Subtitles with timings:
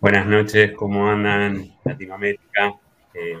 [0.00, 2.72] Buenas noches, ¿cómo andan Latinoamérica?
[3.12, 3.36] Eh,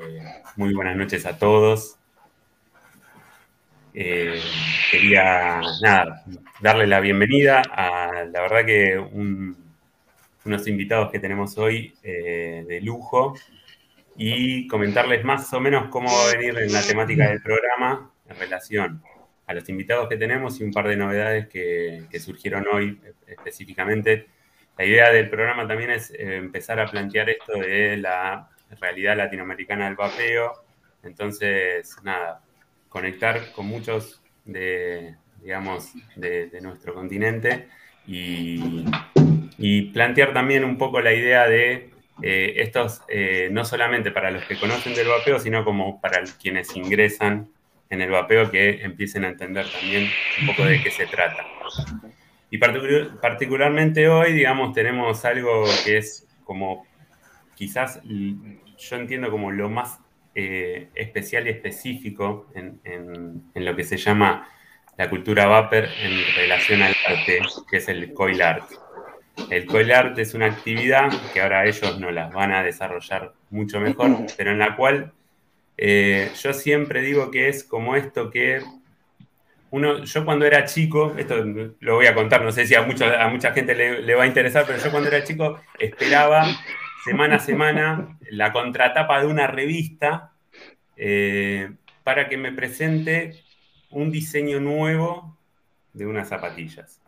[0.56, 2.00] muy buenas noches a todos.
[3.94, 4.40] Eh,
[4.90, 5.60] quería
[6.60, 8.98] darle la bienvenida a la verdad que
[10.44, 13.34] unos invitados que tenemos hoy eh, de lujo
[14.16, 18.36] y comentarles más o menos cómo va a venir en la temática del programa en
[18.36, 19.00] relación
[19.46, 24.37] a los invitados que tenemos y un par de novedades que, surgieron hoy específicamente.
[24.78, 28.48] La idea del programa también es eh, empezar a plantear esto de la
[28.80, 30.52] realidad latinoamericana del vapeo.
[31.02, 32.42] Entonces, nada,
[32.88, 37.68] conectar con muchos de, digamos, de, nuestro continente
[38.06, 38.84] y,
[39.92, 41.90] plantear también un poco la idea de
[42.22, 46.76] eh, estos, eh, no solamente para los que conocen del vapeo, sino como para quienes
[46.76, 47.48] ingresan
[47.90, 50.08] en el vapeo que empiecen a entender también
[50.40, 51.44] un poco de qué se trata.
[52.50, 56.86] Y particularmente hoy, digamos, tenemos algo que es como
[57.54, 59.98] quizás yo entiendo como lo más
[60.34, 64.48] eh, especial y específico en, lo que se llama
[64.96, 68.70] la cultura vapor en relación al arte, que es el coil art.
[69.50, 73.80] El coil art es una actividad que ahora ellos no las van a desarrollar mucho
[73.80, 75.12] mejor, pero en la cual
[75.76, 78.62] eh, yo siempre digo que es como esto que
[79.70, 81.44] uno, yo cuando era chico, esto
[81.80, 84.64] lo voy a contar, no sé si a, a mucha gente le, va a interesar,
[84.66, 86.46] pero yo cuando era chico esperaba
[87.04, 90.32] semana a semana la contratapa de una revista
[90.96, 91.70] eh,
[92.02, 93.42] para que me presente
[93.90, 95.36] un diseño nuevo
[95.92, 97.00] de unas zapatillas.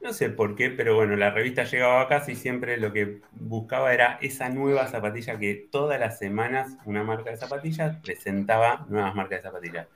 [0.00, 3.20] No sé por qué, pero bueno, la revista llegaba a casa y siempre lo que
[3.32, 9.14] buscaba era esa nueva zapatilla que todas las semanas una marca de zapatillas presentaba nuevas
[9.14, 9.86] marcas de zapatillas.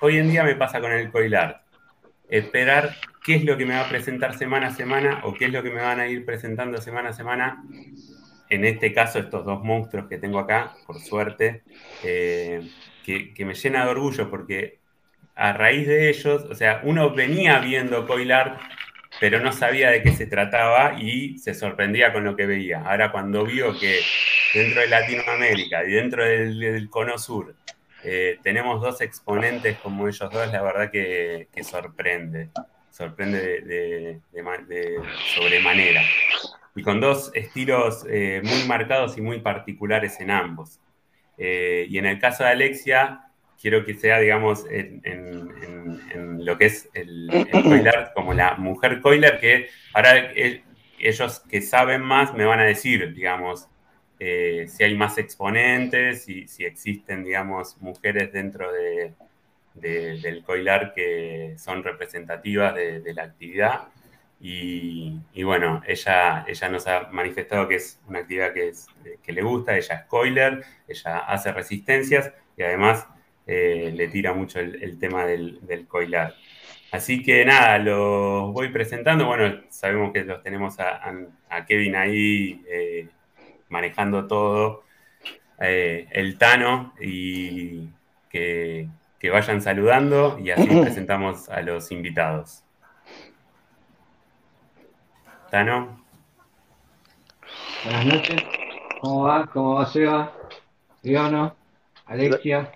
[0.00, 1.62] Hoy en día me pasa con el coil art.
[2.28, 5.52] Esperar qué es lo que me va a presentar semana a semana o qué es
[5.52, 7.62] lo que me van a ir presentando semana a semana
[8.52, 11.62] en este caso estos dos monstruos que tengo acá, por suerte,
[12.04, 12.60] eh,
[13.02, 14.78] que, me llena de orgullo porque
[15.34, 18.58] a raíz de ellos, o sea, uno venía viendo Coilar,
[19.20, 22.82] pero no sabía de qué se trataba y se sorprendía con lo que veía.
[22.82, 24.00] Ahora cuando vio que
[24.52, 27.54] dentro de Latinoamérica y dentro del, Cono Sur
[28.04, 32.50] eh, tenemos dos exponentes como ellos dos, la verdad que, sorprende,
[32.90, 34.20] sorprende
[34.62, 35.00] de
[35.34, 36.02] sobremanera
[36.74, 40.80] y con dos estilos eh, muy marcados y muy particulares en ambos.
[41.38, 43.26] Eh, y en el caso de Alexia,
[43.60, 45.02] quiero que sea, digamos, en,
[46.44, 50.32] lo que es el, el como la mujer coiler, que ahora
[50.98, 53.68] ellos que saben más me van a decir, digamos,
[54.24, 59.14] eh, si hay más exponentes, y si existen, digamos, mujeres dentro de,
[59.74, 63.88] del coilar que son representativas de la actividad.
[64.44, 68.88] Y, bueno, ella, ella nos ha manifestado que es una actividad que, es,
[69.22, 73.06] que le gusta, ella es coiler, ella hace resistencias y además
[73.46, 76.34] eh, le tira mucho el, tema del, coilar.
[76.90, 79.26] Así que nada, los voy presentando.
[79.26, 83.08] Bueno, sabemos que los tenemos a, Kevin ahí eh,
[83.72, 84.84] manejando todo,
[85.58, 87.88] eh, el Tano, y
[88.30, 88.88] que,
[89.18, 92.62] que vayan saludando y así presentamos a los invitados.
[95.50, 96.04] Tano.
[97.84, 98.42] Buenas noches.
[99.00, 99.46] ¿Cómo va?
[99.46, 100.32] ¿Cómo va Seba?
[101.02, 101.56] Leono,
[102.06, 102.70] Alexia,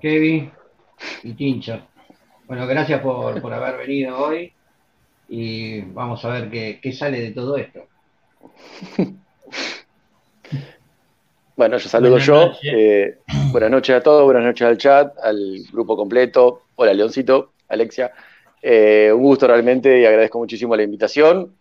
[0.00, 0.50] Kevin
[1.22, 1.82] y Tincho.
[2.46, 4.52] Bueno, gracias por, haber venido hoy
[5.28, 7.86] y vamos a ver qué, sale de todo esto.
[11.58, 12.52] Bueno, yo saludo yo.
[12.62, 13.18] Eh,
[13.50, 16.62] buenas noches a todos, buenas noches al chat, al grupo completo.
[16.76, 18.12] Hola, Leoncito, Alexia.
[18.62, 21.56] Eh, un gusto realmente y agradezco muchísimo la invitación.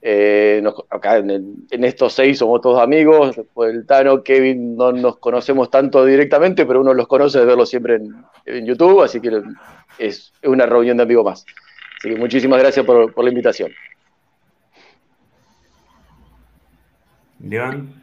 [0.00, 3.38] Eh, acá en, estos seis somos todos amigos.
[3.58, 8.00] El Tano, Kevin, no nos conocemos tanto directamente, pero uno los conoce de verlos siempre
[8.46, 9.42] en, YouTube, así que
[9.98, 11.44] es, una reunión de amigos más.
[11.98, 13.70] Así que muchísimas gracias por, la invitación.
[17.42, 18.02] León.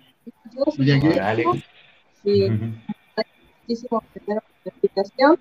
[1.22, 1.50] Alex.
[2.24, 2.50] Sí,
[3.68, 5.40] muchísimo la explicación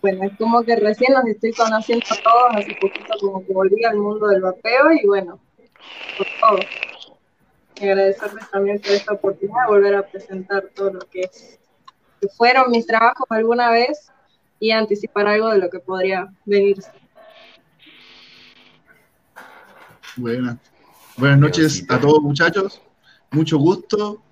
[0.00, 3.84] bueno, es como que recién los estoy conociendo a todos, hace poquito como que volví
[3.84, 5.40] al mundo del vapeo y bueno,
[6.16, 6.58] por todo.
[7.80, 11.28] Y agradecerles también por esta oportunidad de volver a presentar todo lo que,
[12.36, 14.10] fueron mis trabajos alguna vez
[14.58, 16.90] y anticipar algo de lo que podría venirse.
[20.16, 20.58] Buenas.
[21.18, 22.80] Buenas noches a todos muchachos,
[23.32, 24.22] mucho gusto.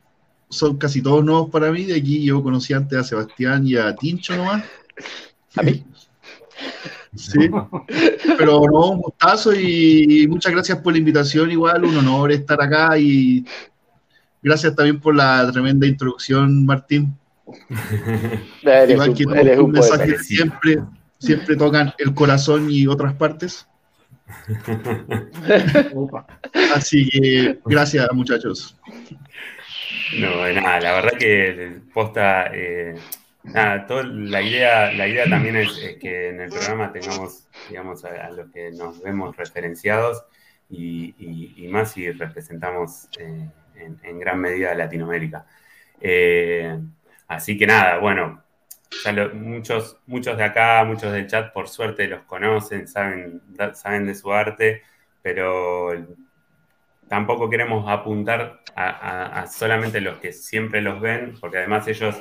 [0.49, 1.83] Son casi todos nuevos para mí.
[1.83, 4.65] De aquí yo conocí antes a Sebastián y a Tincho nomás.
[5.57, 5.85] ¿A mí?
[7.15, 7.49] Sí,
[8.37, 12.99] pero no, un gustazo y muchas gracias por la invitación, igual, un honor estar acá
[12.99, 13.43] y
[14.43, 17.17] gracias también por la tremenda introducción, Martín.
[18.91, 20.83] igual que un, mensaje siempre,
[21.19, 23.67] siempre tocan el corazón y otras partes.
[26.75, 28.77] Así que gracias muchachos.
[30.19, 32.95] No, nada, la verdad que posta, eh,
[33.43, 38.51] nada, la idea, la idea también es, que en el programa tengamos, digamos, a, los
[38.51, 40.25] que nos vemos referenciados
[40.71, 43.49] y, más si representamos eh,
[44.03, 45.47] en, gran medida Latinoamérica.
[46.01, 46.79] Eh,
[47.29, 48.43] así que nada, bueno,
[49.35, 53.41] muchos, muchos de acá, muchos del chat, por suerte los conocen, saben,
[53.75, 54.83] saben de su arte,
[55.23, 55.93] pero
[57.09, 62.17] tampoco queremos apuntar a, solamente los que siempre los ven, porque además ellos,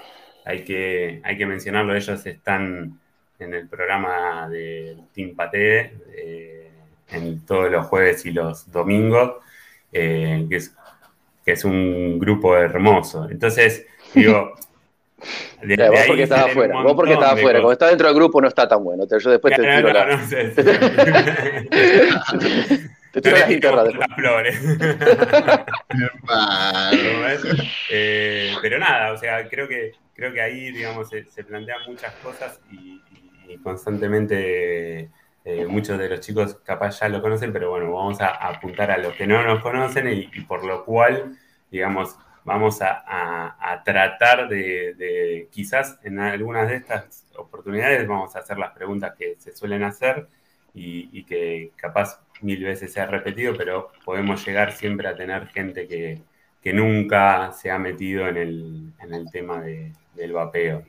[0.46, 3.00] hay que, hay que mencionarlo, ellos están
[3.39, 6.72] en el programa de Team Pate, eh,
[7.10, 9.36] en todos los jueves y los domingos,
[9.91, 10.75] eh, que, es,
[11.46, 13.27] que es un grupo hermoso.
[13.29, 14.53] Entonces, digo,
[15.62, 18.67] vos porque estabas afuera, vos porque estabas afuera, cuando estás dentro del grupo no está
[18.67, 19.05] tan bueno.
[19.08, 20.20] Yo después te tiro la.
[23.12, 24.60] te tiro las guitarras Las flores.
[27.89, 32.60] Eh, pero nada, o sea, creo que, creo que ahí, digamos, se, plantean muchas cosas
[32.72, 33.01] y,
[33.63, 35.10] constantemente
[35.46, 38.98] eh, muchos de los chicos capaz ya lo conocen, pero bueno, vamos a, apuntar a
[38.98, 41.38] los que no nos conocen y por lo cual,
[41.72, 48.72] digamos, vamos a, tratar de, quizás en algunas de estas oportunidades vamos a hacer las
[48.72, 50.28] preguntas que se suelen hacer
[50.74, 55.88] y, que capaz mil veces se ha repetido, pero podemos llegar siempre a tener gente
[55.88, 56.22] que,
[56.74, 60.84] nunca se ha metido en el, tema del vapeo.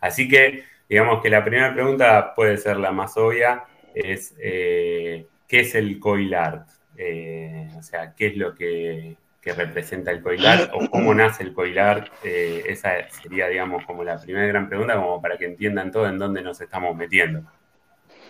[0.00, 3.64] Así que digamos que la primera pregunta puede ser la más obvia,
[3.94, 6.68] es eh, ¿qué es el coil art?
[6.96, 11.52] Eh, o sea, ¿qué es lo que, que representa el coilar o cómo nace el
[11.52, 12.10] coilar.
[12.22, 16.18] Eh, esa sería, digamos, como la primera gran pregunta, como para que entiendan todo en
[16.18, 17.42] dónde nos estamos metiendo.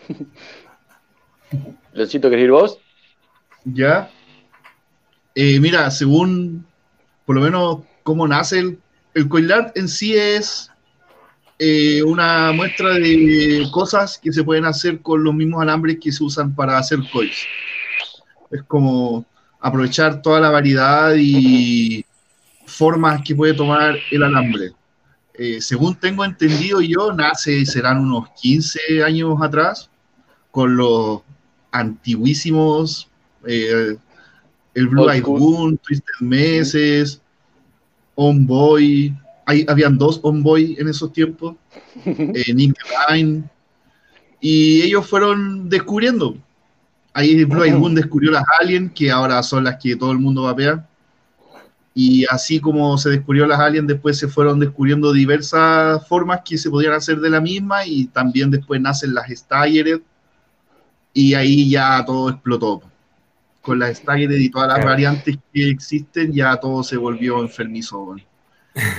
[1.93, 2.81] Locito, ¿querés ir vos?
[3.65, 4.11] Ya.
[5.35, 6.67] Eh, mira, según,
[7.27, 8.79] por lo menos, cómo nace el,
[9.15, 10.73] el coilar en sí es
[11.59, 16.25] eh, una muestra de cosas que se pueden hacer con los mismos alambres que se
[16.25, 17.47] usan para hacer coils.
[18.51, 19.27] Es como
[19.63, 22.05] aprovechar toda la variedad y
[22.67, 24.73] formas que puede tomar el alambre.
[25.35, 29.89] Eh, según tengo entendido yo, nace, serán unos 15 años atrás,
[30.51, 31.21] con los
[31.71, 33.09] antiguísimos,
[33.47, 33.97] eh,
[34.75, 37.23] el Blue Eyed Moon, Twisted Meses,
[38.17, 39.15] On Boy,
[39.47, 41.55] hay, habían dos On Boy en esos tiempos,
[42.05, 42.77] eh, Nick
[43.09, 43.45] Line,
[44.41, 46.37] y ellos fueron descubriendo
[47.15, 50.51] Ahí Blue Moon descubrió las aliens, que ahora son las que todo el mundo va
[50.51, 50.81] a ver.
[51.95, 56.71] Y así como se descubrió las aliens, después se fueron descubriendo diversas formas que se
[56.71, 60.01] podían hacer de la misma y también después nacen las Staggered
[61.13, 62.83] y ahí ya todo explotó.
[63.61, 68.17] Con las Staggered y todas las variantes que existen, ya todo se volvió enfermizo.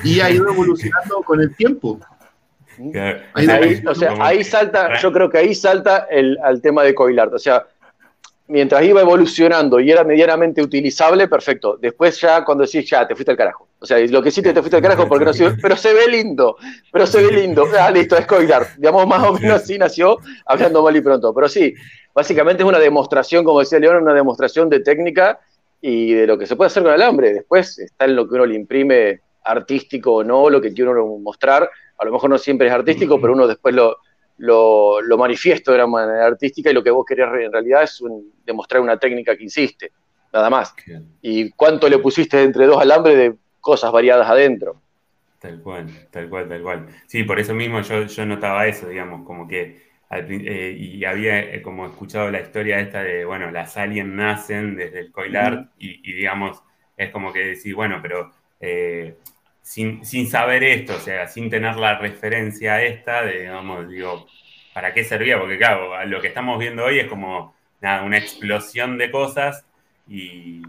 [0.04, 2.00] Y ha ido evolucionando con el tiempo.
[3.34, 7.34] Ahí, o sea, ahí salta, yo creo que ahí salta el, al tema de Coilart.
[7.34, 7.66] O sea,
[8.54, 11.76] mientras iba evolucionando y era medianamente utilizable, perfecto.
[11.82, 13.68] Después ya cuando decís, ya, te fuiste al carajo.
[13.80, 16.08] O sea, lo que sí te, fuiste al carajo porque no se pero se ve
[16.08, 16.58] lindo,
[16.92, 17.66] pero se ve lindo.
[17.80, 18.68] Ah, listo, es coilar.
[18.78, 21.34] Digamos, más o menos así nació, hablando mal y pronto.
[21.34, 21.74] Pero sí,
[22.14, 25.40] básicamente es una demostración, como decía León, una demostración de técnica
[25.82, 27.34] y de lo que se puede hacer con el alambre.
[27.34, 31.08] Después está en lo que uno le imprime artístico o no, lo que quiere uno
[31.18, 31.68] mostrar.
[31.98, 33.98] A lo mejor no siempre es artístico, pero uno después lo,
[34.38, 38.04] lo, lo, manifiesto de una manera artística y lo que vos querés en realidad es
[38.46, 39.92] demostrar una técnica que insiste,
[40.32, 40.74] nada más.
[41.22, 44.82] Y cuánto le pusiste entre dos alambres de cosas variadas adentro.
[45.40, 46.88] Tal cual, tal cual, tal cual.
[47.06, 51.62] Sí, por eso mismo yo, yo notaba eso, digamos, como que, eh, y había eh,
[51.62, 56.64] como escuchado la historia esta de, bueno, las aliens nacen desde el coilar y, digamos,
[56.96, 59.18] es como que decís, bueno, pero eh,
[59.64, 64.28] sin, saber esto, o sea, sin tener la referencia esta, de, digamos, digo,
[64.74, 65.40] ¿para qué servía?
[65.40, 69.66] Porque claro, lo que estamos viendo hoy es como nada, una explosión de cosas
[70.08, 70.62] y,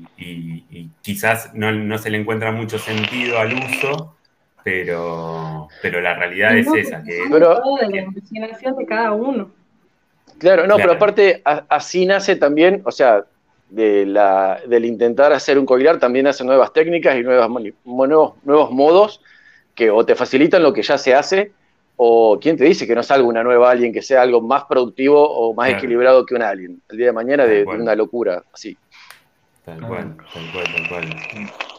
[1.03, 4.17] quizás no, se le encuentra mucho sentido al uso,
[4.63, 7.03] pero, pero la realidad es esa.
[7.03, 9.51] Que, pero, de la imaginación de cada uno.
[10.39, 13.25] Claro, no, pero aparte así nace también, o sea,
[13.75, 17.51] de la, del intentar hacer un coilar también hace nuevas técnicas y nuevas,
[17.85, 19.21] nuevos, nuevos modos
[19.75, 21.53] que o te facilitan lo que ya se hace,
[21.97, 25.29] o quién te dice que no salga una nueva alien que sea algo más productivo
[25.29, 26.81] o más equilibrado que un alien.
[26.89, 28.77] El día de mañana de, una locura así.
[29.65, 31.05] Tal cual, tal cual, tal cual.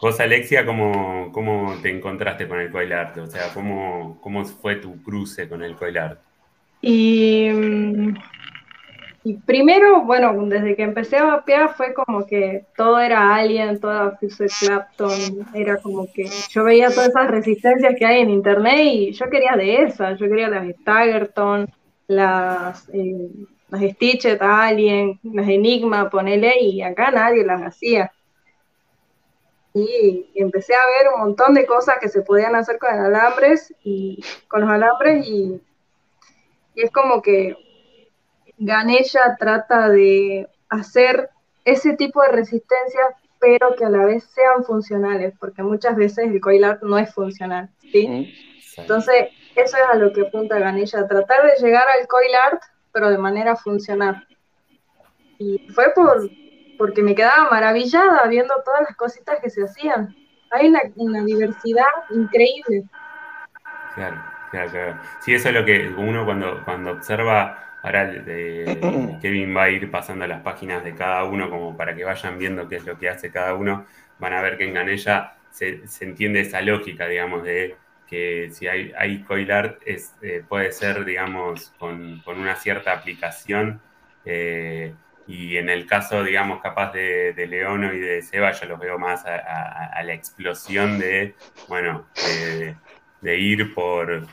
[0.02, 3.16] Vos, Alexia, ¿cómo, cómo te encontraste con el coil art?
[3.18, 6.20] O sea, ¿cómo, ¿cómo fue tu cruce con el coil art?
[6.82, 7.48] Y,
[9.28, 14.16] y, primero, bueno, desde que empecé a vapear fue como que todo era Alien, toda
[14.18, 19.10] Fuse Clapton, era como que yo veía todas esas resistencias que hay en internet y
[19.10, 21.68] yo quería de esas, yo quería las Staggerton,
[22.06, 23.28] las, eh,
[23.68, 28.12] las Stitchet Alien, las Enigma, ponele, y acá nadie las hacía.
[29.74, 34.24] Y empecé a ver un montón de cosas que se podían hacer con alambres y
[34.46, 35.60] con los alambres y,
[36.76, 37.56] es como que
[38.58, 41.30] Ganella trata de hacer
[41.64, 43.00] ese tipo de resistencia
[43.38, 47.12] pero que a la vez sean funcionales, porque muchas veces el coil art no es
[47.12, 48.34] funcional, ¿sí?
[48.76, 53.10] Entonces, eso es a lo que apunta Ganella, tratar de llegar al coil art, pero
[53.10, 54.26] de manera funcional.
[55.38, 56.30] Y fue por,
[56.78, 60.14] porque me quedaba maravillada viendo todas las cositas que se hacían.
[60.50, 62.84] Hay una, diversidad increíble.
[63.94, 65.00] Claro, claro, claro.
[65.20, 68.10] Sí, eso es lo que uno cuando, cuando observa, ahora
[69.22, 72.68] Kevin va a ir pasando las páginas de cada uno como para que vayan viendo
[72.68, 73.86] qué es lo que hace cada uno,
[74.18, 77.76] van a ver que en Ganella se, se entiende esa lógica, digamos, de
[78.06, 82.92] que si hay, hay coil art es, eh, puede ser, digamos, con, con, una cierta
[82.92, 83.80] aplicación.
[84.24, 84.94] Eh,
[85.26, 88.98] y en el caso, digamos, capaz de, de Leono y de Seba, yo los veo
[88.98, 91.34] más a, la explosión de,
[91.68, 92.06] bueno,
[93.22, 94.24] de, ir por,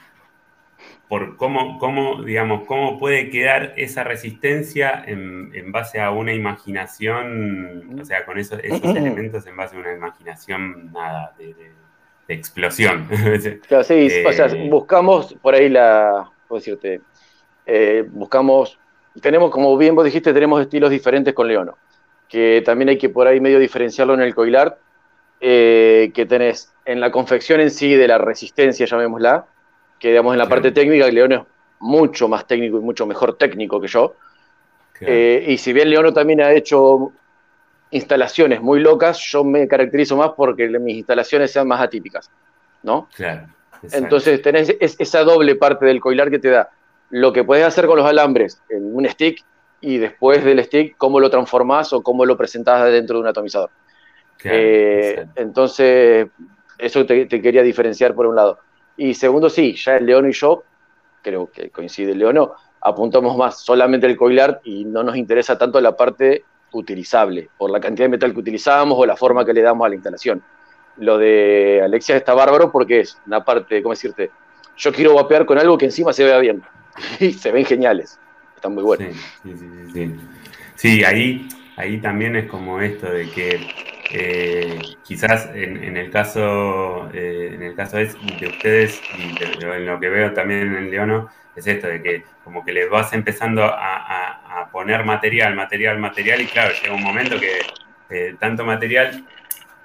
[1.14, 8.04] por cómo, cómo, digamos, cómo puede quedar esa resistencia en, base a una imaginación, o
[8.04, 11.54] sea, con esos, esos elementos en base a una imaginación, nada, de,
[12.30, 13.08] explosión.
[13.68, 17.02] Claro, sí, o sea, eh, buscamos por ahí la, ¿cómo decirte?
[17.68, 18.80] Eh, buscamos
[19.22, 21.78] tenemos, como bien vos dijiste, tenemos estilos diferentes con Leono,
[22.28, 24.80] que también hay que por ahí medio diferenciarlo en el coilar,
[25.42, 29.46] eh, que tenés en la confección en sí de la resistencia, llamémosla,
[30.04, 31.42] que digamos en la parte técnica, Leono es
[31.80, 34.16] mucho más técnico y mucho mejor técnico que yo.
[35.00, 37.14] Eh, y si bien Leono también ha hecho
[37.90, 42.30] instalaciones muy locas, yo me caracterizo más porque mis instalaciones sean más atípicas,
[42.82, 43.08] ¿no?
[43.16, 43.48] Claro.
[43.94, 46.70] Entonces tenés esa doble parte del coilar que te da
[47.10, 49.42] lo que puedes hacer con los alambres en un stick
[49.80, 53.70] y después del stick, cómo lo transformás o cómo lo presentás dentro de un atomizador.
[54.44, 56.28] Eh, entonces,
[56.78, 58.60] eso te, quería diferenciar por un lado.
[58.98, 60.64] Y segundo, sí, ya el León y yo,
[61.22, 62.50] creo que coincide el León,
[62.82, 67.80] apuntamos más solamente el coilar y no nos interesa tanto la parte utilizable, por la
[67.80, 70.44] cantidad de metal que utilizamos o la forma que le damos a la instalación.
[70.98, 74.32] Lo de Alexia está bárbaro porque es una parte, ¿cómo decirte?
[74.78, 76.64] Yo quiero vapear con algo que encima se vea bien.
[77.20, 78.20] y se ven geniales.
[78.56, 79.16] Están muy buenos.
[79.44, 80.16] Sí, sí, sí,
[80.76, 81.04] sí.
[81.04, 83.60] ahí, ahí también es como esto de que
[85.04, 90.34] quizás en, el caso eh, en el caso de ustedes y en lo que veo
[90.34, 95.54] también en Leono es esto de que como que les vas empezando a, poner material,
[95.54, 97.60] material, material y claro, llega un momento que
[98.10, 99.24] eh, tanto material,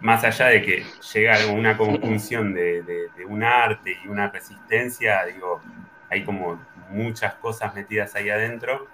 [0.00, 5.61] más allá de que llega una conjunción de, un arte y una resistencia, digo,
[6.09, 6.59] hay como
[6.90, 8.88] muchas cosas metidas ahí adentro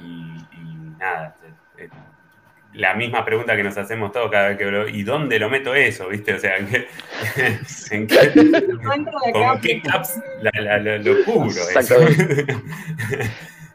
[0.00, 0.44] y,
[0.98, 1.36] nada,
[2.76, 5.74] la misma pregunta que nos hacemos todos cada vez que lo, ¿y dónde lo meto
[5.74, 6.08] eso?
[6.08, 6.34] ¿Viste?
[6.34, 6.86] O sea, ¿en qué,
[7.90, 11.62] en qué, ¿con qué caps lo cubro?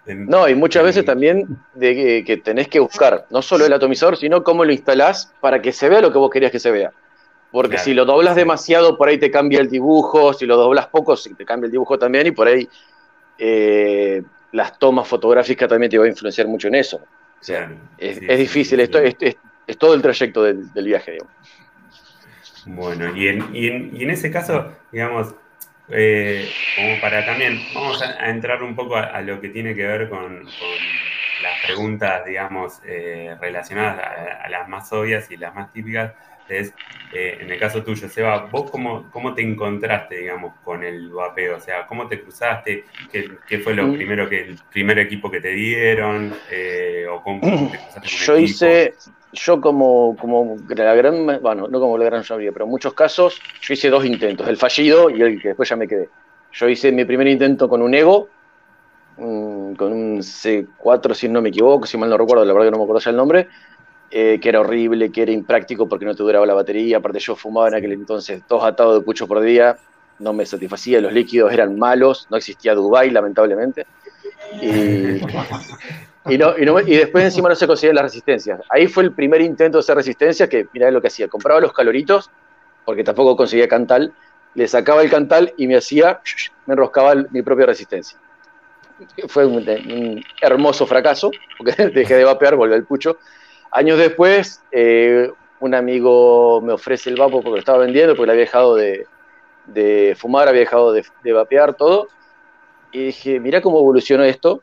[0.08, 4.44] No, y muchas veces también de que, tenés que buscar no solo el atomizador, sino
[4.44, 6.92] cómo lo instalás para que se vea lo que vos querías que se vea.
[7.52, 11.16] Porque si lo doblas demasiado, por ahí te cambia el dibujo, si lo doblas poco,
[11.16, 12.68] te cambia el dibujo también, y por ahí
[13.38, 17.00] eh, las tomas fotográficas también te va a influenciar mucho en eso.
[17.42, 19.16] O sea, es, difícil, esto es,
[19.80, 21.34] todo el trayecto del, viaje, digamos.
[22.68, 25.34] Bueno, y en, ese caso, digamos,
[25.90, 30.08] eh, como para también, vamos a, entrar un poco a, lo que tiene que ver
[30.08, 30.46] con,
[31.42, 34.00] las preguntas, digamos, eh, relacionadas
[34.44, 36.14] a, las más obvias y las más típicas
[36.50, 36.74] es,
[37.14, 41.58] eh, en el caso tuyo, Seba, ¿vos cómo, cómo te encontraste, digamos, con el vapeo?
[41.58, 42.86] O sea, ¿cómo te cruzaste?
[43.12, 43.94] ¿Qué, fue lo mm.
[43.96, 46.34] primero que, el primer equipo que te dieron?
[46.52, 47.40] Eh, ¿O cómo
[47.72, 48.96] te cruzaste yo hice,
[49.34, 53.42] yo como, como la gran, bueno, no como la gran mayoría, pero en muchos casos,
[53.62, 56.10] yo hice dos intentos, el fallido y el que después ya me quedé.
[56.54, 58.28] Yo hice mi primer intento con un Ego,
[59.16, 62.78] con un C4 si no me equivoco, si mal no recuerdo, la verdad que no
[62.78, 63.48] me acuerdo ya el nombre,
[64.10, 66.98] eh, que era horrible, que era impráctico porque no te duraba la batería.
[66.98, 69.78] Aparte, yo fumaba en aquel entonces dos atados de pucho por día,
[70.20, 73.86] no me satisfacía, los líquidos eran malos, no existía Dubai, lamentablemente.
[74.62, 75.22] Y,
[76.30, 78.62] y, después encima no se conseguían las resistencias.
[78.70, 81.74] Ahí fue el primer intento de hacer resistencia, que mirá lo que hacía, compraba los
[81.74, 82.30] caloritos,
[82.86, 84.14] porque tampoco conseguía cantal,
[84.54, 86.20] le sacaba el cantal y me hacía,
[86.66, 88.20] me enroscaba mi propia resistencia.
[89.28, 93.18] fue un, hermoso fracaso, porque dejé de vapear, volví al pucho.
[93.72, 98.32] Años después, eh, un amigo me ofrece el vapo porque lo estaba vendiendo, porque le
[98.34, 99.06] había dejado de,
[100.18, 102.08] fumar, había dejado de, de, vapear todo.
[102.92, 104.62] Y dije, mira cómo evolucionó esto,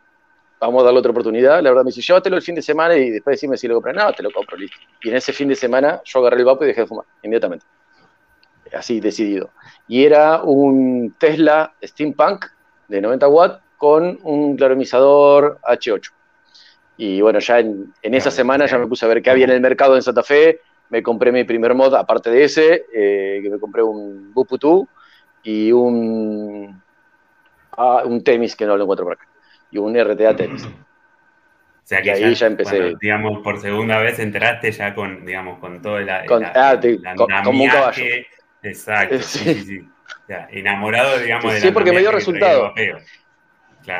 [0.61, 1.62] vamos a darle otra oportunidad.
[1.62, 3.96] La verdad me dice, llévatelo el fin de semana y después decime si lo compras.
[3.96, 4.77] No, te lo compro, listo.
[5.03, 7.64] Y en ese fin de semana yo agarré el vapo y dejé de fumar, inmediatamente.
[8.74, 9.51] Así, decidido.
[9.87, 12.44] Y era un Tesla Steampunk
[12.88, 16.10] de 90 watts con un claromizador H8.
[16.98, 19.60] Y bueno, ya en, esa semana ya me puse a ver qué había en el
[19.60, 20.60] mercado en Santa Fe.
[20.90, 24.86] Me compré mi primer mod, aparte de ese, eh, que me compré un Buputu
[25.44, 26.82] y un,
[27.76, 29.28] ah, un Temis, que no lo encuentro por acá,
[29.70, 30.66] y un RTA Temis.
[30.66, 30.70] O
[31.84, 32.94] sea que ahí ya, empecé.
[33.00, 36.78] digamos, por segunda vez entraste ya con, digamos, con todo el, con, ah,
[37.44, 38.04] como un caballo.
[38.62, 39.88] Exacto, sí, sí, sí.
[40.50, 42.74] enamorado, digamos, de Sí, porque me dio resultado.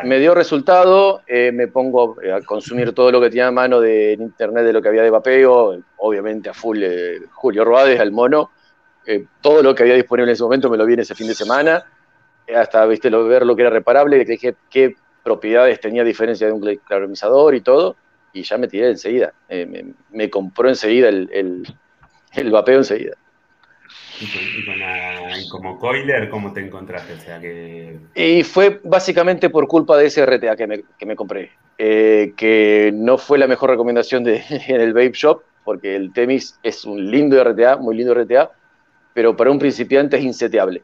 [0.05, 4.13] Me dio resultado, eh, me pongo a consumir todo lo que tenía a mano de
[4.13, 8.51] internet de lo que había de vapeo, obviamente a full eh, Julio Ruades, al mono.
[9.07, 11.27] Eh, todo lo que había disponible en ese momento me lo vi en ese fin
[11.27, 11.85] de semana,
[12.55, 16.53] hasta viste lo, ver lo que era reparable, que dije qué propiedades tenía diferencia de
[16.53, 17.97] un claromizador y todo,
[18.33, 19.33] y ya me tiré enseguida.
[20.11, 21.65] Me, compró enseguida el,
[22.35, 23.17] el vapeo enseguida.
[24.21, 27.15] Y, como coiler, ¿cómo te encontraste?
[27.15, 27.99] O sea, que...
[28.15, 32.91] Y fue básicamente por culpa de ese RTA que me, que me compré, eh, que
[32.95, 37.11] no fue la mejor recomendación de, en el Vape Shop, porque el Temis es un
[37.11, 38.51] lindo RTA, muy lindo RTA,
[39.15, 40.83] pero para un principiante es inseteable.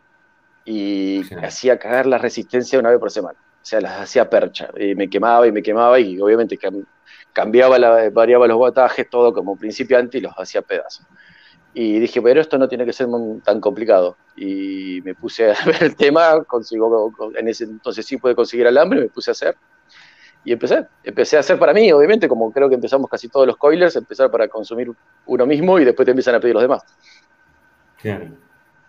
[0.65, 3.39] Y hacía cagar la resistencia una vez por semana.
[3.39, 4.69] O sea, las hacía percha.
[4.79, 6.59] Y me quemaba y me quemaba y obviamente
[7.33, 11.07] cambiaba, la, variaba los batajes, todo como principiante y los hacía pedazos.
[11.77, 13.09] Y dije, pero esto no tiene que ser
[13.45, 14.17] tan complicado.
[14.37, 19.01] Y me puse a ver el tema, consigo, en ese entonces sí pude conseguir alambre,
[19.01, 19.57] me puse a hacer.
[20.45, 23.57] Y empecé, empecé a hacer para mí, obviamente, como creo que empezamos casi todos los
[23.57, 24.91] coilers, empezar para consumir
[25.27, 26.83] uno mismo y después te empiezan a pedir los demás.
[28.01, 28.27] Claro.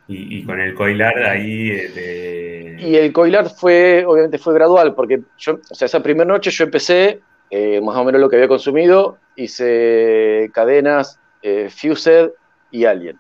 [0.08, 1.72] Y, con el coilar ahí...
[1.72, 6.52] Eh, y el coilar fue, obviamente fue gradual, porque yo, o sea, esa primera noche
[6.52, 12.32] yo empecé eh, más o menos lo que había consumido, hice cadenas, eh, Fused,
[12.72, 13.20] y Alien.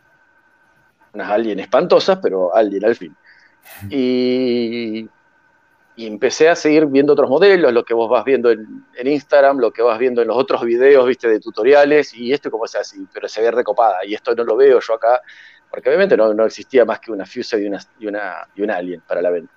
[1.14, 3.16] Unas Alien espantosas, pero Alien al fin.
[3.90, 5.10] Y,
[5.96, 9.72] y, empecé a seguir viendo otros modelos, lo que vos vas viendo en, Instagram, lo
[9.72, 12.98] que vas viendo en los otros videos, viste, de tutoriales, y esto como se hace,
[13.12, 15.20] pero se ve recopada, y esto no lo veo yo acá,
[15.70, 18.76] porque obviamente no, no existía más que una Fuse y una, y una, y una
[18.76, 19.52] Alien para la venta.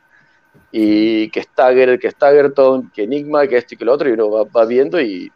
[0.72, 4.30] Y que Stagger, que Staggerton, que Enigma, que esto y que lo otro, y uno
[4.30, 5.30] va, va viendo y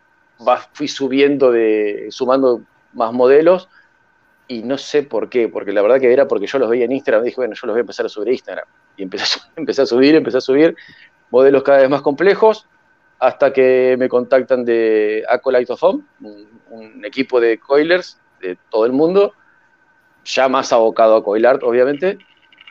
[0.46, 2.62] va, fui subiendo de, sumando
[2.92, 3.68] más modelos,
[4.48, 6.92] y no sé por qué, porque la verdad que era porque yo los veía en
[6.92, 8.66] Instagram, dije, bueno, yo los voy a empezar a subir a Instagram.
[8.96, 10.76] Y empecé a, empecé a subir, empecé a subir
[11.30, 12.66] modelos cada vez más complejos,
[13.18, 16.02] hasta que me contactan de Acolyte of Home,
[16.70, 19.32] un, equipo de coilers de todo el mundo,
[20.24, 22.18] ya más abocado a coilar, obviamente,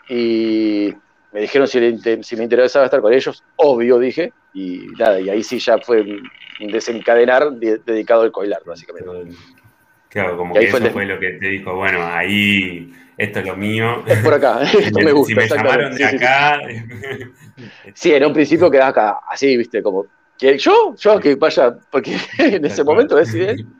[0.09, 0.93] y
[1.31, 5.59] me dijeron si, me interesaba estar con ellos, obvio dije, y nada, y ahí sí
[5.59, 9.09] ya fue un desencadenar dedicado al coilar, básicamente.
[10.11, 14.03] Claro, como que eso fue, lo que te dijo, bueno, ahí esto es lo mío.
[14.05, 15.29] Es por acá, esto me gusta.
[15.29, 16.59] Si me llamaron de acá.
[17.93, 22.17] Sí, en un principio quedás acá, así, viste, como, que yo, yo que vaya, porque
[22.39, 23.75] en ese momento deciden,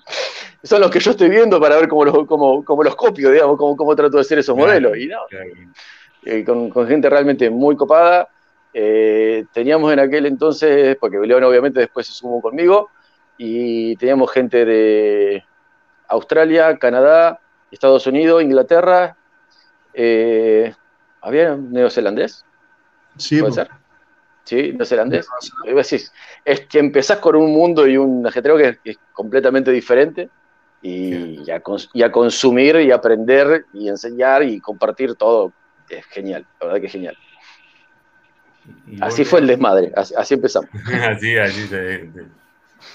[0.62, 3.58] son los que yo estoy viendo para ver cómo los, cómo, cómo los copio, digamos,
[3.58, 4.96] cómo, cómo trato de hacer esos modelos.
[4.96, 5.18] Y no,
[6.26, 8.30] eh, con, con, gente realmente muy copada.
[8.72, 12.92] Eh, teníamos en aquel entonces, porque León obviamente después se sumó conmigo,
[13.38, 15.44] y teníamos gente de
[16.12, 17.40] Australia, Canadá,
[17.72, 19.16] Estados Unidos, Inglaterra.
[19.94, 20.74] Eh,
[21.22, 22.46] ¿Había neozelandés?
[23.18, 23.70] Sí, ¿Puede ser?
[24.44, 25.28] Sí, neozelandés.
[26.44, 30.30] Es que empezás con un mundo y un ajetreo que es, completamente diferente
[30.82, 31.62] y, a,
[32.12, 35.54] consumir y aprender y enseñar y compartir todo.
[35.90, 37.18] Es genial, la verdad que es genial.
[39.00, 40.70] así fue el desmadre, así, empezamos.
[41.10, 42.10] así, así se.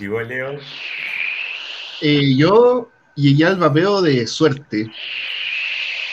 [0.00, 0.58] ¿Y vos, Leo?
[2.02, 4.90] Eh, yo llegué al vapeo de suerte,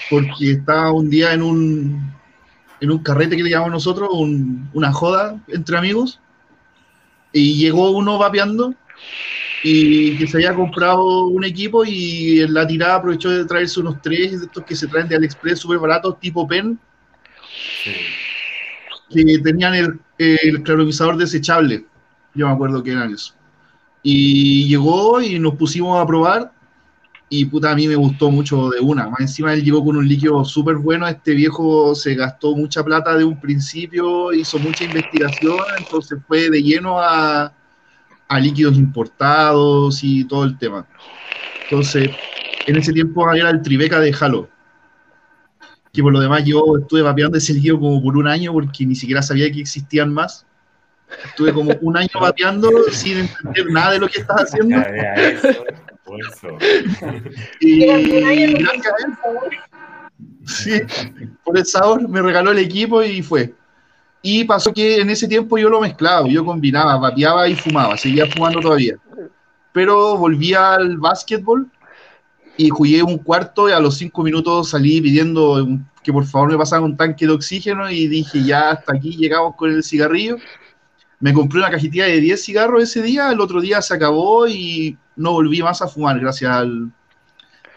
[0.10, 2.14] porque estaba un día en un,
[2.80, 4.10] en un carrete que le llamamos nosotros,
[4.74, 6.20] una joda entre amigos,
[7.32, 8.74] y llegó uno vapeando
[9.64, 14.02] y que se había comprado un equipo y en la tirada aprovechó de traerse unos
[14.02, 16.78] tres de estos que se traen de AliExpress súper baratos, tipo PEN,
[19.10, 21.86] que tenían el, el claromizador desechable.
[22.36, 23.34] Yo me acuerdo que eran eso.
[24.02, 26.52] Y llegó y nos pusimos a probar
[27.36, 29.10] y puta, a mí me gustó mucho de una.
[29.10, 31.08] Más encima él llegó con un líquido súper bueno.
[31.08, 36.62] Este viejo se gastó mucha plata de un principio, hizo mucha investigación, entonces fue de
[36.62, 37.52] lleno a,
[38.28, 40.86] a líquidos importados y todo el tema.
[41.64, 42.12] Entonces,
[42.68, 44.48] en ese tiempo era el Tribeca de Halo.
[45.92, 48.94] Que por lo demás yo estuve vapeando ese líquido como por un año porque ni
[48.94, 50.46] siquiera sabía que existían más.
[51.26, 54.78] Estuve como un año vapeando sin entender nada de lo que estaba haciendo.
[57.60, 58.62] Y gracias
[60.46, 60.82] sí,
[61.44, 63.54] por el sabor me regaló el equipo y fue.
[64.22, 68.26] Y pasó que en ese tiempo yo lo mezclaba, yo combinaba, vapeaba y fumaba, seguía
[68.28, 68.96] fumando todavía.
[69.74, 71.70] Pero volví al básquetbol
[72.56, 75.68] y jugué un cuarto y a los cinco minutos salí pidiendo
[76.04, 79.56] que por favor me pasaran un tanque de oxígeno y dije ya hasta aquí llegamos
[79.56, 80.38] con el cigarrillo.
[81.20, 84.98] Me compré una cajetilla de 10 cigarros ese día, el otro día se acabó y
[85.16, 86.92] no volví más a fumar gracias al,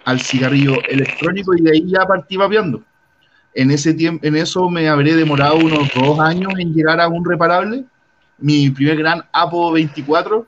[0.07, 2.83] al cigarrillo electrónico y de ahí ya partí vapeando.
[3.55, 7.25] En, ese tiempo, en eso me habré demorado unos dos años en llegar a un
[7.25, 7.85] reparable.
[8.38, 10.46] Mi primer gran Apo 24,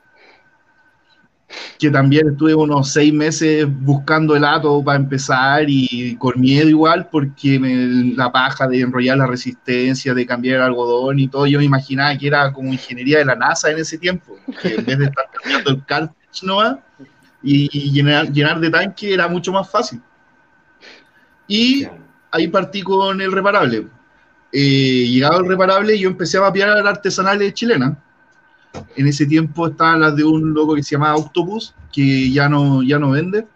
[1.77, 7.09] que también estuve unos seis meses buscando el ato para empezar y con miedo igual,
[7.11, 7.59] porque
[8.15, 12.15] la paja de enrollar la resistencia, de cambiar el algodón y todo, yo me imaginaba
[12.17, 15.25] que era como ingeniería de la NASA en ese tiempo, que en vez de estar
[15.33, 16.13] cambiando el cal
[17.41, 20.01] y, llenar, llenar de tanque era mucho más fácil.
[21.47, 21.87] Y
[22.31, 23.87] ahí partí con el reparable.
[24.51, 27.97] Eh, llegado el reparable, yo empecé a vapear artesanales chilenas.
[28.95, 32.83] En ese tiempo estaban las de un loco que se llamaba Octopus, que ya no,
[32.83, 33.47] ya no vende.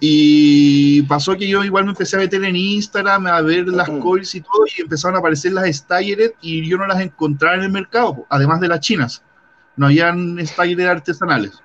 [0.00, 4.34] Y pasó que yo igual me empecé a meter en Instagram, a ver las coils
[4.34, 7.70] y todo, y empezaron a aparecer las Staggered y yo no las encontraba en el
[7.70, 9.22] mercado, además de las chinas
[9.76, 11.62] no habían stylers artesanales.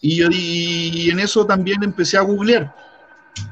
[0.00, 2.74] Y yo y en eso también empecé a googlear.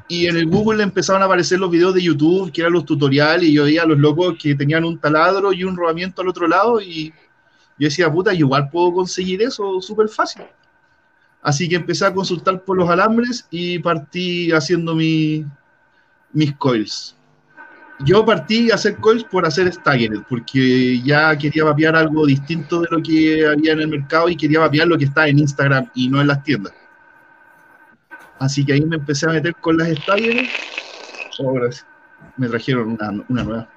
[0.07, 3.47] Y en el Google empezaron a aparecer los videos de YouTube, que eran los tutoriales,
[3.47, 6.47] y yo veía a los locos que tenían un taladro y un rodamiento al otro
[6.47, 7.09] lado, y
[7.77, 10.43] yo decía, puta, igual puedo conseguir eso súper fácil.
[11.41, 15.45] Así que empecé a consultar por los alambres y partí haciendo mi,
[16.33, 17.15] mis coils
[18.05, 22.87] yo partí a hacer coils por hacer staggered, porque ya quería vapear algo distinto de
[22.91, 26.07] lo que había en el mercado y quería vapear lo que está en Instagram y
[26.07, 26.73] no en las tiendas.
[28.39, 30.47] Así que ahí me empecé a meter con las staggered.
[31.39, 31.59] Oh,
[32.37, 33.69] me trajeron una, una nueva.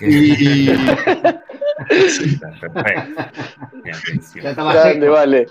[0.00, 0.68] Y...
[5.08, 5.46] vale.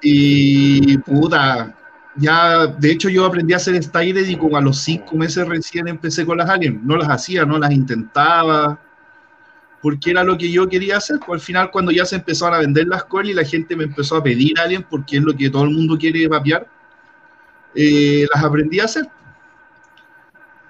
[0.00, 1.74] Y puta,
[2.18, 5.86] ya, de hecho, yo aprendí a hacer styles y como a los cinco meses recién
[5.86, 6.82] empecé con las aliens.
[6.82, 8.80] No las hacía, no las intentaba,
[9.80, 11.20] porque era lo que yo quería hacer.
[11.24, 13.84] Pues al final, cuando ya se empezaron a vender las coils y la gente me
[13.84, 16.66] empezó a pedir aliens porque es lo que todo el mundo quiere vapear,
[17.74, 19.08] eh, las aprendí a hacer.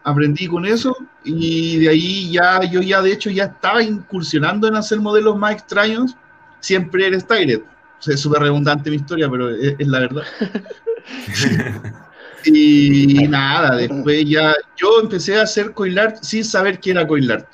[0.05, 4.77] Aprendí con eso y de ahí ya, yo ya de hecho ya estaba incursionando en
[4.77, 6.15] hacer modelos más extraños.
[6.61, 7.63] Siempre era styled.
[8.07, 10.23] es súper redundante mi historia, pero es, es la verdad.
[12.45, 17.47] y nada, después ya yo empecé a hacer coilart sin saber qué era coilart.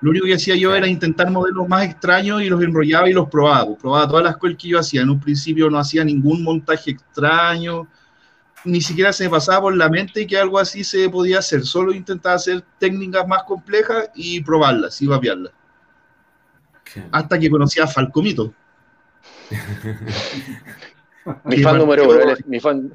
[0.00, 3.28] Lo único que hacía yo era intentar modelos más extraños y los enrollaba y los
[3.28, 3.76] probaba.
[3.76, 5.02] Probaba todas las coils que yo hacía.
[5.02, 7.88] En un principio no hacía ningún montaje extraño,
[8.64, 11.64] ni siquiera se me pasaba por la mente que algo así se podía hacer.
[11.64, 15.52] Solo intentaba hacer técnicas más complejas y probarlas y vapearlas.
[17.12, 18.54] Hasta que conocí a Falcomito.
[21.44, 22.92] Mi fan número uno, mi fan.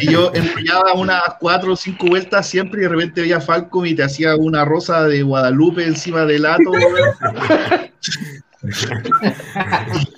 [0.00, 3.86] Y yo enrollaba unas cuatro o cinco vueltas siempre y de repente veía a Falcom
[3.86, 6.72] y te hacía una rosa de Guadalupe encima del ato.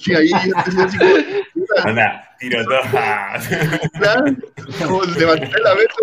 [0.07, 1.15] y ahí yo decía así como,
[1.85, 3.49] Anda, tiro todas.
[4.87, 6.01] Como levanté la mesa.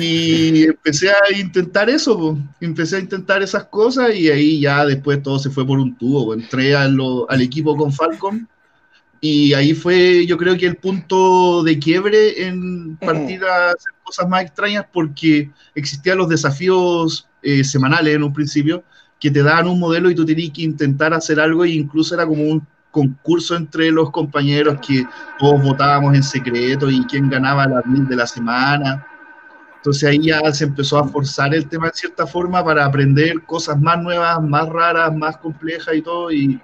[0.00, 5.38] Y empecé a intentar eso, empecé a intentar esas cosas y ahí ya después todo
[5.38, 6.34] se fue por un tubo.
[6.34, 8.48] Entré al equipo con Falcon
[9.20, 14.28] y ahí fue yo creo que el punto de quiebre en partir a hacer cosas
[14.28, 18.82] más extrañas porque existían los desafíos eh, semanales en un principio
[19.20, 22.26] que te daban un modelo y tú tenías que intentar hacer algo e incluso era
[22.26, 25.06] como un concurso entre los compañeros que
[25.38, 29.06] todos votábamos en secreto y quién ganaba la mil de la semana
[29.82, 33.80] entonces ahí ya se empezó a forzar el tema de cierta forma para aprender cosas
[33.80, 36.60] más nuevas, más raras, más complejas y todo, y,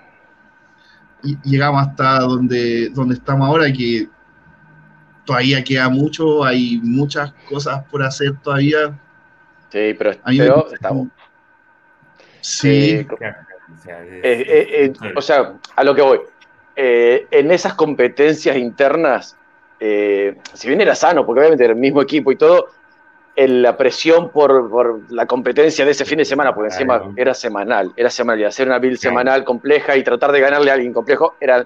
[1.42, 4.06] llegamos hasta donde, donde estamos ahora, que
[5.24, 8.96] todavía queda mucho, hay muchas cosas por hacer todavía.
[9.72, 10.12] Sí, pero,
[10.72, 11.08] estamos.
[12.40, 13.04] Sí.
[13.84, 16.20] Eh, eh, eh, o sea, a lo que voy.
[16.76, 19.36] eh, en esas competencias internas,
[19.80, 22.77] eh, si bien era sano, porque obviamente era el mismo equipo y todo,
[23.46, 28.10] la presión por, la competencia de ese fin de semana, porque encima era semanal, era
[28.10, 31.64] semanal, y hacer una build semanal compleja y tratar de ganarle a alguien complejo, era,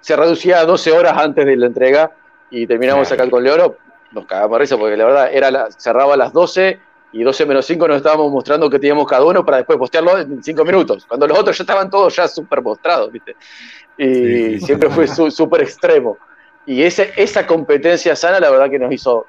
[0.00, 2.12] se reducía a 12 horas antes de la entrega
[2.50, 3.76] y terminamos acá con Leoro,
[4.12, 6.80] nos cagamos risa porque la verdad era la, cerraba a las 12
[7.12, 10.42] y 12 menos 5 nos estábamos mostrando que teníamos cada uno para después postearlo en
[10.42, 13.36] 5 minutos, cuando los otros ya estaban todos ya súper mostrados, ¿viste?
[13.98, 16.16] Y siempre fue súper extremo.
[16.64, 19.26] Y ese, esa competencia sana, la verdad que nos hizo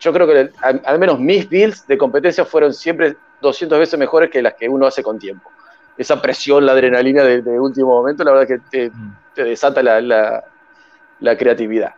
[0.00, 4.42] yo creo que al, menos mis builds de competencia fueron siempre 200 veces mejores que
[4.42, 5.50] las que uno hace con tiempo.
[5.98, 9.16] Esa presión, la adrenalina de, último momento, la verdad que te, mm.
[9.36, 11.94] desata la, creatividad.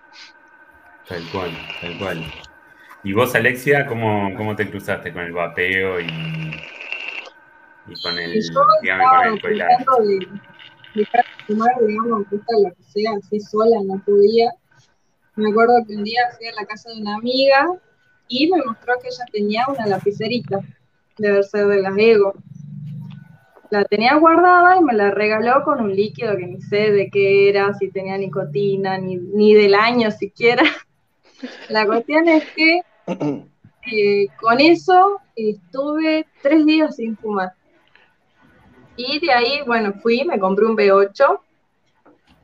[1.09, 2.25] Tal cual, tal cual.
[3.05, 6.07] ¿Y vos, Alexia, cómo, cómo te cruzaste con el vapeo y,
[7.87, 8.33] y con el,
[8.83, 10.27] digamos, con el de,
[10.95, 11.09] de
[11.47, 14.51] fumar, digamos, la que sea, así sola, no podía.
[15.37, 17.69] Me acuerdo que un día fui a la casa de una amiga
[18.33, 20.61] y me mostró que ella tenía una lapicerita,
[21.19, 22.35] debe ser de las Ego.
[23.71, 27.51] La tenía guardada y me la regaló con un líquido que ni sé de qué
[27.51, 30.63] era, si tenía nicotina, ni, ni del año siquiera.
[31.69, 32.81] La cuestión es que
[33.93, 37.53] eh, con eso estuve tres días sin fumar.
[38.97, 41.41] Y de ahí, bueno, fui, me compré un B8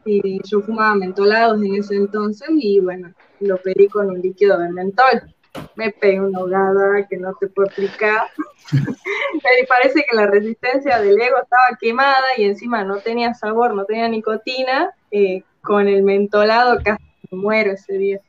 [0.04, 4.70] y yo fumaba mentolados en ese entonces y bueno, lo pedí con un líquido de
[4.70, 5.34] mentol
[5.74, 8.28] me pegué una hogada que no te puedo explicar.
[8.70, 13.84] Pero parece que la resistencia del ego estaba quemada y encima no tenía sabor, no
[13.84, 14.90] tenía nicotina.
[15.10, 18.20] Eh, con el mentolado casi me muero ese día.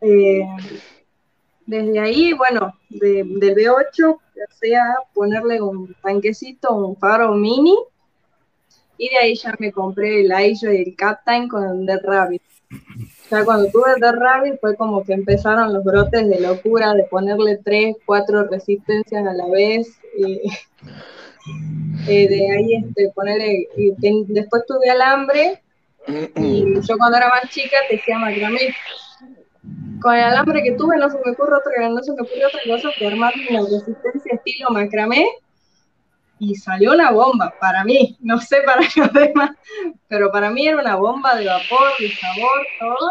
[0.00, 0.42] Eh,
[1.66, 7.76] desde ahí, bueno, del B8, ya sea ponerle un tanquecito, un faro mini,
[8.96, 12.42] y de ahí ya me compré el Aisho y el Captain con The Rabbit
[13.36, 17.58] sea, cuando tuve The Rabbit fue como que empezaron los brotes de locura de ponerle
[17.64, 19.88] tres, cuatro resistencias a la vez.
[22.06, 23.66] Eh, de ahí este, ponerle,
[24.28, 25.60] después tuve alambre
[26.36, 28.72] y yo cuando era más chica te decía macramé.
[30.00, 32.60] Con el alambre que tuve no se me ocurre otra, no se me ocurre otra
[32.66, 35.26] cosa que armar una resistencia estilo macramé
[36.42, 39.52] y salió una bomba para mí, no sé para los demás,
[40.08, 43.10] pero para mí era una bomba de vapor, de sabor, todo,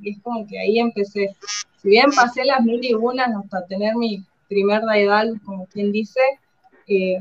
[0.00, 1.34] y, es como que ahí empecé.
[1.82, 6.20] Si bien pasé las mil y unas hasta tener mi primer daedal, como quien dice,
[6.86, 7.18] eh,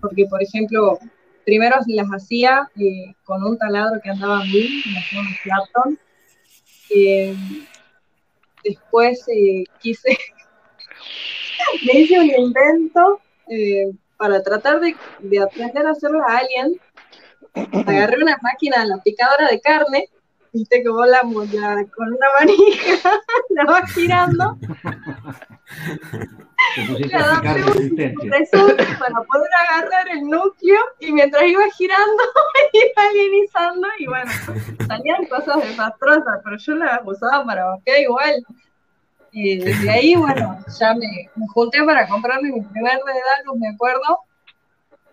[0.00, 0.98] porque por ejemplo,
[1.44, 5.98] primero las hacía eh, con un taladro que andaba a me hacía un Clapton,
[6.88, 7.36] eh,
[8.64, 9.26] después
[9.80, 10.16] quise,
[11.86, 13.20] me hice un invento,
[14.18, 14.94] para tratar de,
[15.40, 16.78] aprender a hacerlo a alguien,
[17.86, 20.08] agarré una máquina, la picadora de carne,
[20.52, 23.10] viste que vos la, con una manija
[23.50, 24.58] la vas girando.
[26.76, 32.22] Le adapté un resorte para poder agarrar el núcleo y mientras iba girando
[32.72, 34.30] iba alienizando y bueno,
[34.86, 38.44] salían cosas desastrosas, pero yo las usaba para vapear igual.
[39.30, 44.20] Y desde ahí, bueno, ya me, junté para comprarme mi primer Dedalus, me acuerdo.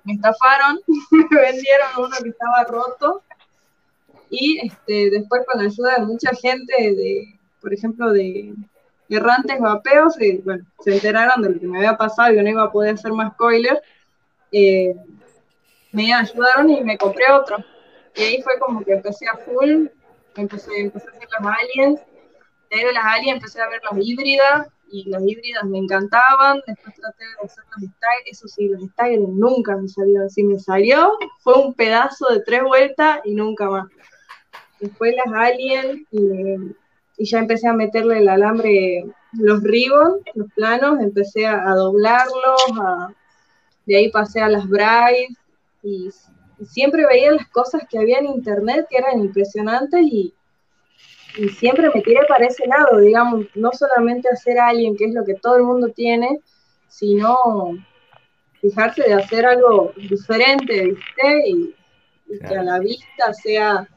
[0.03, 0.79] Me estafaron,
[1.11, 3.21] me vendieron uno que estaba roto.
[4.29, 8.53] Y este, después, con la ayuda de mucha gente, de, por ejemplo, de
[9.09, 12.49] errantes vapeos, eh, bueno, se enteraron de lo que me había pasado y que no
[12.49, 13.81] iba a poder hacer más coiler.
[14.51, 14.95] Eh,
[15.91, 17.57] me ayudaron y me compré otro.
[18.15, 19.87] Y ahí fue como que empecé a full,
[20.35, 22.01] empecé, empecé a hacer las aliens
[22.83, 26.61] de las aliens empecé a ver las híbridas y las híbridas me encantaban.
[26.65, 30.29] Después traté de hacer los staggers, eso sí, los staggers nunca me salieron.
[30.29, 33.87] Si me salió, fue un pedazo de tres vueltas y nunca más.
[34.79, 36.75] Después las aliens y,
[37.17, 42.61] ya empecé a meterle el alambre, los ribbons, los planos, empecé a, doblarlos,
[43.85, 45.37] de ahí pasé a las brides
[45.81, 46.09] y,
[46.59, 50.33] y siempre veía las cosas que había en internet que eran impresionantes y
[51.37, 55.13] y siempre me tiré para ese lado, digamos, no solamente hacer a alguien, que es
[55.13, 56.41] lo que todo el mundo tiene,
[56.87, 57.37] sino
[58.61, 61.49] fijarse de hacer algo diferente, ¿viste?
[61.49, 61.75] Y,
[62.39, 63.87] que a la vista sea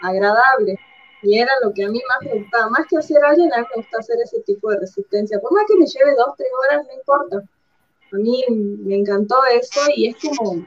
[0.00, 0.78] agradable.
[1.22, 3.66] Y era lo que a mí más me gustaba, más que hacer alguien, a mí
[3.70, 5.38] me gusta hacer ese tipo de resistencia.
[5.40, 7.42] Por más que me lleve dos, tres horas, no importa.
[8.12, 10.66] A mí me encantó eso y es como,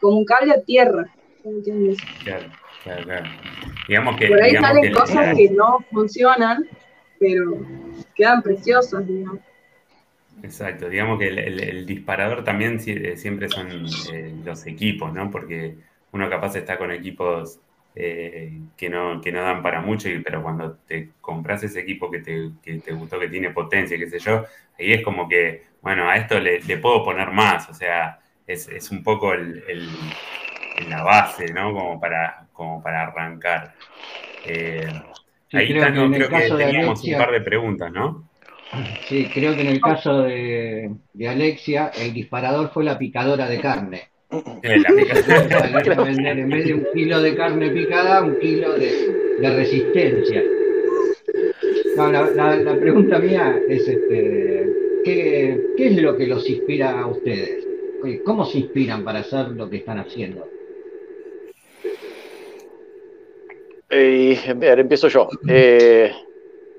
[0.00, 1.12] como un cable a tierra.
[1.42, 2.61] Claro, claro.
[3.88, 6.66] Digamos que, Por ahí salen cosas que no funcionan,
[7.18, 7.58] pero
[8.14, 9.40] quedan preciosas, digamos.
[10.42, 15.30] Exacto, digamos que el, disparador también eh, siempre son eh, los equipos, ¿no?
[15.30, 15.76] Porque
[16.10, 17.60] uno capaz está con equipos
[17.94, 22.20] eh, que, no, que no dan para mucho, pero cuando te compras ese equipo que
[22.20, 24.44] te, que te gustó, que tiene potencia, qué sé yo,
[24.78, 29.02] ahí es como que, bueno, a esto le, puedo poner más, o sea, es, un
[29.02, 29.88] poco el,
[30.88, 31.72] la base, ¿no?
[31.72, 33.74] Como para, como para arrancar.
[34.46, 34.86] Eh,
[35.52, 38.28] ahí creo, que, creo que teníamos un par de preguntas, ¿no?
[39.06, 43.60] Sí, creo que en el caso de, de Alexia, el disparador fue la picadora de
[43.60, 44.12] carne.
[44.62, 50.42] en vez de un kilo de carne picada, un kilo de, resistencia.
[51.96, 54.70] la, pregunta mía es, este,
[55.04, 57.66] ¿qué, es lo que los inspira a ustedes?
[58.24, 60.48] ¿Cómo se inspiran para hacer lo que están haciendo?
[63.94, 65.28] Eh, empiezo yo.
[65.46, 66.10] Eh,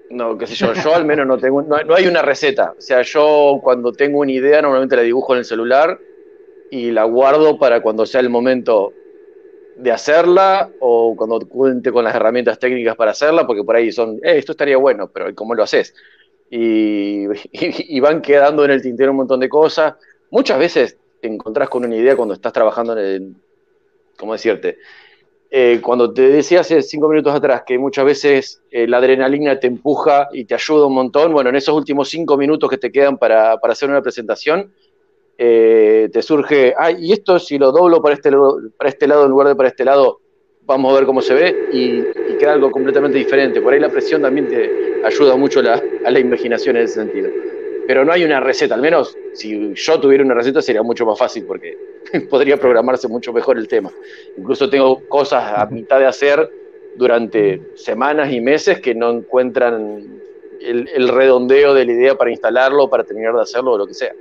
[0.10, 2.74] no, qué sé yo, yo al menos no tengo, no, no, hay una receta.
[2.76, 6.00] O sea, yo cuando tengo una idea normalmente la dibujo en el celular
[6.72, 8.94] y la guardo para cuando sea el momento
[9.78, 14.16] de hacerla o cuando cuente con las herramientas técnicas para hacerla, porque por ahí son,
[14.24, 15.94] eh, esto estaría bueno, pero ¿cómo lo haces?
[16.50, 19.96] Y, y, van quedando en el tintero un montón de cosas.
[20.32, 23.36] Muchas veces te encontrás con una idea cuando estás trabajando en el,
[24.18, 24.78] ¿cómo decirte?
[25.56, 29.68] Eh, cuando te decía hace cinco minutos atrás que muchas veces eh, la adrenalina te
[29.68, 33.20] empuja y te ayuda un montón, bueno, en esos últimos cinco minutos que te quedan
[33.20, 34.74] para, para hacer una presentación,
[35.38, 38.32] eh, te surge, ay, y esto si lo doblo para este,
[38.76, 40.22] para este lado en lugar de para este lado,
[40.64, 42.02] vamos a ver cómo se ve y,
[42.40, 43.62] queda algo completamente diferente.
[43.62, 47.30] Por ahí la presión también te ayuda mucho a la imaginación en ese sentido.
[47.88, 51.18] Pero no hay una receta, al menos si yo tuviera una receta sería mucho más
[51.18, 51.78] fácil porque
[52.30, 53.92] podría programarse mucho mejor el tema.
[54.38, 56.50] Incluso tengo cosas a mitad de hacer
[56.96, 60.22] durante semanas y meses que no encuentran
[60.62, 63.94] el, el redondeo de la idea para instalarlo, para terminar de hacerlo o lo que
[63.94, 64.14] sea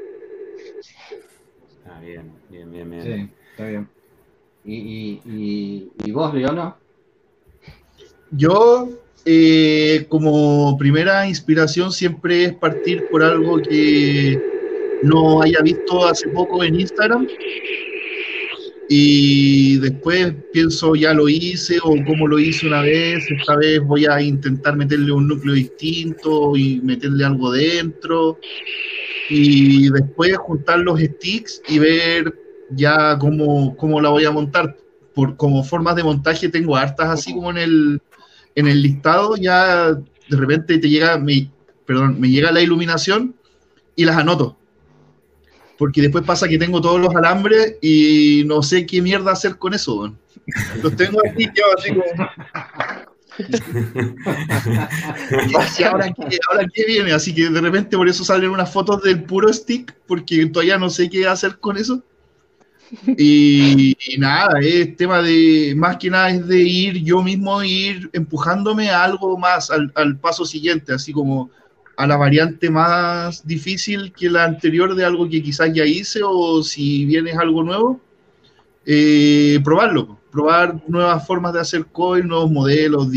[2.02, 3.02] bien, bien, bien, bien.
[3.02, 3.88] Sí, está bien.
[4.64, 6.76] ¿Y, y, y, vos, Leona?
[8.30, 8.88] Yo,
[9.24, 14.40] eh, como primera inspiración, siempre es partir por algo que
[15.02, 17.26] no haya visto hace poco en Instagram.
[18.88, 24.06] Y después pienso, ya lo hice o como lo hice una vez, esta vez voy
[24.06, 28.38] a intentar meterle un núcleo distinto y meterle algo dentro
[29.30, 32.34] y después juntar los sticks y ver
[32.70, 34.76] ya cómo, cómo la voy a montar.
[35.14, 38.00] Por, como formas de montaje tengo hartas así como en el,
[38.54, 41.50] en el listado, ya de repente te llega, mi,
[41.86, 43.34] perdón, me llega la iluminación
[43.96, 44.56] y las anoto.
[45.78, 49.74] Porque después pasa que tengo todos los alambres y no sé qué mierda hacer con
[49.74, 50.14] eso.
[50.82, 52.04] Los tengo aquí, yo así como...
[55.78, 56.12] y ahora
[56.72, 60.46] qué, viene, así que de repente por eso salen unas fotos del puro stick, porque
[60.46, 62.02] todavía no sé qué hacer con eso.
[63.16, 68.90] Y, nada, es tema de, más que nada es de ir yo mismo, ir empujándome
[68.90, 71.50] a algo más, al, paso siguiente, así como
[71.96, 76.62] a la variante más difícil que la anterior de algo que quizás ya hice, o
[76.62, 78.00] si vienes algo nuevo,
[78.84, 83.08] eh, probarlo probar nuevas formas de hacer coil, nuevos modelos,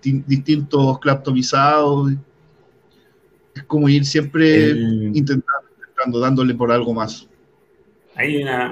[0.00, 2.12] distintos claptomizados.
[3.54, 7.28] Es como ir siempre intentando, intentando, dándole por algo más.
[8.20, 8.70] Hay una,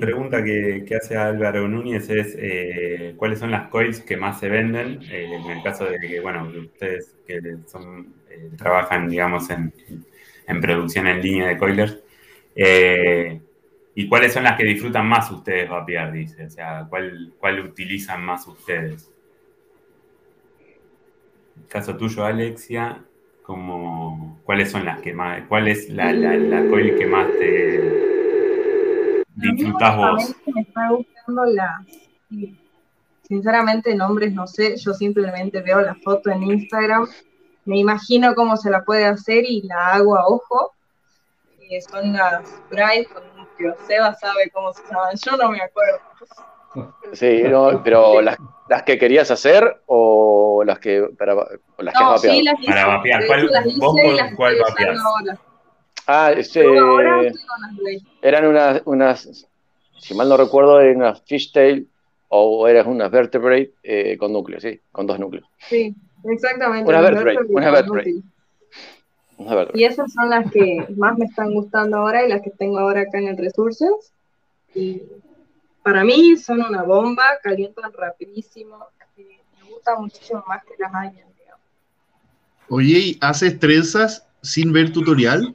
[0.00, 5.02] pregunta que, hace Álvaro Núñez es eh, ¿cuáles son las coils que más se venden?
[5.10, 9.74] Eh, en el caso de que, bueno, ustedes que son, eh, trabajan, digamos, en,
[10.46, 11.98] en, producción en línea de coilers,
[13.94, 16.10] ¿Y cuáles son las que disfrutan más ustedes vapear?
[16.10, 19.12] Dice, o sea, ¿cuál, cuál utilizan más ustedes?
[21.56, 23.04] En el caso tuyo, Alexia,
[23.42, 28.07] como, ¿cuáles son las que más, cuál es la, la, coil que más te
[29.38, 30.36] disfrutas vos?
[30.54, 31.84] Me está gustando la,
[33.22, 37.06] sinceramente nombres no sé, yo simplemente veo la foto en Instagram,
[37.64, 40.72] me imagino cómo se la puede hacer y la hago a ojo.
[41.60, 43.22] Eh, son las Bright con
[43.86, 45.98] Seba sabe cómo se llaman, yo no me acuerdo.
[47.12, 47.42] Sí,
[47.84, 52.86] pero las, las, que querías hacer o las que para las que has sí, para
[52.86, 53.96] vapear, ¿cuál, vos
[54.36, 54.98] cuál vapeas?
[56.10, 56.64] Ah, ese,
[58.22, 59.46] eran unas, unas,
[59.98, 61.86] si mal no recuerdo, eran unas fishtail
[62.28, 65.46] o eran unas vertebrate eh, con núcleos, sí, con dos núcleos.
[65.68, 65.94] Sí,
[66.24, 66.88] exactamente.
[66.88, 68.22] Una vertebrate, una vertebrate.
[69.74, 73.02] Y esas son las que más me están gustando ahora y las que tengo ahora
[73.02, 74.14] acá en el Resources.
[74.74, 75.02] Y
[75.82, 78.78] para mí son una bomba, calientan rapidísimo.
[79.14, 81.26] me gusta muchísimo más que las años.
[82.70, 85.54] Oye, ¿y haces trenzas sin ver tutorial?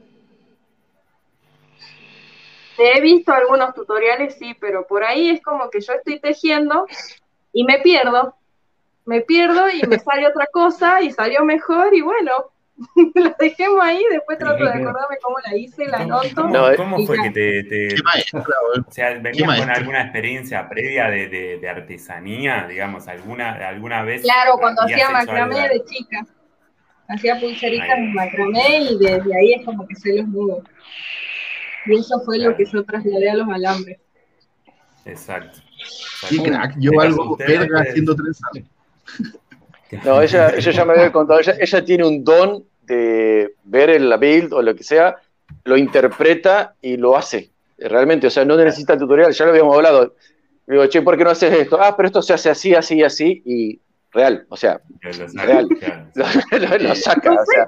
[2.78, 6.86] He visto algunos tutoriales, sí, pero por ahí es como que yo estoy tejiendo
[7.52, 8.36] y me pierdo,
[9.04, 12.50] me pierdo y me sale otra cosa y salió mejor y bueno,
[13.14, 16.48] la dejemos ahí, después trato de acordarme cómo la hice, la anoto.
[16.76, 21.68] ¿Cómo, fue que te, te o sea, venías con alguna experiencia previa de, de, de,
[21.68, 24.22] artesanía, digamos, alguna, alguna vez?
[24.22, 26.26] Claro, cuando hacía macramé de chica,
[27.08, 30.64] hacía pulseritas de macramé y desde ahí es como que se los nudos.
[31.86, 33.98] Y eso fue lo que yo trasladé a los alambres.
[35.04, 35.58] Exacto.
[36.28, 38.68] Sí, crack, yo algo verga haciendo tres años.
[40.04, 44.08] No, ella, ella ya me había contado, ella, ella tiene un don de ver el,
[44.08, 45.16] la build o lo que sea,
[45.64, 47.50] lo interpreta y lo hace.
[47.78, 50.14] Realmente, o sea, no necesita el tutorial, ya lo habíamos hablado.
[50.66, 51.80] Digo, che, ¿por qué no haces esto?
[51.80, 53.80] Ah, pero esto se hace así, así, así, y
[54.14, 54.80] real, o sea,
[55.34, 55.68] real.
[56.80, 57.66] Lo, saca, o sea,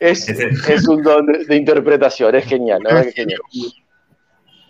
[0.00, 3.40] es, es, un don de, interpretación, es genial, la verdad que es genial.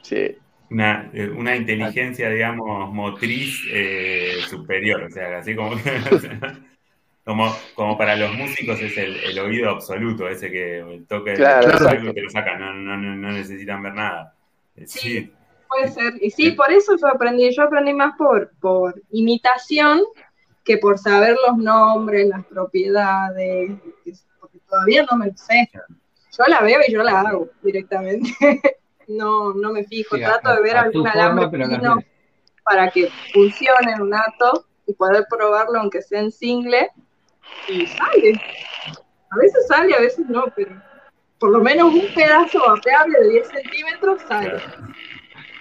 [0.02, 0.36] Sí
[0.70, 5.70] una, eh, una inteligencia, digamos, motriz eh, superior, o sea, así como,
[7.24, 11.70] como, como para los músicos es el, el oído absoluto, ese que el toque claro,
[12.12, 14.34] que lo saca, no, no, no, necesitan ver nada.
[14.76, 15.32] Eh, sí,
[15.68, 16.14] puede ser.
[16.20, 20.02] Y sí, por eso yo aprendí, yo aprendí más por, por imitación
[20.64, 23.72] que por saber los nombres, las propiedades,
[24.40, 25.70] porque todavía no me lo sé.
[25.72, 28.30] Yo la veo y yo la hago directamente.
[29.08, 31.48] no, no me fijo, trato de ver algún alambre
[32.64, 36.90] para que funcione en un ato y poder probarlo aunque sea en single
[37.68, 38.40] y sale.
[39.30, 40.80] A veces sale, a veces no, pero
[41.38, 44.60] por lo menos un pedazo vapeable de 10 centímetros sale.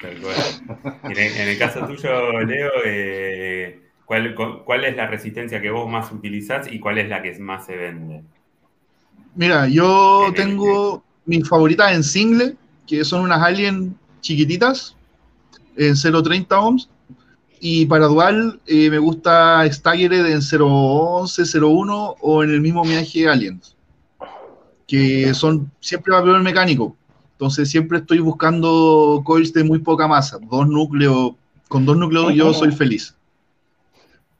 [0.03, 6.71] En, el, caso tuyo, Leo, eh, ¿cuál, ¿cuál es la resistencia que vos más utilizás
[6.71, 8.21] y cuál es la que más se vende?
[9.35, 12.55] Mira, yo tengo mi favorita en single,
[12.87, 14.95] que son unas Alien chiquititas,
[15.75, 16.89] en 0.30 ohms.
[17.59, 23.27] Y para dual eh, me gusta Staggered en 0.11, 0.1 o en el mismo viaje
[23.27, 23.75] Aliens,
[24.87, 26.95] que son siempre va el mecánico.
[27.37, 31.33] Entonces siempre estoy buscando coils de muy poca masa, dos núcleos,
[31.67, 33.13] con dos núcleos yo soy feliz.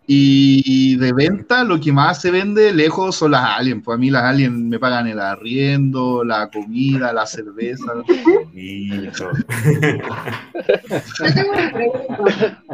[0.07, 3.83] Y de venta, lo que más se vende lejos son las aliens.
[3.85, 7.93] Pues a mí las aliens me pagan el arriendo, la comida, la cerveza.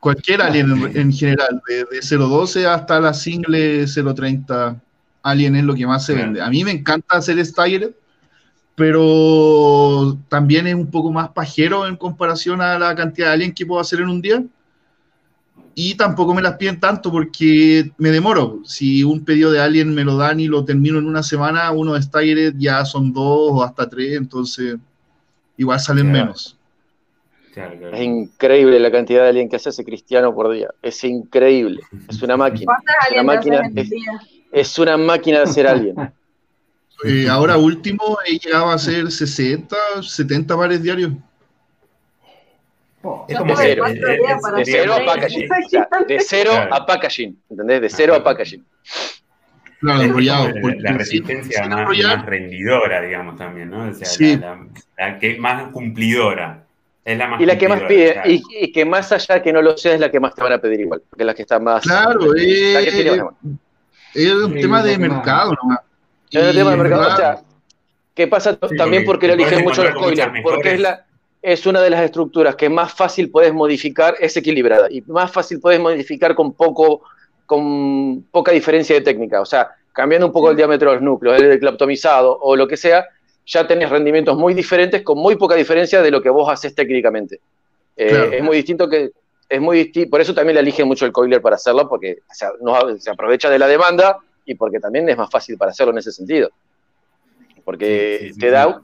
[0.00, 4.80] Cualquier alien en, general, de, 0.12 hasta la single 0.30
[5.22, 6.40] alien es lo que más se vende.
[6.40, 7.94] A mí me encanta hacer Stagger,
[8.74, 13.66] pero también es un poco más pajero en comparación a la cantidad de alien que
[13.66, 14.42] puedo hacer en un día
[15.74, 18.60] y tampoco me las piden tanto porque me demoro.
[18.64, 21.94] Si un pedido de alguien me lo dan y lo termino en una semana, uno
[21.94, 24.76] de Staggered ya son dos o hasta tres, entonces
[25.56, 26.58] igual salen menos.
[27.54, 30.68] Es increíble la cantidad de alguien que hace ese cristiano por día.
[30.80, 31.82] Es increíble.
[32.08, 32.72] Es una máquina.
[33.06, 33.70] Es una máquina,
[34.52, 35.94] es, una máquina de hacer alguien.
[37.04, 41.12] Eh, ahora último he llegado a hacer 60, 70 pares diarios.
[43.28, 43.84] Es como cero.
[43.84, 45.48] de, cero a packaging.
[46.08, 47.42] de cero a packaging.
[47.50, 47.80] ¿Entendés?
[47.80, 48.64] De cero a packaging.
[49.80, 50.48] Claro, enrollado.
[50.78, 53.88] La, resistencia más, rendidora, digamos, también, ¿no?
[53.88, 56.64] O sea, la, que más cumplidora.
[57.04, 59.76] Es la más y la que más pide, y, que más allá que no lo
[59.76, 61.58] sea, es la que más te van a pedir igual, porque es la que está
[61.58, 61.82] más.
[61.82, 62.94] Claro, es,
[64.14, 65.80] es un tema de mercado nomás.
[66.32, 67.12] Es un tema de mercado.
[67.12, 67.42] O sea,
[68.14, 70.32] ¿qué pasa también porque lo eligen mucho los coilers?
[70.42, 71.06] Porque es la
[71.42, 75.60] es una de las estructuras que más fácil puedes modificar, es equilibrada, y más fácil
[75.60, 77.02] puedes modificar con, poco,
[77.46, 79.40] con poca diferencia de técnica.
[79.40, 82.76] O sea, cambiando un poco el diámetro de los núcleos, el declaptomizado o lo que
[82.76, 83.06] sea,
[83.44, 87.40] ya tenés rendimientos muy diferentes con muy poca diferencia de lo que vos haces técnicamente.
[87.96, 89.10] Eh, es muy distinto que.
[89.48, 93.50] Es muy por eso también le elige mucho el coiler para hacerlo, porque se aprovecha
[93.50, 96.50] de la demanda y porque también es más fácil para hacerlo en ese sentido.
[97.64, 98.80] Porque te da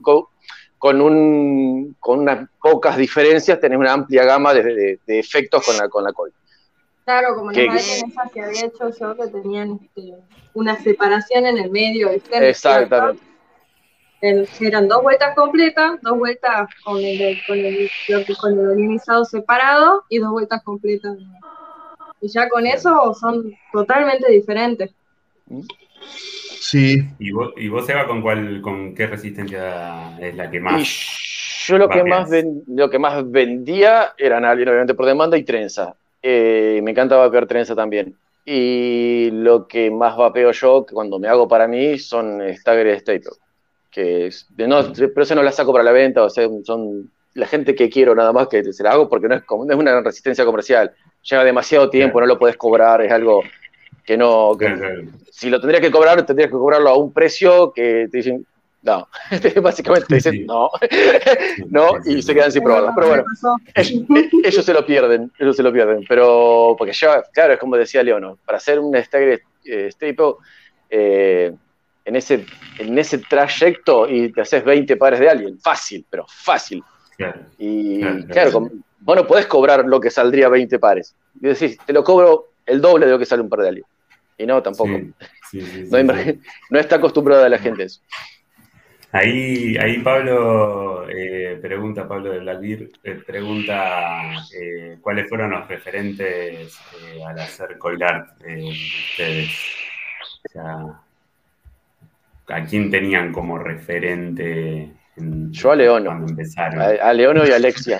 [0.79, 5.89] con, un, con unas pocas diferencias tenés una amplia gama de, de, efectos con la,
[5.89, 6.33] con la coil.
[7.03, 10.13] Claro, como las esas que había hecho yo, que tenían este,
[10.53, 12.09] una separación en el medio.
[12.09, 13.23] Exactamente.
[14.21, 17.89] eran dos vueltas completas, dos vueltas con el, con el,
[18.39, 21.17] con el separado y dos vueltas completas.
[22.21, 24.91] Y ya con eso son totalmente diferentes.
[26.59, 27.03] Sí.
[27.19, 31.27] ¿Y vos, y vos Eva, con cuál, con qué resistencia es la que más?
[31.69, 32.29] yo lo que más,
[32.67, 35.93] lo que más vendía eran alguien, obviamente, por demanda y trenza.
[36.21, 38.15] Eh, me encanta vapear trenza también.
[38.45, 43.37] Y lo que más vapeo yo, que cuando me hago para mí, son Stagger Staple.
[43.91, 47.45] Que es, no, pero eso no la saco para la venta, o sea, son la
[47.45, 49.79] gente que quiero nada más que se la hago porque no es, como, no es
[49.79, 50.91] una resistencia comercial.
[51.21, 53.43] lleva demasiado tiempo, no lo puedes cobrar, es algo
[54.09, 54.57] que no.
[55.31, 58.43] Si lo tendrías que cobrar, tendrías que cobrarlo a un precio que te dicen,
[58.81, 59.07] no,
[59.61, 60.71] básicamente dicen no,
[61.69, 62.91] no, y se quedan sin probarlo.
[62.95, 63.23] Pero bueno,
[63.75, 66.03] ellos, se lo pierden, ellos se lo pierden.
[66.09, 70.33] Pero, porque ya, claro, es como decía Leono, para hacer un stagger eh, staple,
[70.89, 71.53] eh,
[72.03, 72.47] en, ese,
[72.79, 76.83] en ese trayecto y te haces 20 pares de alguien, fácil, pero fácil.
[77.59, 81.13] y claro, vos no podés cobrar lo que saldría 20 pares.
[81.39, 83.85] Y decís, te lo cobro el doble de lo que sale un par de alguien.
[84.39, 84.89] Y no, tampoco.
[86.69, 88.01] no, está acostumbrada la gente a eso.
[89.11, 96.79] Ahí, ahí Pablo eh, pregunta, Pablo de Blackbeard, eh, pregunta eh, cuáles fueron los referentes
[97.27, 99.49] al hacer coilar ustedes.
[100.45, 101.01] O sea,
[102.47, 104.93] ¿a quién tenían como referente?
[105.17, 106.11] Yo a Leono.
[106.11, 106.79] Cuando empezaron?
[106.79, 107.97] A, Leono y a Alexia.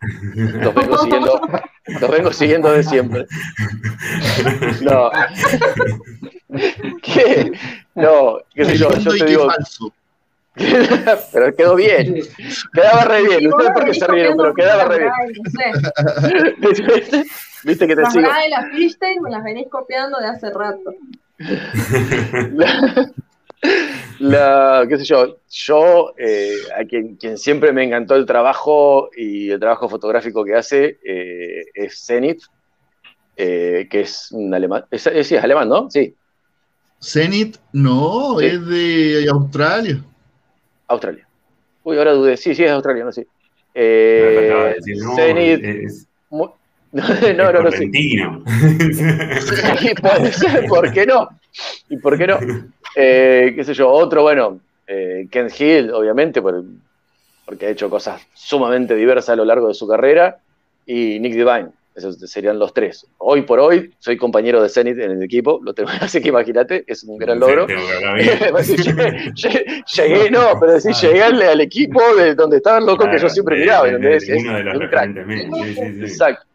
[0.34, 1.40] Los vengo siguiendo,
[2.00, 3.26] los vengo siguiendo de siempre.
[4.82, 5.10] No.
[7.02, 7.52] ¿Qué?
[7.94, 9.48] No, qué sé yo, yo te digo.
[11.32, 12.16] Pero quedó bien.
[12.72, 13.44] Quedaba re bien.
[13.44, 15.12] No sé por qué se rieron, pero quedaba re bien.
[17.64, 18.28] ¿Viste que te las sigo?
[18.28, 18.68] de la
[19.22, 20.94] me las venís copiando de hace rato.
[24.20, 29.50] La, qué sé yo, yo, eh, a quien, quien, siempre me encantó el trabajo y
[29.50, 32.42] el trabajo fotográfico que hace eh, es Zenith,
[33.36, 34.84] eh, que es un alemán.
[34.90, 35.88] Es, sí, es alemán, ¿no?
[35.90, 36.14] Sí.
[37.00, 40.02] Zenith, no, es de Australia.
[40.88, 41.28] Australia.
[41.84, 42.36] Uy, ahora dudé.
[42.36, 43.26] Sí, sí, es Australia, no sé.
[43.72, 45.62] Eh, no, Zenith.
[46.30, 46.57] no,
[46.92, 47.86] no, no, no, sí.
[50.00, 51.28] puede ser, ¿por qué no?
[51.88, 52.38] ¿Y por qué no?
[52.94, 56.64] Eh, qué sé yo, otro, bueno, eh, Ken Hill, obviamente, por,
[57.44, 60.38] porque ha hecho cosas sumamente diversas a lo largo de su carrera,
[60.86, 63.06] y Nick Divine, esos serían los tres.
[63.18, 66.84] Hoy por hoy soy compañero de Zenith en el equipo, lo tengo, así que imagínate,
[66.86, 67.66] es un gran logro.
[69.96, 73.88] llegué, no, pero sí llegué al, equipo de donde estaban locos que yo siempre miraba.
[73.88, 74.80] es, uno de los
[76.00, 76.47] Exacto.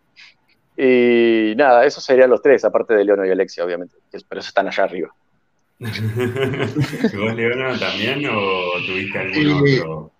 [0.75, 3.95] Y nada, esos serían los tres, aparte de Leono y Alexia, obviamente.
[4.11, 5.09] Pero esos están allá arriba.
[5.79, 10.11] ¿Vos, Leono, también o tuviste algún eh, otro?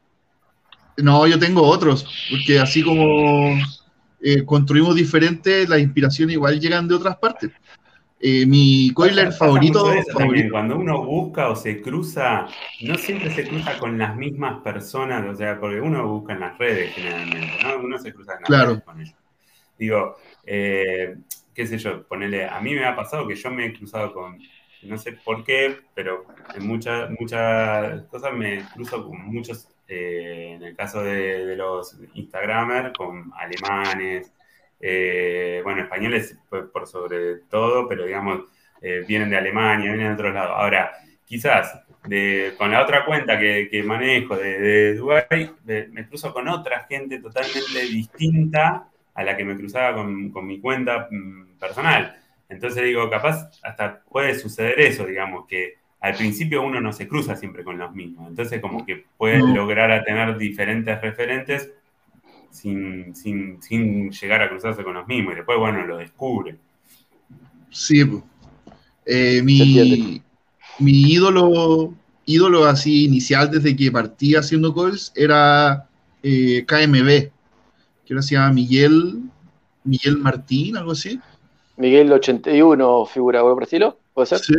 [0.98, 3.58] No, yo tengo otros, porque así como
[4.22, 7.52] eh, construimos diferente, las inspiraciones igual llegan de otras partes.
[8.26, 9.86] Eh, mi coiler favorito,
[10.50, 12.48] Cuando uno busca o se cruza,
[12.82, 16.58] no siempre se cruza con las mismas personas, o sea, porque uno busca en las
[16.58, 17.84] redes generalmente, ¿no?
[17.84, 19.16] Uno se cruza en las redes con ellos.
[19.78, 21.16] Digo, eh,
[21.54, 24.40] qué sé yo, ponele, a mí me ha pasado que yo me he cruzado con,
[24.84, 26.26] no sé por qué, pero
[26.56, 32.98] en muchas, muchas cosas me cruzo con muchos eh, en el caso de, los Instagramers,
[32.98, 34.34] con alemanes,
[34.80, 38.46] eh, bueno, españoles por, sobre todo, pero digamos,
[39.08, 40.52] vienen de Alemania, vienen de otros lados.
[40.58, 40.92] Ahora,
[41.26, 41.84] quizás
[42.58, 47.80] con la otra cuenta que, manejo de, de Dubai, me, cruzo con otra gente totalmente
[47.90, 52.18] distinta a la que me cruzaba con, con mi cuenta mm, personal.
[52.50, 57.36] Entonces digo, capaz hasta puede suceder eso, digamos, que al principio uno no se cruza
[57.36, 58.28] siempre con los mismos.
[58.28, 61.72] Entonces, como que puede lograr a tener diferentes referentes
[62.52, 63.14] sin,
[64.12, 65.32] llegar a cruzarse con los mismos.
[65.32, 66.58] Y después, bueno, lo descubre.
[67.70, 68.04] Sí,
[69.06, 70.22] eh, mi,
[70.80, 71.94] ídolo,
[72.26, 75.88] ídolo así inicial desde que partí haciendo calls era
[76.22, 77.32] eh, KMB,
[78.22, 79.22] que se llama Miguel,
[79.84, 81.20] Miguel Martín, algo así.
[81.78, 84.40] Miguel 81, figura web estilo, ¿puede ser?
[84.40, 84.54] Sí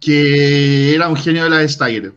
[0.00, 2.14] que era un genio de la Stagger.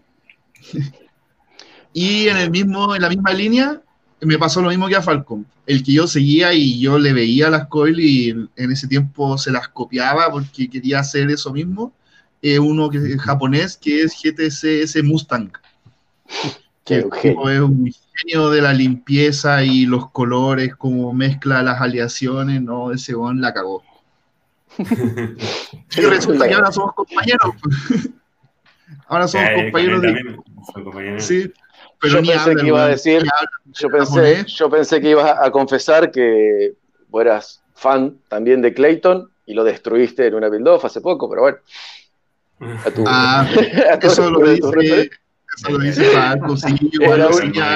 [1.93, 3.81] y en, el mismo, en la misma línea
[4.21, 5.45] me pasó lo mismo que a Falcon.
[5.65, 9.51] El que yo seguía y yo le veía las coil y en, ese tiempo se
[9.51, 11.93] las copiaba porque quería hacer eso mismo.
[12.41, 15.51] Eh, uno que es japonés que es GTC Mustang.
[16.85, 22.91] Que es un genio de la limpieza y los colores, como mezcla las aleaciones, no,
[22.91, 23.83] ese bon la cagó.
[25.95, 27.53] Y resulta que ahora somos compañeros.
[29.07, 31.19] ahora somos compañeros de.
[31.19, 31.53] Sí,
[31.99, 33.23] pero yo pensé que iba a decir,
[33.73, 36.73] yo pensé, yo pensé que ibas a confesar que
[37.13, 41.41] eras fan también de Clayton y lo destruiste en una build off hace poco, pero
[41.43, 41.57] bueno.
[42.85, 43.47] A tu, ah,
[44.01, 45.09] eso lo dice,
[45.55, 47.29] eso lo dice Franco, sí, era,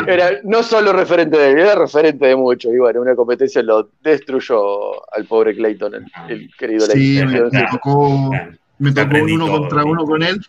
[0.08, 2.74] era, no solo referente de él, era referente de muchos.
[2.74, 5.94] Y bueno, una competencia lo destruyó al pobre Clayton,
[6.28, 8.32] el, querido Sí, me, me, tocó,
[8.80, 10.40] me tocó uno contra uno con él.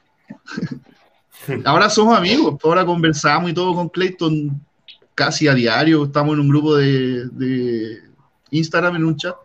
[1.65, 4.61] ahora somos amigos, ahora conversamos y todo con Clayton
[5.15, 6.05] casi a diario.
[6.05, 7.99] Estamos en un grupo de, de
[8.51, 9.37] Instagram en un chat.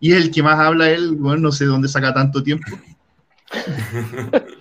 [0.00, 2.78] Y es el que más habla él, bueno, no sé dónde saca tanto tiempo.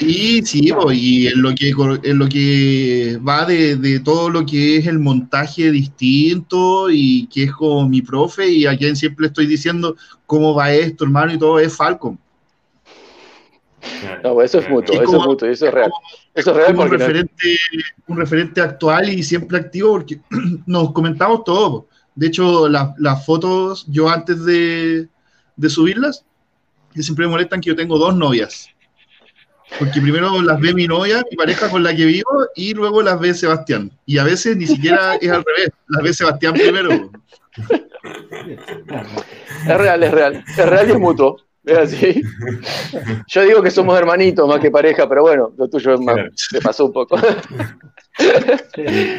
[0.00, 4.86] Y sí, y en lo que, en lo que va de, todo lo que es
[4.86, 9.96] el montaje distinto y que es como mi profe y a quien siempre estoy diciendo
[10.26, 12.18] cómo va esto, hermano, y todo es Falcon.
[14.22, 15.90] No, eso es mutuo, eso es mutuo, eso es real.
[16.34, 17.58] Eso es real un, referente,
[18.06, 20.20] un referente actual y siempre activo porque
[20.66, 21.86] nos comentamos todo.
[22.14, 25.08] De hecho, las fotos, yo antes de,
[25.56, 26.24] de subirlas,
[26.94, 28.68] que siempre me molestan que yo tengo dos novias.
[29.78, 33.18] Porque primero las ve mi novia, mi pareja con la que vivo, y luego las
[33.18, 33.90] ve Sebastián.
[34.06, 37.10] Y a veces ni siquiera es al revés, las ve Sebastián primero.
[39.66, 40.44] Es real, es real.
[40.46, 41.36] Es real y es mutuo.
[41.64, 42.22] Es así.
[43.28, 46.92] Yo digo que somos hermanitos más que pareja, pero bueno, lo tuyo me pasó un
[46.92, 47.16] poco.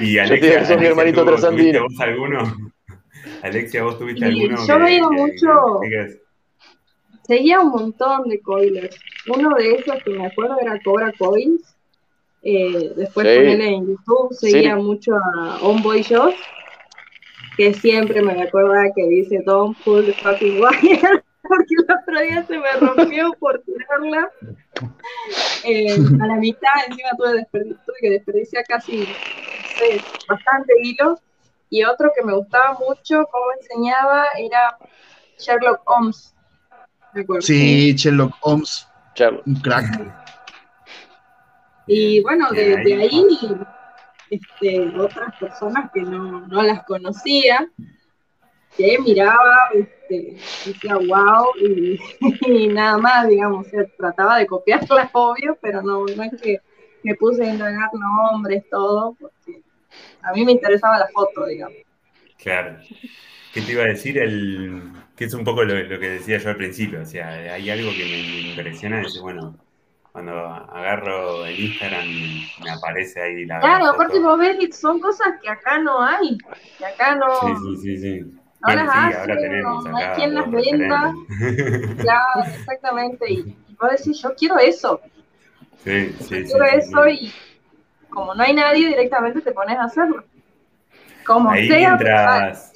[0.01, 1.84] Y, Alexia, Yo mi hermanito trasandino.
[1.84, 2.56] ¿Vos alguno?
[3.41, 4.66] Alexia, ¿vos tuviste alguno?
[4.66, 5.80] Yo veía mucho
[7.26, 8.99] seguía un montón de coilers.
[9.28, 11.76] Uno de esos que me acuerdo era Cobra Coils.
[12.43, 13.34] Eh, después sí.
[13.34, 16.36] en YouTube, seguía mucho a Homeboy Josh,
[17.57, 22.45] que siempre me acuerda que dice Don't pull the fucking wire, porque el otro día
[22.45, 24.30] se me rompió por tirarla.
[25.63, 29.05] Eh, a la mitad, encima tuve, tuve que desperdiciar casi, no
[29.80, 29.99] sé,
[30.30, 31.19] bastante hilo.
[31.71, 34.78] Y otro que me gustaba mucho, como enseñaba, era
[35.39, 36.34] Sherlock Holmes
[37.39, 38.88] Sí, Sherlock Holmes.
[39.45, 40.26] Un crack.
[41.88, 43.26] Y bueno, de, ahí,
[44.30, 47.70] este, otras personas que no, las conocía,
[48.76, 51.51] que miraba, este, decía wow,
[52.47, 56.59] y, nada más, digamos, trataba de copiarlas, obvio, pero no, no es que
[57.03, 59.61] me puse a indagar nombres, todo, porque
[60.24, 61.78] a mí me interesaba la foto, digamos.
[62.38, 62.78] Claro.
[63.53, 64.18] ¿Qué te iba a decir?
[64.18, 67.01] El, que es un poco lo, que decía yo al principio.
[67.01, 69.01] O sea, hay algo que me, impresiona.
[69.01, 69.55] Es, bueno,
[70.11, 72.07] cuando agarro el Instagram
[72.63, 73.59] me aparece ahí la.
[73.59, 76.38] Claro, aparte vos ves, son cosas que acá no hay.
[76.78, 77.28] Que acá no.
[77.39, 77.97] Sí, sí, sí.
[77.97, 78.39] sí.
[78.61, 81.13] Ahora, sí, ahora tenemos, no, hay quien las venda.
[81.99, 83.32] claro, exactamente.
[83.32, 84.99] Y, vos decís, yo quiero eso.
[85.84, 87.32] Sí, sí, yo quiero eso y
[88.09, 90.24] como no hay nadie, directamente te pones a hacerlo.
[91.26, 92.74] Como ahí Mientras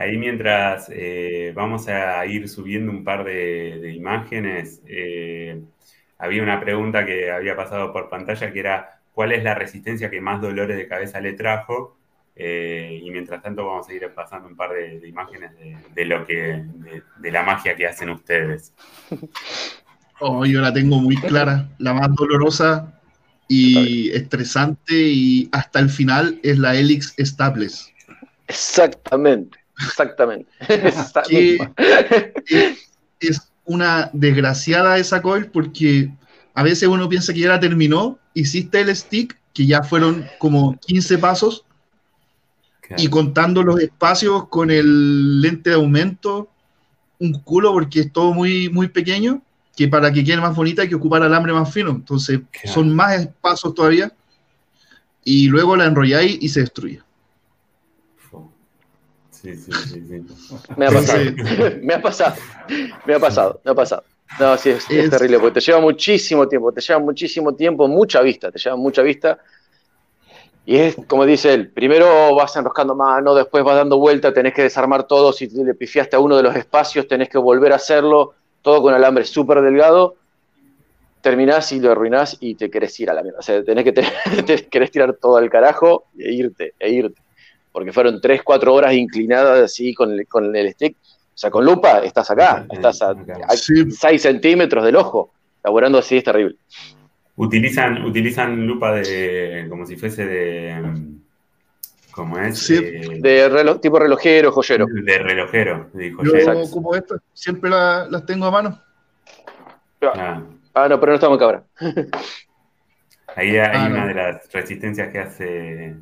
[0.00, 5.60] Ahí mientras eh, vamos a ir subiendo un par de, imágenes, eh,
[6.16, 10.22] había una pregunta que había pasado por pantalla que era ¿cuál es la resistencia que
[10.22, 11.98] más dolores de cabeza le trajo?
[12.34, 15.50] Eh, y mientras tanto vamos a ir pasando un par de, imágenes
[15.94, 16.64] de, lo que
[17.18, 18.72] de, la magia que hacen ustedes.
[20.22, 21.66] Oh, yo la tengo muy clara.
[21.78, 23.00] La más dolorosa
[23.48, 27.90] y estresante y hasta el final es la Helix Staples.
[28.46, 29.59] Exactamente.
[29.86, 30.50] Exactamente.
[33.20, 36.10] es una desgraciada esa coil porque
[36.54, 40.78] a veces uno piensa que ya la terminó, hiciste el stick, que ya fueron como
[40.78, 41.64] 15 pasos,
[42.96, 46.48] y contando los espacios con el lente de aumento,
[47.18, 49.42] un culo porque es todo muy, muy pequeño,
[49.76, 53.28] que para que quede más bonita hay que ocupar alambre más fino, entonces son más
[53.40, 54.12] pasos todavía,
[55.24, 57.00] y luego la enrolláis y se destruye.
[59.42, 60.24] Sí, sí, sí,
[60.76, 61.20] Me ha pasado.
[61.82, 62.34] me ha pasado.
[63.06, 63.60] Me ha pasado.
[63.64, 64.04] Me ha pasado.
[64.38, 68.52] No, sí, es, terrible, porque te lleva muchísimo tiempo, te lleva muchísimo tiempo, mucha vista,
[68.52, 69.38] te lleva mucha vista.
[70.64, 74.62] Y es como dice él, primero vas enroscando mano, después vas dando vuelta, tenés que
[74.62, 78.34] desarmar todo, si le pifiaste a uno de los espacios, tenés que volver a hacerlo,
[78.62, 80.14] todo con alambre súper delgado,
[81.22, 83.40] terminás y lo arruinás y te querés ir a la mierda.
[83.40, 84.04] O sea, tenés que te,
[84.70, 87.20] querés tirar todo al carajo e irte, e irte
[87.72, 90.96] porque fueron 3, 4 horas inclinadas así con el, con el stick.
[90.96, 93.14] O sea, con lupa estás acá, estás a,
[93.48, 95.32] 6 centímetros del ojo,
[95.64, 96.56] laborando así es terrible.
[97.36, 100.76] Utilizan, utilizan lupa de como si fuese de
[102.10, 102.58] ¿cómo es?
[102.58, 102.76] Sí.
[103.20, 104.86] de tipo relojero, joyero.
[104.86, 106.64] De relojero, de joyero.
[106.64, 108.82] Yo, como esto, siempre las tengo a mano.
[110.02, 110.42] Ah.
[110.74, 110.88] ah.
[110.88, 111.64] no, pero no estamos acá
[113.36, 115.94] Ahí hay ah, una de las resistencias que hace,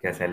[0.00, 0.24] que hace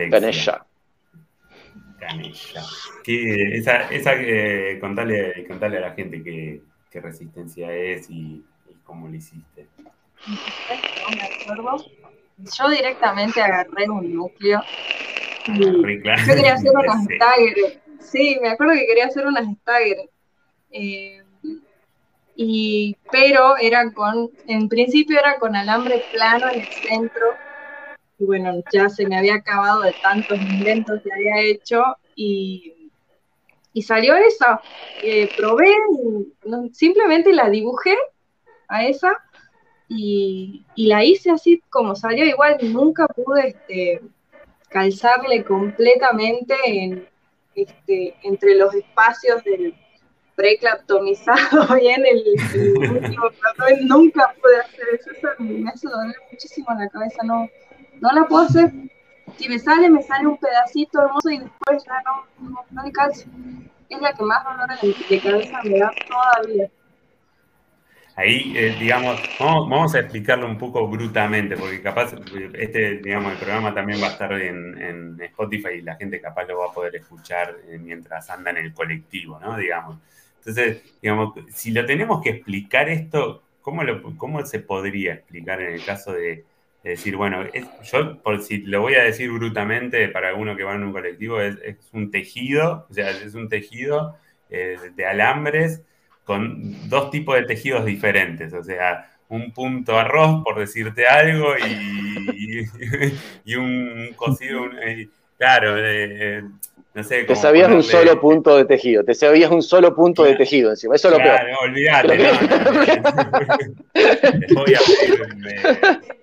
[2.07, 2.61] Alexia.
[3.05, 6.61] esa, esa eh, contale, contale, a la gente qué,
[6.99, 8.43] resistencia es y,
[8.83, 9.67] cómo lo hiciste.
[12.37, 14.61] Yo directamente agarré un núcleo.
[15.47, 17.81] yo quería hacer unas stagger.
[17.99, 20.09] Sí, me acuerdo que quería hacer unas stagger.
[20.71, 21.21] Eh,
[22.35, 27.35] y, pero eran con, en principio era con alambre plano en el centro
[28.21, 31.83] y bueno, ya se me había acabado de tantos inventos que había hecho,
[32.15, 32.89] y,
[33.73, 34.61] y salió esa.
[35.01, 35.73] Eh, probé,
[36.71, 37.95] simplemente la dibujé
[38.67, 39.17] a esa
[39.87, 42.25] y, la hice así como salió.
[42.25, 44.01] Igual nunca pude este,
[44.69, 47.07] calzarle completamente en,
[47.55, 49.73] este, entre los espacios del
[50.35, 52.23] preclaptomizado bien el,
[52.89, 53.25] último
[53.81, 57.49] nunca pude hacer eso, eso me hace doler muchísimo la cabeza, no,
[58.01, 58.71] no la puedo hacer.
[59.37, 62.83] Si me sale, me sale un pedacito hermoso y después ya no, no, no.
[63.89, 64.69] Es la que más dolor
[65.09, 66.69] de cabeza me da todavía.
[68.15, 72.13] Ahí, eh, digamos, vamos, a explicarlo un poco brutamente, porque capaz
[72.53, 76.59] este, digamos, el programa también va a estar en, Spotify y la gente capaz lo
[76.59, 79.57] va a poder escuchar eh, mientras anda en el colectivo, ¿no?
[79.57, 79.97] Digamos.
[80.39, 83.83] Entonces, digamos, si lo tenemos que explicar esto, ¿cómo,
[84.17, 86.43] cómo se podría explicar en el caso de,
[86.89, 87.43] decir, bueno,
[87.83, 91.39] yo por si lo voy a decir brutamente para alguno que va en un colectivo,
[91.39, 91.57] es,
[91.93, 94.15] un tejido, o sea, es un tejido
[94.49, 95.83] eh, de alambres
[96.23, 102.67] con dos tipos de tejidos diferentes, o sea, un punto arroz, por decirte algo, y,
[103.45, 104.63] y, un cocido,
[105.37, 106.43] claro, eh,
[106.93, 107.23] no sé.
[107.23, 110.95] Te sabías un solo punto de tejido, te sabías un solo punto de tejido encima,
[110.95, 111.39] eso es lo peor.
[111.49, 112.23] No, olvidate, no,
[114.61, 114.79] voy, a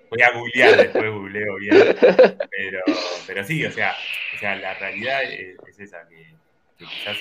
[0.09, 2.79] voy a googlear, después googleo bien, pero,
[3.27, 3.93] pero sí, o sea,
[4.35, 6.35] o sea, la realidad es, esa, que,
[6.77, 7.17] que quizás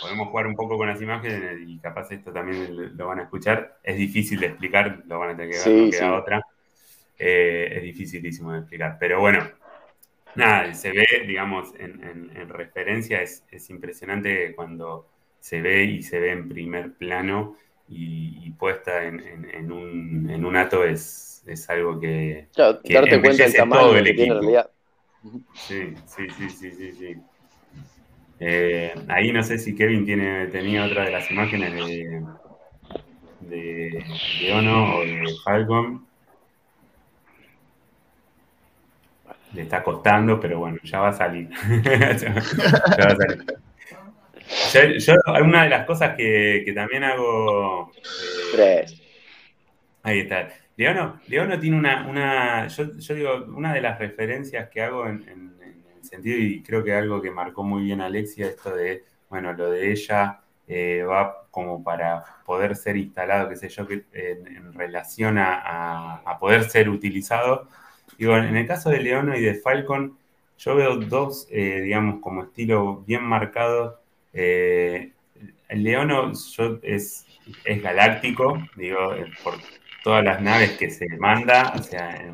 [0.00, 3.78] podemos jugar un poco con las imágenes y capaz esto también lo van a escuchar.
[3.82, 6.42] Es difícil de explicar, lo van a tener que ver, no queda otra.
[7.18, 8.96] Eh, es dificilísimo de explicar.
[9.00, 9.48] Pero bueno,
[10.34, 15.08] nada, se ve, digamos, en, referencia, es, impresionante cuando
[15.40, 17.56] se ve y se ve en primer plano
[17.88, 23.82] y, puesta en, un, en un ato es, es algo que, darte cuenta del tamaño
[23.82, 24.40] todo el que equipo.
[24.40, 24.62] Tiene
[25.54, 27.16] Sí, sí, sí, sí, sí, sí.
[28.40, 32.22] Eh, ahí no sé si Kevin tiene, tenía otra de las imágenes de,
[33.40, 34.04] de
[34.40, 36.06] Leono o de Falcon.
[39.54, 41.48] Le está costando, pero bueno, ya va a salir.
[41.84, 43.44] ya, va a salir.
[44.98, 47.90] Yo, una de las cosas que, también hago.
[48.56, 48.86] Eh,
[50.02, 50.48] ahí está.
[50.78, 52.06] Leono, Leono tiene una.
[52.08, 55.58] una yo, digo, una de las referencias que hago en
[56.08, 59.92] sentido, y creo que algo que marcó muy bien Alexia, esto de, bueno, lo de
[59.92, 66.64] ella eh, va como para poder ser instalado, qué sé yo, en, relación a, poder
[66.64, 67.68] ser utilizado.
[68.16, 70.16] Digo, en el caso de Leono y de Falcon,
[70.58, 73.96] yo veo dos, eh, digamos, como estilo bien marcados.
[74.32, 75.12] Eh,
[75.68, 77.26] el Leono yo, es,
[77.64, 79.14] es galáctico, digo,
[79.44, 79.54] por
[80.08, 82.32] todas las naves que se manda, o sea,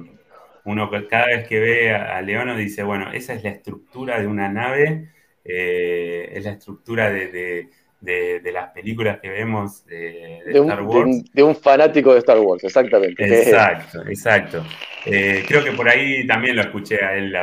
[0.64, 4.49] uno cada vez que ve a, Leono dice, bueno, esa es la estructura de una
[4.49, 5.09] nave,
[5.45, 7.68] eh, es la estructura de,
[8.01, 11.25] las películas que vemos de, Star Wars.
[11.33, 13.25] De un, fanático de Star Wars, exactamente.
[13.43, 14.64] Exacto, exacto.
[15.07, 17.35] Eh, creo que por ahí también lo escuché a él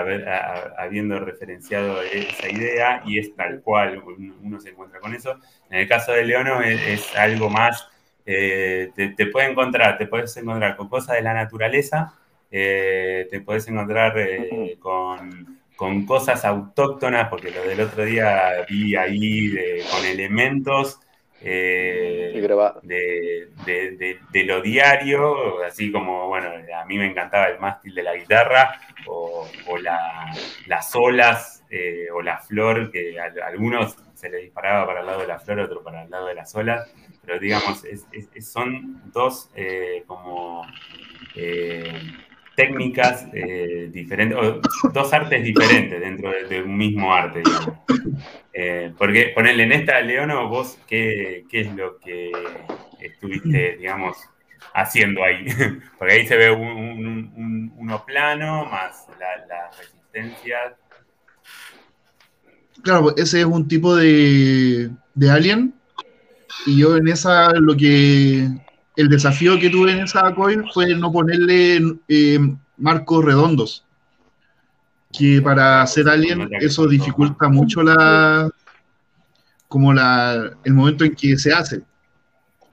[0.78, 4.02] habiendo referenciado esa idea y es tal cual
[4.42, 5.36] uno se encuentra con eso.
[5.70, 7.86] En el caso de Leono es, algo más,
[8.34, 12.14] eh, te, te puede encontrar, te puedes encontrar con cosas de la naturaleza,
[12.52, 15.60] eh, te puedes encontrar eh, con,
[16.06, 19.56] cosas autóctonas, porque lo del otro día vi ahí
[19.90, 21.00] con elementos
[21.42, 22.34] eh,
[22.84, 28.80] de, lo diario, así como, bueno, a mí me encantaba el mástil de la guitarra,
[29.08, 29.48] o,
[30.68, 31.64] las olas,
[32.14, 35.62] o la flor, que a, algunos se le disparaba para el lado de la flor,
[35.62, 37.84] otro para el lado de las olas, pero digamos,
[38.40, 39.50] son dos
[40.08, 40.66] como
[42.56, 44.62] técnicas eh, diferentes, o
[44.92, 47.78] dos artes diferentes dentro de, un mismo arte, digamos.
[48.54, 52.32] Eh, porque ponerle en esta, Leono, vos, ¿qué, es lo que
[53.00, 54.18] estuviste, digamos,
[54.74, 55.46] haciendo ahí?
[55.98, 60.76] Porque ahí se ve un, uno plano, más la, la, resistencia.
[62.84, 65.74] Claro, ese es un tipo de, de alien.
[66.66, 68.48] Y yo en esa lo que
[68.96, 72.40] el desafío que tuve en esa coil fue no ponerle eh,
[72.78, 73.86] marcos redondos.
[75.12, 78.50] Que para hacer alien eso dificulta mucho la
[79.68, 81.82] como la, el momento en que se hace.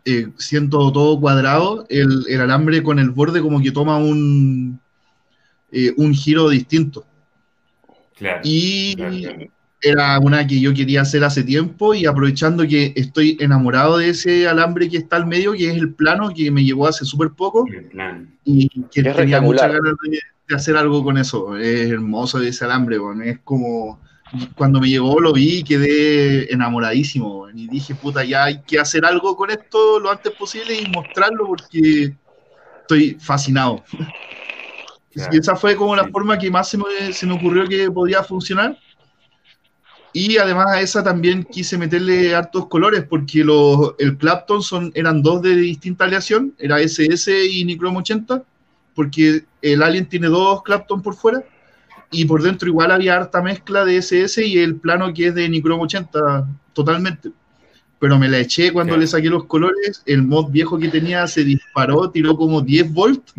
[0.04, 4.80] Eh, siento todo cuadrado, el, alambre con el borde como que toma un,
[5.70, 7.06] eh, un giro distinto.
[8.42, 8.96] y
[9.80, 14.48] era una que yo quería hacer hace tiempo y aprovechando que estoy enamorado de ese
[14.48, 17.64] alambre que está al medio, que es el plano que me llevó hace súper poco.
[18.44, 21.56] Y que tenía muchas ganas de, hacer algo con eso.
[21.56, 24.00] Es hermoso ese alambre, es como
[24.54, 27.48] cuando me llegó lo vi y quedé enamoradísimo.
[27.50, 31.46] Y dije, puta, ya hay que hacer algo con esto lo antes posible y mostrarlo
[31.46, 32.14] porque
[32.80, 33.84] estoy fascinado.
[35.32, 38.22] Y esa fue como la forma que más se me, se me ocurrió que podía
[38.22, 38.78] funcionar.
[40.12, 45.22] Y además a esa también quise meterle hartos colores porque los, el Clapton son, eran
[45.22, 48.42] dos de distinta aleación, era SS y Nichrome 80,
[48.94, 51.44] porque el Alien tiene dos Clapton por fuera
[52.10, 55.48] y por dentro igual había harta mezcla de SS y el plano que es de
[55.48, 57.30] Nichrome 80 totalmente.
[57.98, 61.44] Pero me la eché cuando le saqué los colores, el mod viejo que tenía se
[61.44, 63.34] disparó, tiró como 10 volts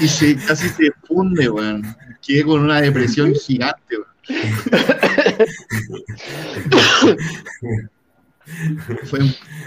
[0.00, 1.82] y se, casi se funde, weón.
[2.24, 4.17] Quedé con una depresión gigante, weón.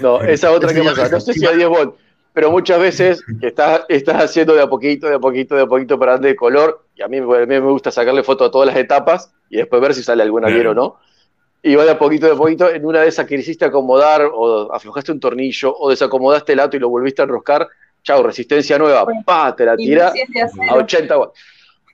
[0.02, 1.98] No, esa otra que pasa, no sé si a 10 volts,
[2.34, 6.00] pero muchas veces estás, estás haciendo de a poquito, de a poquito, de a poquito
[6.00, 8.78] para darle color, y a mí, a mí me gusta sacarle foto a todas las
[8.78, 11.00] etapas y después ver si sale alguna bien o no.
[11.64, 14.24] Y va de a poquito, de a poquito, en una de esas que hiciste acomodar,
[14.34, 17.68] o aflojaste un tornillo, o desacomodaste el ato y lo volviste a enroscar,
[18.02, 20.12] chau, resistencia nueva, pa, te la tira
[20.70, 21.40] a 80 watts.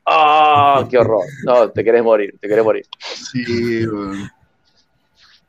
[0.09, 0.87] ¡Ah!
[0.89, 1.25] ¡Qué horror!
[1.43, 2.85] No, te querés morir, te querés morir.
[2.99, 4.31] Sí, weón.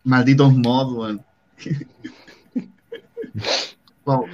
[0.03, 1.25] Malditos mods, weón.
[4.05, 4.27] wow.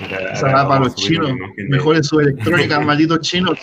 [0.00, 1.30] Esa va para los chinos.
[1.68, 3.56] Mejores su electrónica, malditos chinos.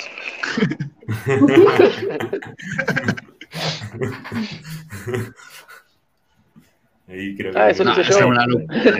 [7.07, 8.31] Ahí creo que ah, eso lo hice yo.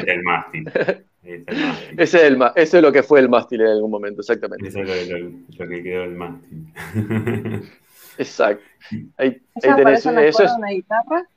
[0.06, 0.70] El mástil.
[1.26, 4.68] Ese es, el, eso es lo que fue el mástil en algún momento, exactamente.
[4.68, 6.68] Eso es lo, que quedó el mástil.
[8.18, 8.64] Exacto.
[9.18, 11.28] Ahí, ahí tenés, eso es, una guitarra?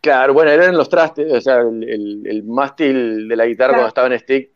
[0.00, 4.08] Claro, bueno, eran los trastes, o sea, el, el, mástil de la guitarra cuando estaba
[4.08, 4.50] en stick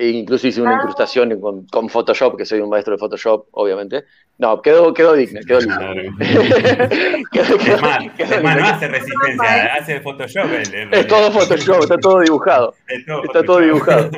[0.00, 0.76] e incluso hice una ah.
[0.76, 4.04] incrustación con, con, Photoshop, que soy un maestro de Photoshop, obviamente.
[4.38, 5.92] No, quedó, quedó digna, quedó digna.
[8.18, 10.46] es más, no hace resistencia, hace Photoshop.
[10.90, 12.74] es todo Photoshop, está todo dibujado.
[12.88, 14.10] está todo dibujado.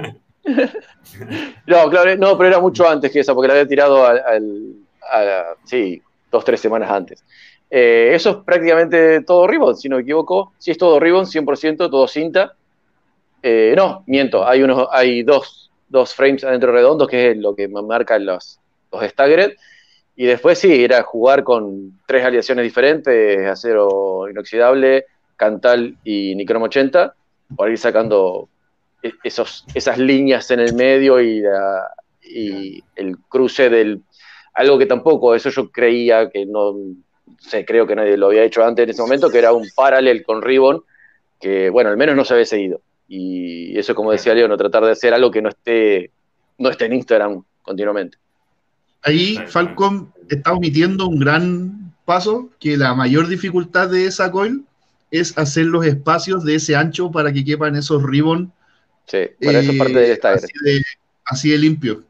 [1.66, 4.76] no, claro, no, pero era mucho antes que esa, porque la había tirado al,
[5.12, 7.24] a, sí, dos, tres semanas antes.
[7.68, 10.52] Eh, eso es prácticamente todo Ribbon, si no me equivoco.
[10.58, 12.54] Si es todo Ribbon, 100%, todo cinta.
[13.42, 15.61] Eh, no, miento, hay, unos, hay dos
[15.92, 18.58] dos frames adentro redondos, que es lo que marcan los,
[18.90, 19.52] los staggered.
[20.16, 27.14] Y después sí, era jugar con tres aleaciones diferentes, acero inoxidable, Cantal y Nicrom 80,
[27.56, 28.48] para ir sacando
[29.02, 31.42] e, esos, esas líneas en el medio y,
[32.22, 34.02] y el cruce del...
[34.54, 36.74] Algo que tampoco, eso yo creía que no,
[37.38, 40.22] sé, creo que nadie lo había hecho antes en ese momento, que era un paralel
[40.24, 40.82] con Ribbon,
[41.40, 42.80] que bueno, al menos no se había seguido.
[43.14, 46.10] Y eso, como decía Leo, no tratar de hacer algo que no esté,
[46.56, 48.16] no esté en Instagram continuamente.
[49.02, 54.64] Ahí Falcon está omitiendo un gran paso, que la mayor dificultad de esa coil
[55.10, 58.50] es hacer los espacios de ese ancho para que quepan esos ribbon.
[59.04, 60.82] Sí, para eso parte del eh, así de,
[61.26, 62.04] así de limpio.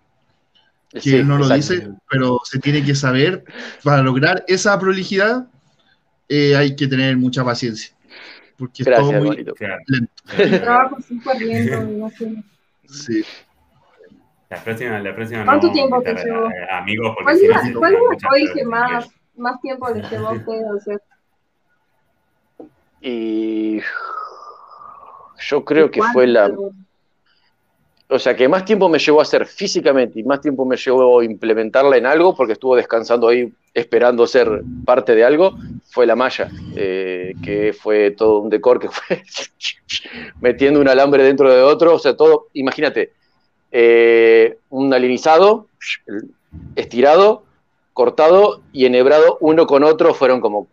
[1.03, 3.43] Que no lo dice, pero se tiene que saber,
[3.83, 5.49] para lograr esa prolijidad
[6.29, 7.93] eh, hay que tener mucha paciencia
[8.63, 9.55] porque Gracias, es todo muy lento.
[10.63, 12.45] Trabajo súper lento, no sé.
[12.85, 13.25] Sí.
[14.51, 16.49] La próxima, la próxima ¿Cuánto no, tiempo te llevó?
[16.71, 21.03] Amigos, ¿Cuál, es la, ¿cuál es que más, más tiempo les llevó a ustedes hacer?
[23.01, 23.81] Y
[25.41, 26.49] yo creo que fue la,
[28.09, 31.19] o sea, que más tiempo me llevó a hacer físicamente y más tiempo me llevó
[31.19, 35.57] a implementarla en algo, porque estuvo descansando ahí esperando ser parte de algo,
[35.93, 39.23] fue la malla, eh, que fue todo un decor que fue
[40.41, 43.13] metiendo un alambre dentro de otro, o sea, todo, imagínate,
[43.71, 45.67] eh, un alinizado,
[46.77, 47.43] estirado,
[47.93, 50.67] cortado y enhebrado uno con otro, fueron como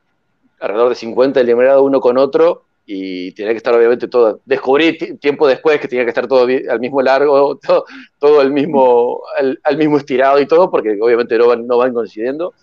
[0.57, 4.97] alrededor de 50 el enhebrado uno con otro, y tenía que estar obviamente todo, descubrí
[5.17, 7.59] tiempo después que tenía que estar todo al mismo largo,
[8.19, 9.21] todo, al, mismo,
[9.63, 12.53] al, mismo estirado y todo, porque obviamente no no van coincidiendo,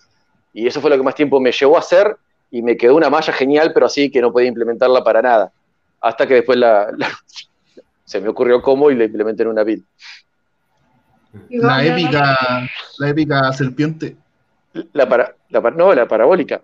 [0.53, 2.17] y eso fue lo que más tiempo me llevó a hacer,
[2.51, 5.51] y me quedó una malla genial, pero así que no podía implementarla para nada,
[6.01, 6.87] hasta que después la,
[8.05, 9.83] se me ocurrió cómo y la implementé en una build.
[11.49, 12.69] La épica,
[12.99, 14.15] la épica serpiente.
[14.93, 16.61] La para, la, no, la parabólica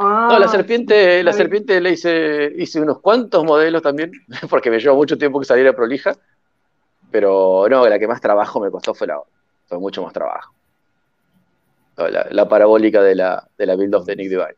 [0.00, 4.10] no, la ah, serpiente, la serpiente le hice, hice unos cuantos modelos también,
[4.48, 6.16] porque me llevó mucho tiempo que saliera prolija.
[7.10, 9.20] Pero no, la que más trabajo me costó fue la
[9.66, 10.54] Fue mucho más trabajo.
[12.08, 14.54] La, parabólica de la, de la build of the Nick Divine.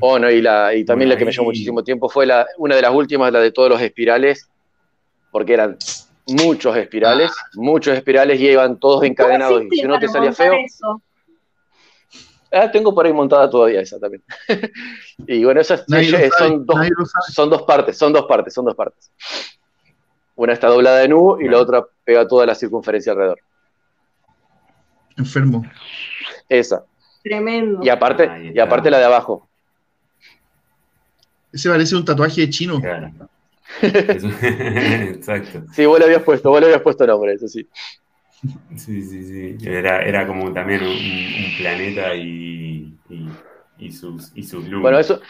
[0.00, 2.76] Oh, no, y, la, y también la que me llevó muchísimo tiempo fue la, una
[2.76, 4.48] de las últimas, la de todos los espirales,
[5.30, 5.76] porque eran
[6.26, 9.62] muchos espirales, muchos espirales y iban todos encadenados.
[9.70, 10.54] Y si uno te salía feo.
[12.52, 14.22] Ah, tengo por ahí montada todavía esa también.
[15.26, 15.84] y bueno, esas
[16.38, 16.78] son, dos,
[17.32, 19.10] son dos partes, son dos partes, son dos partes.
[20.36, 23.40] Una está doblada en U y la otra pega toda la circunferencia alrededor.
[25.16, 25.64] Enfermo.
[26.48, 26.84] Esa.
[27.22, 27.80] Tremendo.
[27.82, 29.48] Y aparte, y aparte la de abajo.
[31.52, 32.80] Ese parece un tatuaje de chino.
[33.82, 35.64] Exacto.
[35.72, 37.66] Sí, vos le habías puesto, vos le habías puesto nombre, eso sí.
[38.76, 39.68] Sí, sí, sí.
[39.68, 42.94] Era, era como también un, planeta y,
[43.78, 44.82] y, sus, y sus lunas.
[44.82, 45.20] Bueno, eso,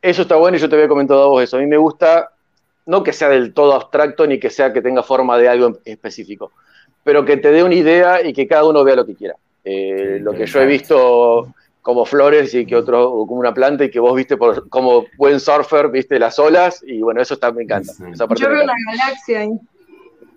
[0.00, 1.56] eso está bueno y yo te había comentado a vos eso.
[1.56, 2.30] A mí me gusta,
[2.86, 6.52] no que sea del todo abstracto ni que sea que tenga forma de algo específico,
[7.04, 9.36] pero que te dé una idea y que cada uno vea lo que quiera.
[9.62, 13.90] Eh, lo que yo he visto como flores y que otro como una planta y
[13.90, 17.62] que vos viste por, como buen surfer, viste las olas y bueno, eso está, me
[17.62, 17.92] encanta.
[18.36, 19.50] yo veo una galaxia ahí.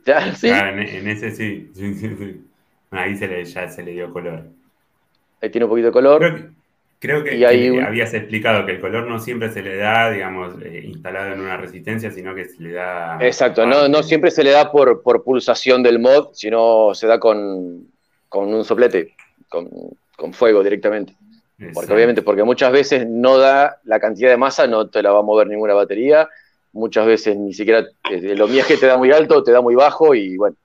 [0.06, 0.36] ¿Ya?
[0.36, 0.50] ¿Sí?
[0.50, 1.72] Ah, en, ese sí.
[2.92, 4.44] Ahí se le, ya se le dio color.
[5.42, 6.20] Ahí tiene un poquito de color.
[6.20, 6.50] Creo, que,
[7.86, 11.58] habías explicado que el color no siempre se le da, digamos, eh, instalado en una
[11.58, 13.18] resistencia, sino que se le da...
[13.22, 17.20] Exacto, no, no siempre se le da por, por pulsación del mod, sino se da
[17.20, 17.88] con,
[18.30, 19.16] con un soplete,
[19.48, 19.70] con,
[20.16, 21.16] con fuego directamente.
[21.74, 25.20] Porque obviamente, porque muchas veces no da la cantidad de masa, no te la va
[25.20, 26.30] a mover ninguna batería,
[26.72, 29.74] muchas veces ni siquiera eh, mío es que te da muy alto, te da muy
[29.74, 30.56] bajo y bueno,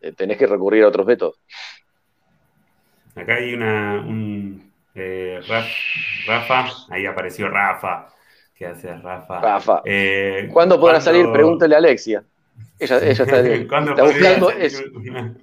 [0.00, 1.38] eh, tenés que recurrir a otros métodos.
[3.14, 5.40] Acá hay una, un, eh,
[6.26, 8.08] Rafa, ahí apareció Rafa.
[8.54, 9.40] ¿Qué hace Rafa?
[9.40, 9.82] Rafa.
[10.52, 11.30] ¿Cuándo podrá salir?
[11.32, 12.24] Pregúntale a Alexia.
[12.78, 13.40] Ella, ella está,
[13.90, 14.82] está buscando eso.
[14.94, 15.34] Una,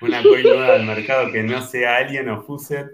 [0.00, 2.88] una nueva al mercado que no sea Alien o Fuset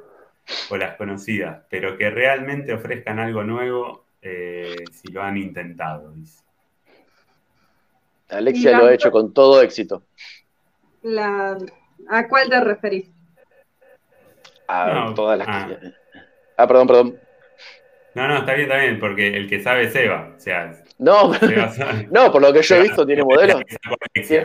[0.70, 6.12] o las conocidas, pero que realmente ofrezcan algo nuevo si lo han intentado.
[6.12, 6.44] Dice.
[8.28, 10.02] Alexia lo ha hecho con todo éxito.
[12.08, 13.10] ¿A cuál te referís?
[14.66, 15.68] A todas las ah.
[16.56, 16.66] Ah.
[16.66, 17.20] perdón, perdón.
[18.14, 19.88] No, no, está bien, está bien, porque el que sabe.
[19.88, 21.32] O sea, no,
[22.10, 23.62] no, por lo que yo he visto, tiene modelos.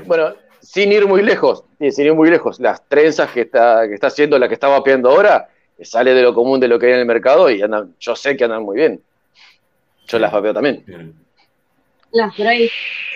[0.05, 4.07] bueno, sin ir muy lejos, sin ir muy lejos, las trenzas que está, que está
[4.07, 5.49] haciendo, la que está vapeando ahora,
[5.81, 8.35] sale de lo común de lo que hay en el mercado y andan, yo sé
[8.35, 9.01] que andan muy bien.
[10.07, 10.83] Yo las vapeo también.
[12.11, 12.69] Las braid.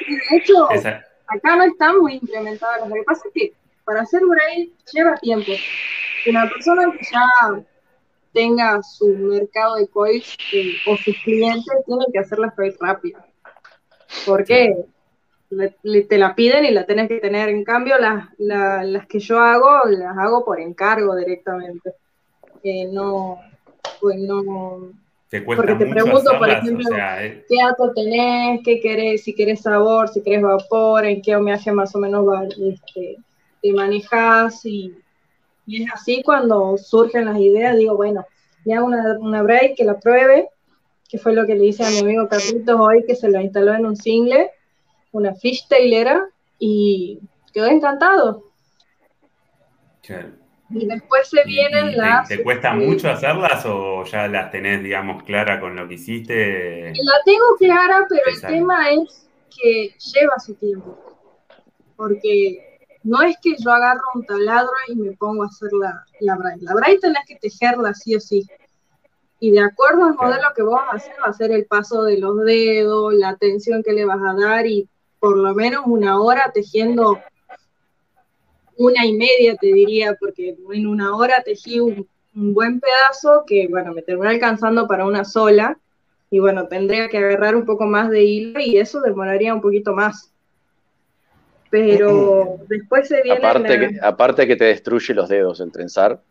[0.08, 2.88] de hecho, acá no están muy implementadas.
[2.88, 5.52] Lo que pasa es que para hacer braid lleva tiempo.
[6.28, 7.64] Una persona que ya
[8.34, 13.20] tenga su mercado de coils eh, o sus clientes tienen que hacer las braid rápido.
[14.26, 14.76] Porque
[16.10, 17.50] te la piden y la tenés que tener.
[17.50, 21.94] En cambio, las, las que yo hago, las hago por encargo directamente.
[22.64, 23.40] Eh, no,
[24.00, 24.94] pues no,
[25.46, 27.44] porque te pregunto, por ejemplo, eh.
[27.50, 31.96] qué datos tenés, qué querés, si querés sabor, si querés vapor, en qué homenaje más
[31.96, 32.26] o menos
[32.60, 33.18] este,
[33.62, 34.94] te manejas y,
[35.68, 38.26] es así cuando surgen las ideas, digo, bueno,
[38.72, 40.50] hago una, una break que la pruebe,
[41.10, 43.74] que fue lo que le hice a mi amigo Carlitos hoy, que se lo instaló
[43.74, 44.50] en un single,
[45.12, 46.28] una fishtailera,
[46.60, 47.20] y
[47.54, 48.44] quedó encantado.
[50.70, 52.28] Y después se vienen las...
[52.28, 56.94] Te, cuesta mucho hacerlas o ya las tenés, digamos, clara con lo que hiciste?
[56.96, 60.98] La tengo clara, pero el tema es que lleva su tiempo.
[61.96, 62.73] Porque
[63.04, 66.64] no es que yo agarro un taladro y me pongo a hacer la, la braille.
[66.64, 68.48] La braille tenés que tejerla sí o sí.
[69.40, 72.04] Y de acuerdo al modelo que vos vas a hacer, va a ser el paso
[72.04, 74.88] de los dedos, la tensión que le vas a dar y
[75.20, 77.20] por lo menos una hora tejiendo
[78.78, 83.94] una y media, te diría, porque en una hora tejí un, buen pedazo que, bueno,
[83.94, 85.78] me terminó alcanzando para una sola.
[86.32, 89.94] Y bueno, tendría que agarrar un poco más de hilo y eso demoraría un poquito
[89.94, 90.33] más.
[91.74, 93.40] Pero después se viene.
[93.40, 96.22] Aparte, que, aparte que te destruye los dedos el trenzar.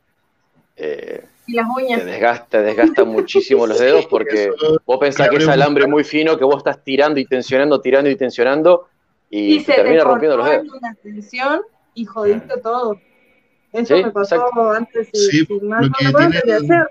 [0.76, 1.98] Eh, y las uñas.
[1.98, 4.52] Te desgasta, desgasta muchísimo los dedos porque
[4.86, 8.14] vos pensás que es alambre muy fino que vos estás tirando y tensionando, tirando y
[8.14, 8.86] tensionando
[9.30, 10.68] y, te termina rompiendo los dedos.
[10.80, 11.62] Una tensión
[11.94, 13.00] y jodiste todo.
[13.72, 15.90] Eso me pasó antes y, más
[16.44, 16.86] de hacer.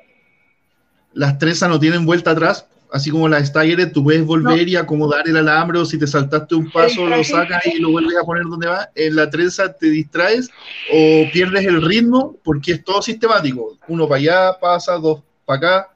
[1.13, 5.27] Las trenzas no tienen vuelta atrás, así como las Staggered, tú puedes volver y acomodar
[5.27, 8.43] el alambre o si te saltaste un paso lo sacas y lo vuelves a poner
[8.43, 8.89] donde va.
[8.95, 10.49] En la trenza te distraes
[10.93, 13.77] o pierdes el ritmo porque es todo sistemático.
[13.87, 15.87] Uno para allá pasa, dos para acá.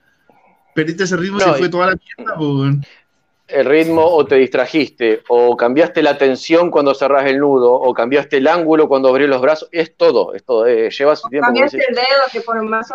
[0.73, 2.35] Perdiste ese ritmo y se fue toda la mierda.
[2.35, 2.77] Pues,
[3.47, 8.37] el ritmo o te distrajiste, o cambiaste la tensión cuando cerrás el nudo, o cambiaste
[8.37, 11.45] el ángulo cuando abrís los brazos, es todo, es todo, eh, lleva su tiempo.
[11.45, 12.91] Cambiaste el dedo, que por más,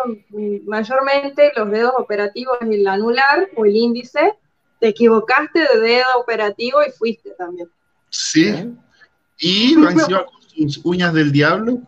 [0.65, 4.33] mayormente los dedos operativos es el anular o el índice,
[4.79, 7.69] te equivocaste de dedo operativo y fuiste también.
[8.09, 8.73] Sí,
[9.37, 11.79] y lo encima con sus uñas del diablo.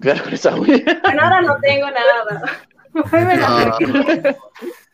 [0.00, 1.00] Claro, esa uña.
[1.02, 2.60] Bueno, ahora no tengo nada.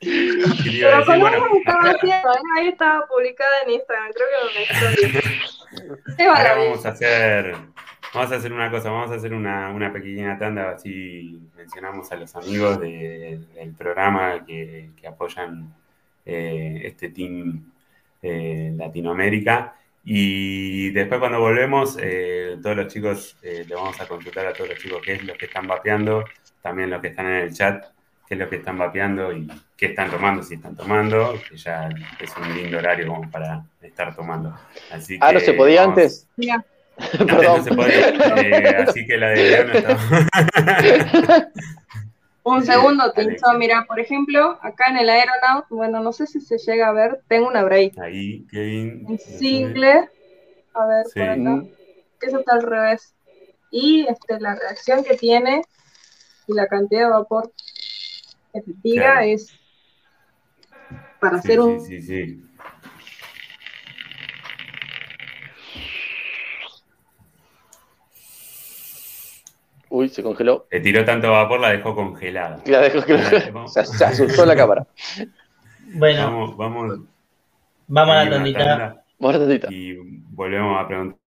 [0.00, 2.38] Pero con bueno, estaba haciendo, ¿eh?
[2.58, 4.62] ahí estaba publicada en Instagram, creo que donde
[4.98, 6.26] estoy.
[6.26, 7.56] Ahora vamos a hacer,
[8.12, 12.16] vamos a hacer una cosa, vamos a hacer una, una pequeña tanda, así mencionamos a
[12.16, 15.72] los amigos de, del programa que, que apoyan
[16.24, 17.72] eh, este team
[18.22, 19.76] eh, Latinoamérica.
[20.04, 24.78] Y después cuando volvemos, eh, todos los chicos, le vamos a consultar a todos los
[24.78, 26.24] chicos qué es lo que están vapeando,
[26.62, 27.84] también los que están en el chat,
[28.26, 31.88] qué es lo que están vapeando y qué están tomando, si están tomando, que ya
[32.20, 34.56] es un lindo horario como para estar tomando.
[34.90, 36.28] Así ah, no se podía antes.
[37.26, 41.48] No, se podía, así que la de León está...
[42.44, 43.52] Un segundo, Tincho.
[43.56, 47.20] Mira, por ejemplo, acá en el Aeronaut, bueno, no sé si se llega a ver,
[47.28, 47.98] tengo una break.
[47.98, 49.04] Ahí, Kevin.
[49.08, 50.08] Un single.
[50.74, 51.64] A ver, por acá.
[52.20, 53.14] Que eso está al revés.
[53.70, 55.62] Y este, la reacción que tiene
[56.46, 57.52] y la cantidad de vapor
[58.52, 59.52] que te tira es
[61.20, 61.80] para hacer un.
[61.80, 62.42] Sí, sí, sí.
[69.88, 70.66] Uy, se congeló.
[70.70, 72.62] Le tiró tanto vapor, la dejó congelada.
[72.64, 73.66] La dejó congelada.
[73.68, 74.86] Se, se, asustó la cámara.
[75.94, 76.24] Bueno.
[76.24, 77.00] Vamos, vamos.
[77.88, 79.04] Vamos a la tandita.
[79.18, 79.68] Vamos a la tandita.
[79.70, 79.94] Y
[80.30, 81.21] volvemos a preguntar.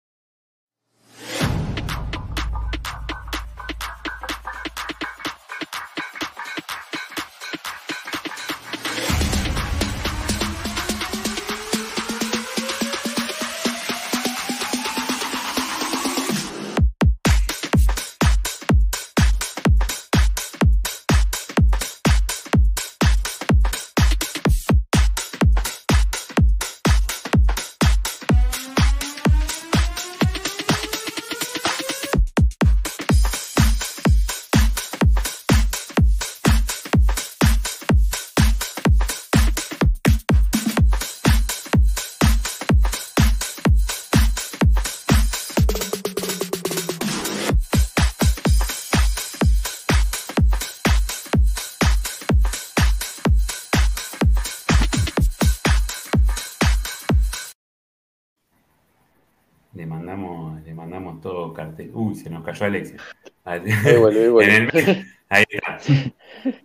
[62.15, 62.97] Se nos cayó Alexia.
[63.43, 63.61] Ahí,
[65.29, 65.79] ahí, está.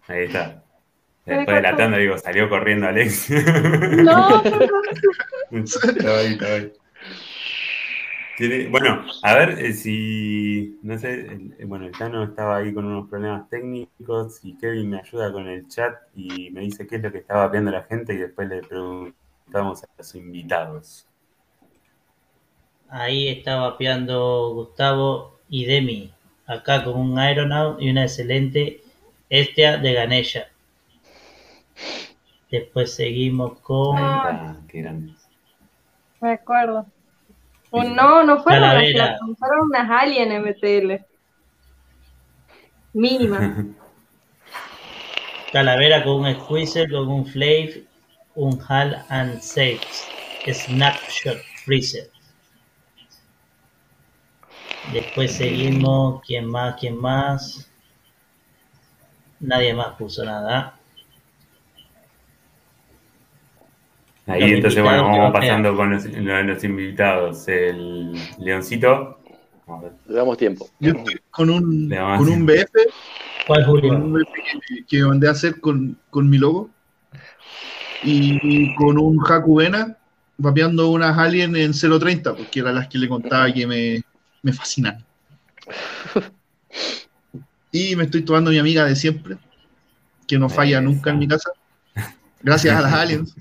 [0.06, 0.62] Ahí está.
[1.24, 3.42] Después de la tanda, digo, salió corriendo Alexia.
[4.02, 4.42] No,
[8.70, 11.26] Bueno, a ver eh, si, no sé,
[11.66, 15.66] bueno, el Tano estaba ahí con unos problemas técnicos y Kevin me ayuda con el
[15.66, 18.62] chat y me dice qué es lo que estaba viendo la gente y después le
[18.62, 21.07] preguntamos a los invitados.
[22.90, 26.12] Ahí estaba vapeando Gustavo y Demi,
[26.46, 28.80] acá con un Aeronaut y una excelente
[29.28, 30.48] Estia de Ganesha.
[32.50, 33.98] Después seguimos con.
[33.98, 35.12] Ah, qué grande.
[36.20, 36.86] Me acuerdo.
[37.72, 41.04] no, no fueron las fueron unas Alien MTL.
[42.94, 43.66] Mínima.
[45.52, 47.84] Calavera con un Squeezer, con un Flave,
[48.34, 50.06] un Hall and Saves.
[50.46, 52.10] Snapshot Freezer.
[54.92, 56.22] Después seguimos.
[56.26, 56.76] ¿Quién más?
[56.80, 57.70] ¿Quién más?
[59.40, 60.74] Nadie más puso nada.
[64.26, 67.48] Ahí entonces, bueno, vamos pasando con los, invitados.
[67.48, 69.18] El Leoncito.
[70.06, 70.68] Le damos tiempo.
[70.80, 72.72] Yo estoy con un, con un BF.
[73.46, 73.90] ¿Cuál, Julio?
[73.90, 76.70] Con un BF que, mandé a hacer con, con, mi logo.
[78.02, 79.96] Y con un Hakubena,
[80.36, 84.02] vapeando unas Alien en 0.30, porque eran las que le contaba que me,
[84.42, 85.04] me fascinan.
[87.70, 89.36] Y me estoy tomando mi amiga de siempre,
[90.26, 91.50] que no falla nunca en mi casa,
[92.42, 93.36] gracias a las aliens.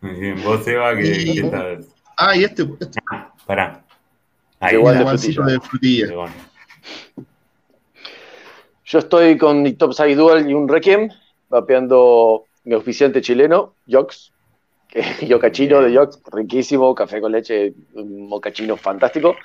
[0.00, 1.84] Muy bien, vos Eva, ¿qué, tal?
[2.16, 2.62] Ah, y este.
[2.80, 3.00] este.
[3.46, 3.84] Pará.
[4.60, 6.06] Ahí, de, de frutilla.
[8.84, 11.10] Yo estoy con mi Topside Dual y un Requiem,
[11.48, 14.32] vapeando mi oficiante chileno, Jox,
[15.26, 19.36] Yocachino de Yox, riquísimo, café con leche, un mocachino fantástico.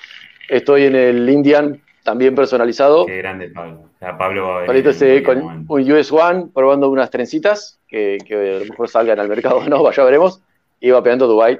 [0.48, 3.06] Estoy en el Indian, también personalizado.
[3.06, 3.82] Qué grande, Pablo.
[3.82, 8.60] O sea, Pablo va a con un US One, probando unas trencitas que, que, a
[8.60, 10.42] lo mejor salgan al mercado no, vaya veremos.
[10.80, 11.60] Y va pegando Dubai.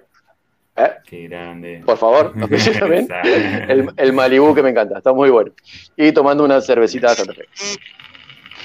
[0.78, 0.92] ¿Eh?
[1.06, 1.84] Qué grande.
[1.86, 2.34] Por favor,
[3.68, 5.52] el, el Malibu que me encanta, está muy bueno.
[5.98, 7.46] Y tomando una cervecita de Santa Fe.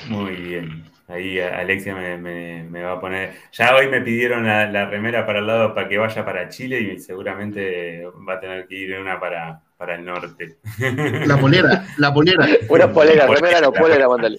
[0.09, 0.94] Muy bien.
[1.07, 3.35] Ahí Alexia me, va a poner.
[3.53, 6.99] Ya hoy me pidieron la, remera para el lado para que vaya para Chile y
[6.99, 10.57] seguramente va a tener que ir una para, para el norte.
[11.27, 12.49] La polera, la polera.
[12.69, 14.39] Una polera, remera no, polera, mándale.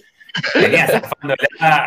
[0.54, 1.36] Venía zafándola,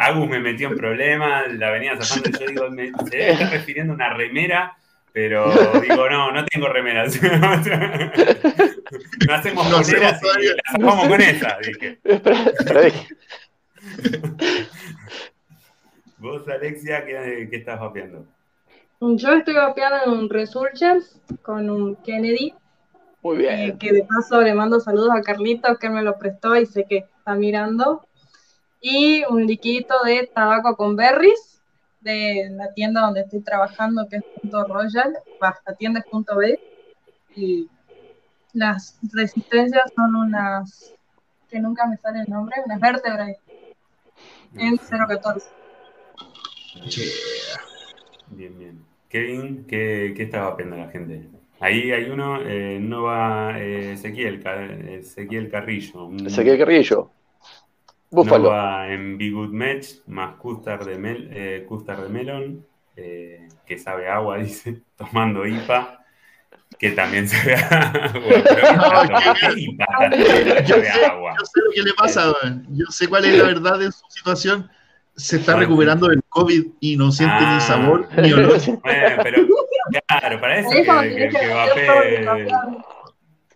[0.06, 3.92] Agus me metió en problemas, la venía zafando y yo digo, me, se está refiriendo
[3.94, 4.78] a una remera,
[5.12, 5.52] pero
[5.82, 7.22] digo, no, no tengo remeras.
[7.22, 7.52] no
[9.34, 12.00] hacemos no poleras y con esa, dije.
[16.18, 18.26] Vos, Alexia, ¿qué, qué estás vapeando?
[19.02, 22.54] Yo estoy vapeando en un Resurgence con un Kennedy.
[23.24, 23.60] Muy bien.
[23.60, 26.84] Eh, que de paso le mando saludos a Carlito, que me lo prestó y sé
[26.84, 28.06] que está mirando.
[28.82, 31.62] Y un liquidito de tabaco con berries
[32.02, 36.60] de la tienda donde estoy trabajando, que es Punto Royal, la tienda es Punto B.
[37.36, 37.70] Y
[38.54, 40.94] las resistencias son unas,
[41.50, 43.30] que nunca me sale el nombre, unas vértebras
[44.56, 45.50] en 014.
[48.32, 48.84] Bien, bien.
[49.10, 51.28] Kevin, ¿qué, qué estaba viendo la gente?
[51.60, 54.42] Ahí hay uno, eh, Nova eh, Ezequiel,
[54.88, 56.10] Ezequiel Carrillo.
[56.26, 57.12] Ezequiel Carrillo.
[58.12, 58.46] Búfalo.
[58.46, 62.66] Nova en Be Good Match, más Custard de, mel, eh, de Melon,
[62.96, 65.99] eh, que sabe agua, dice, tomando IPA
[66.80, 68.44] que también sabe agua.
[68.44, 71.36] Pero IPA, yo, sé, agua.
[71.38, 72.34] yo sé lo que le pasa,
[72.70, 74.70] yo sé cuál es la verdad de su situación
[75.20, 78.22] se está recuperando del COVID y no siente ni sabor ah.
[78.22, 78.58] ni olor.
[78.66, 79.48] Bueno, pero
[80.08, 82.48] claro, para eso que, que, que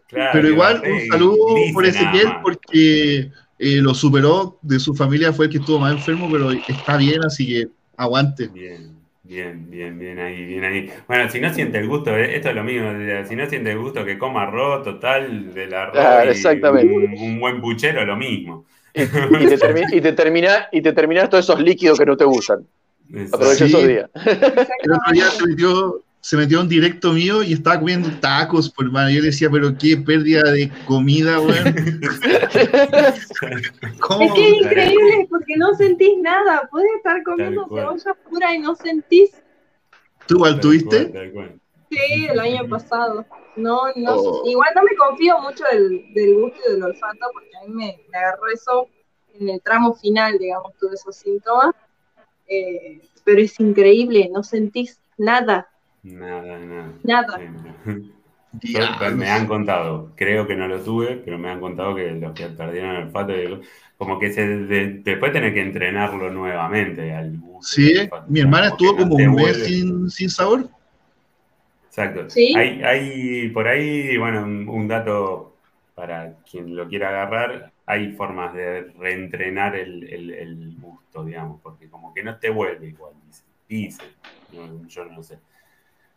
[0.10, 1.38] Claro, pero igual, un saludo
[1.74, 6.30] por Ezequiel porque eh, lo superó, de su familia fue el que estuvo más enfermo,
[6.32, 7.68] pero está bien, así que
[7.98, 8.48] aguante.
[8.48, 8.93] Bien,
[9.24, 10.92] bien, bien, bien ahí, bien ahí.
[11.08, 12.92] Bueno, si no siente el gusto, eh, esto es lo mismo,
[13.28, 16.94] si no siente el gusto que coma arroz total del arroz claro, exactamente.
[16.94, 18.66] Un, un, buen puchero, lo mismo.
[18.94, 19.06] Y, te,
[19.92, 22.66] y, te termina, y te terminas todos esos líquidos que no te gustan.
[23.32, 24.10] Aprovecha esos días.
[24.84, 28.90] El otro día se metió, se metió un directo mío y estaba comiendo tacos, por
[28.90, 29.10] mano.
[29.10, 31.68] Yo le decía, pero qué pérdida de comida, weón.
[31.68, 33.28] es
[34.34, 36.70] que es increíble porque no sentís nada.
[36.72, 39.32] Puedes estar comiendo cebolla pura y no sentís.
[40.26, 41.12] ¿Tú igual tuviste?
[41.92, 43.26] Sí, el año pasado.
[43.58, 44.50] No, no, oh.
[44.50, 48.18] igual no me confío mucho del, del, gusto y del olfato porque a mí me,
[48.18, 48.88] agarró eso
[49.38, 51.76] en el tramo final, digamos, tuve esos síntomas.
[52.48, 55.68] Eh, pero es increíble, no sentís nada.
[56.04, 56.94] Nada, nada.
[57.04, 57.40] Nada.
[59.16, 62.48] me han contado, creo que no lo tuve, pero me han contado que los que
[62.48, 63.34] perdieron el olfato,
[63.98, 67.40] como que se, después tener que entrenarlo nuevamente al.
[67.62, 67.94] Sí,
[68.28, 70.70] mi hermana estuvo como un mes sin, sin sabor.
[71.88, 72.28] Exacto.
[72.36, 75.56] Hay, hay por ahí, bueno, un, dato
[75.96, 82.24] para quien lo quiera agarrar, hay formas de reentrenar el, gusto, digamos, porque como que
[82.24, 83.14] no te vuelve igual,
[83.70, 84.04] dice,
[84.52, 85.38] yo no lo sé.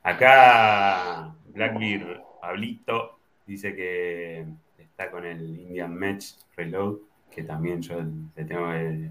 [0.07, 4.47] Acá Blackbeard Pablito dice que
[4.79, 6.27] está con el Indian Match
[6.57, 8.01] Reload, que también yo
[8.37, 8.67] le tengo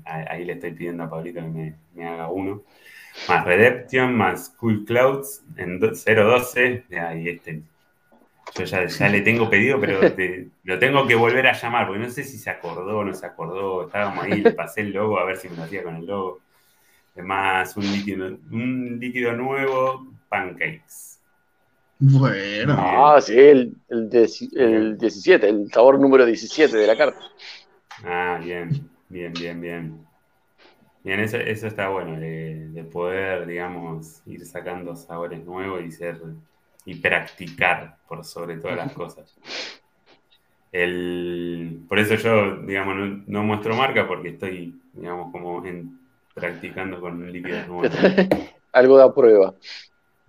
[0.05, 2.63] ahí le estoy pidiendo a Pablito que me, me haga uno
[3.27, 6.85] más Redemption, más Cool Clouds en 012.
[6.97, 7.61] Ahí este.
[8.57, 9.99] Yo ya, ya, le tengo pedido, pero
[10.63, 13.25] lo tengo que volver a llamar, porque no sé si se acordó o no se
[13.25, 13.87] acordó.
[13.87, 16.39] Estábamos ahí, le pasé el logo a ver si me lo hacía con el logo.
[17.15, 21.19] Además, un líquido, un líquido nuevo, pancakes.
[21.99, 22.75] Bueno.
[22.77, 27.19] Ah, sí, el, el, el 17, el sabor número 17 de la carta.
[28.03, 30.05] Ah, bien, bien, bien, bien.
[31.03, 36.19] Bien, eso, eso está bueno, de, poder, digamos, ir sacando sabores nuevos y ser
[36.83, 39.37] y practicar por sobre todas las cosas.
[40.71, 45.99] El, por eso yo, digamos, no, muestro marca porque estoy, digamos, como en,
[46.33, 47.91] practicando con líquidos nuevos.
[48.73, 49.53] Algo da prueba.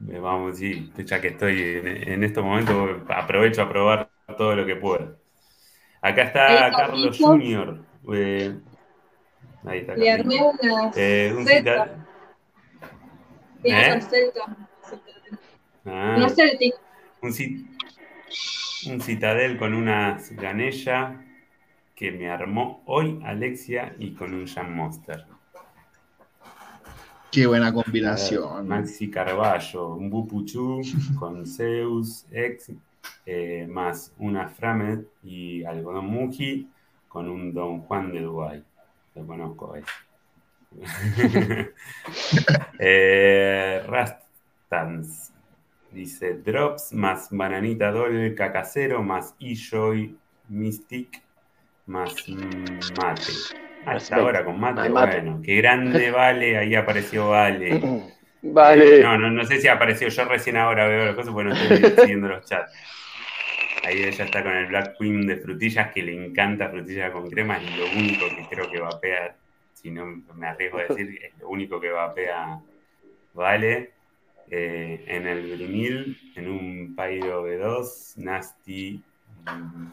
[0.08, 4.66] Eh, vamos, sí, ya que estoy en, en estos momentos, aprovecho a probar todo lo
[4.66, 5.18] que puedo.
[6.02, 7.84] Acá está Carlos Junior.
[8.12, 8.58] Eh,
[9.64, 9.96] Ahí está.
[9.96, 12.06] Le armé una eh, un Celta.
[13.64, 14.00] ¿Eh?
[14.00, 14.56] Celta.
[15.84, 16.74] Ah, una Celtic.
[17.22, 17.32] Un,
[18.86, 21.24] un Citadel con una ganella
[21.94, 25.24] que me armó hoy Alexia y con un Jam Monster.
[27.36, 28.66] Qué buena combinación.
[28.66, 30.80] Maxi Carballo, un Bupuchu
[31.18, 32.72] con Zeus X,
[33.26, 36.66] eh, más una Framet y algodón Muji
[37.06, 38.64] con un Don Juan de Dubai.
[39.14, 39.86] Lo conozco ese.
[42.78, 45.30] eh, Rastans
[45.92, 50.16] dice Drops más Bananita Dol Cacacero más E-Joy
[50.48, 51.22] Mystic
[51.84, 52.14] más
[52.98, 53.65] Mate.
[53.86, 57.80] Hasta ahora con mate, bueno, qué grande Vale, ahí apareció Vale.
[58.42, 59.02] Vale.
[59.02, 61.90] No, no, no sé si apareció, yo recién ahora veo las cosas porque no estoy
[61.98, 62.72] siguiendo los chats.
[63.84, 67.56] Ahí ella está con el Black Queen de frutillas, que le encanta frutillas con crema,
[67.56, 69.34] es lo único que creo que vapea,
[69.72, 72.60] si no me arriesgo a decir, es lo único que vapea
[73.36, 73.92] Vale.
[74.48, 79.02] Eh, en el vinil, en un Pyro B2, Nasty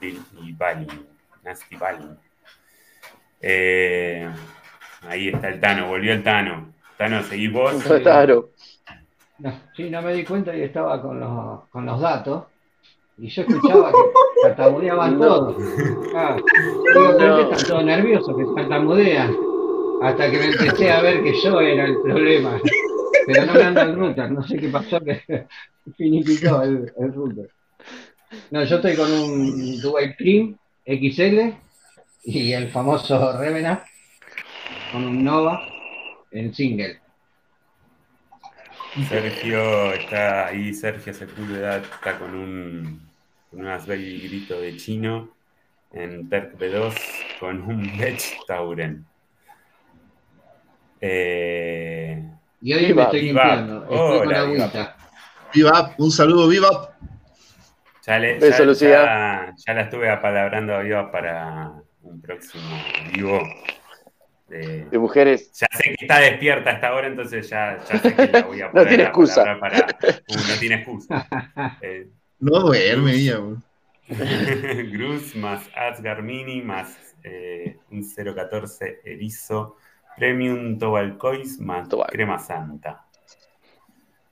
[0.02, 0.88] y Bali.
[1.44, 2.06] Nasty Bali.
[3.46, 4.26] Eh,
[5.02, 6.74] ahí está el Tano, volvió el Tano.
[6.98, 7.74] Tano, seguí vos.
[8.02, 8.50] Claro.
[9.40, 12.46] No, sí, no me di cuenta y estaba con los, con los datos
[13.18, 13.98] y yo escuchaba que
[14.44, 15.58] tartamudeaban todos.
[16.16, 16.38] Ah,
[17.18, 19.36] digo, están todos nerviosos, que tartamudean.
[20.02, 22.60] Hasta que me empecé a ver que yo era el problema.
[23.26, 25.22] Pero no me anda el router, no sé qué pasó que
[25.98, 27.50] finiquitó el, el router.
[28.52, 31.63] No, yo estoy con un Dual Cream XL
[32.24, 33.84] y el famoso Revenant
[34.92, 35.68] con un Nova
[36.32, 37.00] en single.
[39.10, 43.10] Sergio está ahí, Sergio Sepúlveda está con un,
[43.50, 45.32] con un grito de chino
[45.92, 46.94] en Perk B2
[47.40, 49.06] con un Bech Tauren.
[51.02, 52.24] Eh,
[52.62, 53.86] y hoy me estoy limpiando,
[55.54, 56.96] Viva, un saludo, Viva.
[58.06, 61.74] Ya, ya, ya, la estuve apalabrando a Viva para
[62.04, 62.64] un próximo
[63.14, 63.42] vivo
[64.50, 65.52] de, mujeres.
[65.54, 68.62] Ya sé que está despierta a esta hora, entonces ya, ya sé que la voy
[68.62, 69.60] a poner no tiene excusa.
[69.60, 71.28] Para, uh, no tiene excusa.
[71.82, 72.10] Eh,
[72.40, 73.40] no duerme ella.
[74.92, 79.78] Gruz más Asgar Mini más eh, un 014 Erizo
[80.18, 83.06] Premium Tobalcois más Crema Santa.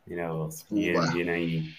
[0.06, 1.74] Mira vos, bien, bien ahí.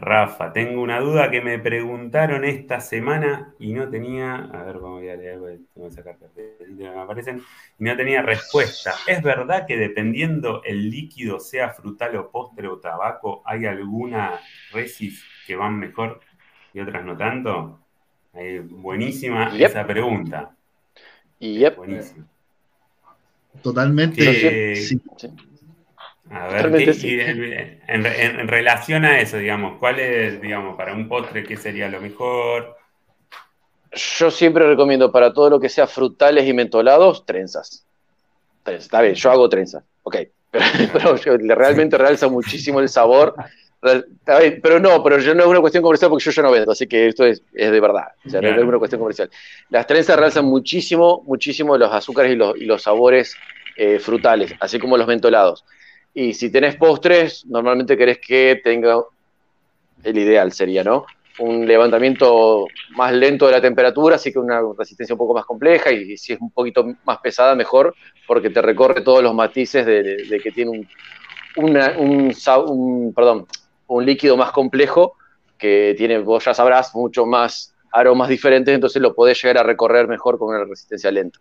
[0.00, 4.94] Rafa, tengo una duda que me preguntaron esta semana y no tenía, a ver, cómo
[4.94, 5.40] voy a leer,
[5.74, 6.16] tengo que sacar
[6.60, 7.42] me aparecen,
[7.80, 8.94] y no tenía respuesta.
[9.08, 14.38] ¿Es verdad que dependiendo el líquido, sea frutal o postre o tabaco, hay alguna
[14.70, 16.20] resis que van mejor
[16.72, 17.80] y otras no tanto?
[18.70, 20.54] buenísima esa pregunta.
[21.40, 21.76] Yep.
[21.76, 22.24] Buenísima.
[23.62, 24.76] Totalmente.
[24.76, 25.00] sí.
[26.30, 26.66] A ver,
[27.86, 32.76] en, relación a eso, digamos, ¿cuál es, digamos, para un postre, qué sería lo mejor?
[33.92, 37.86] Yo siempre recomiendo para todo lo que sea frutales y mentolados, trenzas.
[38.66, 40.16] Está bien, yo hago trenzas, ok.
[40.92, 41.16] Pero,
[41.54, 43.34] realmente realza muchísimo el sabor.
[43.80, 46.86] pero no, pero yo no es una cuestión comercial porque yo ya no vendo, así
[46.86, 48.08] que esto es, de verdad.
[48.26, 49.30] O sea, no es una cuestión comercial.
[49.70, 53.36] Las trenzas realzan muchísimo, muchísimo los azúcares y los, sabores
[53.76, 55.64] eh, frutales, así como los mentolados.
[56.20, 59.04] Y si tenés postres, normalmente querés que tenga,
[60.02, 61.06] el ideal sería, ¿no?
[61.38, 62.66] Un levantamiento
[62.96, 66.32] más lento de la temperatura, así que una resistencia un poco más compleja y, si
[66.32, 67.94] es un poquito más pesada, mejor,
[68.26, 70.84] porque te recorre todos los matices de, que tiene
[71.54, 73.46] un, un, perdón,
[73.86, 75.14] un líquido más complejo
[75.56, 80.08] que tiene, vos ya sabrás, mucho más aromas diferentes, entonces lo podés llegar a recorrer
[80.08, 81.38] mejor con una resistencia lenta.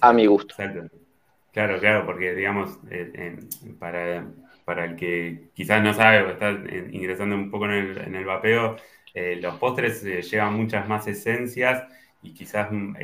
[0.00, 0.54] a mi gusto.
[1.58, 3.36] Claro, claro, porque digamos, eh,
[3.80, 6.52] para, el que quizás no sabe o está
[6.92, 8.76] ingresando un poco en el, vapeo,
[9.12, 11.82] eh, los postres eh, llevan muchas más esencias
[12.22, 12.94] y quizás mm,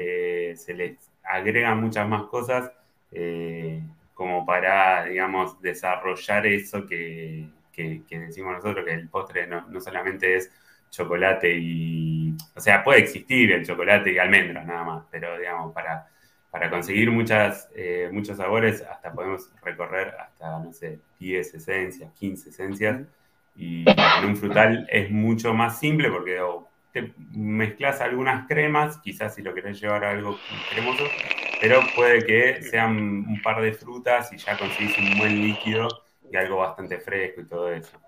[0.55, 2.71] se les agregan muchas más cosas
[4.15, 10.53] como para, digamos, desarrollar eso que, decimos nosotros, que el postre no, no solamente es
[10.91, 16.14] chocolate y, o sea, puede existir el chocolate y almendras nada más, pero digamos, para
[16.55, 22.51] para conseguir muchas, eh, muchos sabores, hasta podemos recorrer hasta, no sé, 10 esencias, 15
[22.51, 23.01] esencias.
[23.57, 26.41] Y en un frutal es mucho más simple porque
[26.93, 30.39] te mezclas algunas cremas, quizás si lo querés llevar a algo
[30.71, 31.03] cremoso,
[31.61, 35.89] pero puede que sean un par de frutas y ya conseguís un buen líquido
[36.31, 37.99] y algo bastante fresco y todo eso.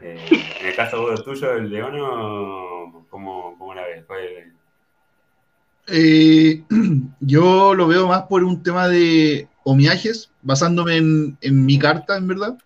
[0.00, 0.24] Eh,
[0.58, 4.06] en el caso tuyo, el leono, ¿cómo, cómo la ves?
[5.86, 6.62] Eh,
[7.20, 12.58] yo lo veo más por un tema de homiajes, basándome en, mi carta, en verdad.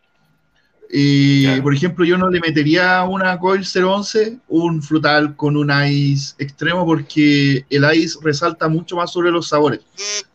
[0.90, 6.34] Eh, por ejemplo, yo no le metería una Coil 011 un frutal con un ice
[6.38, 9.80] extremo porque el ice resalta mucho más sobre los sabores.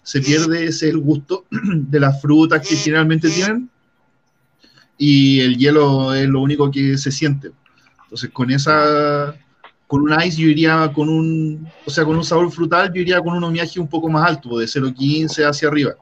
[0.03, 3.69] Se pierde ese el gusto de las frutas que generalmente tienen
[4.97, 7.51] y el hielo es lo único que se siente.
[8.03, 9.35] Entonces, con esa
[9.93, 13.21] con un ice yo iría con un, o sea, con un sabor frutal, yo iría
[13.21, 15.93] con un homiaje un poco más alto, de 0.15 hacia arriba.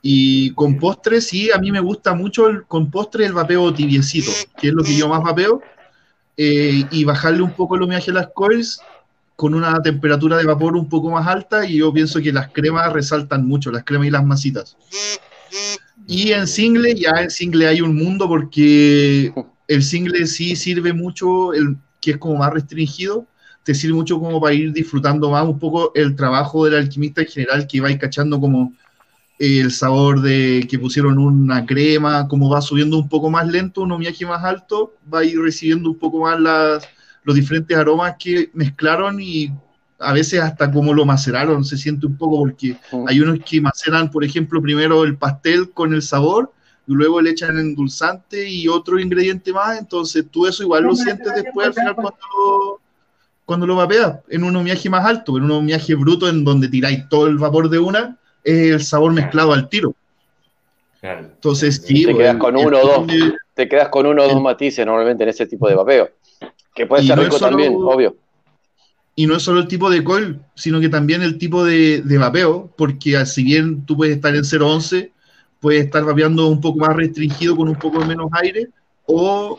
[0.00, 4.30] Y con postre, sí, a mí me gusta mucho el, con postre el vapeo tibiecito,
[4.56, 5.60] que es lo que yo más vapeo,
[6.36, 8.80] eh, y bajarle un poco el homiaje a las coils
[9.34, 12.92] con una temperatura de vapor un poco más alta, y yo pienso que las cremas
[12.92, 14.76] resaltan mucho, las cremas y las masitas.
[16.06, 19.34] Y en single, ya en single hay un mundo porque
[19.66, 23.26] el single sí sirve mucho, el, que es como más restringido,
[23.62, 27.28] te sirve mucho como para ir disfrutando más un poco el trabajo del alquimista en
[27.28, 28.72] general, que vais cachando como
[29.38, 33.92] el sabor de que pusieron una crema, como va subiendo un poco más lento, un
[33.92, 36.88] omiaje más alto, va a ir recibiendo un poco más las,
[37.24, 39.52] los diferentes aromas que mezclaron y
[40.00, 42.76] a veces hasta como lo maceraron, se siente un poco porque
[43.06, 46.52] hay unos que maceran, por ejemplo, primero el pastel con el sabor
[46.88, 51.34] y luego le echan endulzante y otro ingrediente más, entonces tú eso igual lo sientes
[51.34, 52.80] después al final cuando lo,
[53.44, 57.06] cuando lo vapeas, en un viaje más alto, en un viaje bruto en donde tiráis
[57.10, 59.94] todo el vapor de una, es el sabor mezclado al tiro.
[61.02, 63.06] Entonces, sí, te quedas con uno o dos,
[63.52, 66.10] te quedas con uno o dos matices normalmente en ese tipo de vapeo,
[66.74, 68.16] que puede ser rico también, obvio.
[69.14, 72.18] y no es solo el tipo de coil, sino que también el tipo de, de
[72.18, 75.10] vapeo, porque si bien tú puedes estar en 0.11,
[75.60, 78.68] puedes estar vapeando un poco más restringido con un poco menos aire,
[79.06, 79.58] o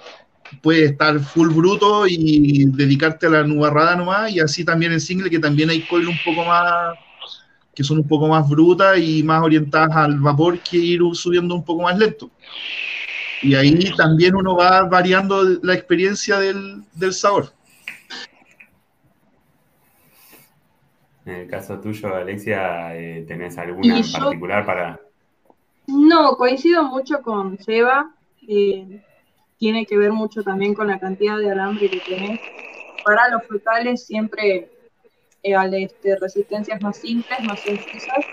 [0.61, 5.29] puedes estar full bruto y dedicarte a la nubarrada nomás, y así también en single,
[5.29, 6.95] que también hay coil un poco más,
[7.75, 11.63] que son un poco más brutas y más orientadas al vapor que ir subiendo un
[11.63, 12.29] poco más lento.
[13.41, 17.53] Y ahí también uno va variando la experiencia del, del sabor.
[21.25, 24.99] En el caso tuyo, Alexia, eh, ¿tenés alguna en particular para...?
[25.91, 28.13] No, coincido mucho con Seba.
[28.39, 32.39] Tiene que ver mucho también con la cantidad de alambre que tenés.
[33.03, 34.71] Para los frutales siempre
[35.41, 38.25] eh, este, resistencias más simples, más sencillas.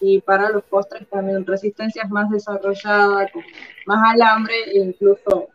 [0.00, 3.42] Y para los postres también resistencias más desarrolladas, con
[3.86, 5.48] más alambre, incluso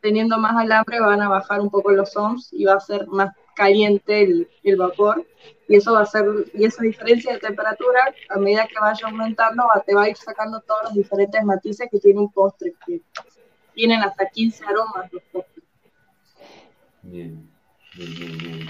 [0.00, 3.34] teniendo más alambre van a bajar un poco los ohms y va a ser más
[3.54, 5.26] caliente el, el, vapor
[5.68, 6.24] y eso va a ser,
[6.54, 10.60] y esa diferencia de temperatura, a medida que vaya aumentando, te va a ir sacando
[10.60, 13.00] todos los diferentes matices que tiene un postre, que
[13.74, 15.64] tienen hasta 15 aromas los postres.
[17.02, 17.48] Bien,
[17.94, 18.68] bien, bien, bien.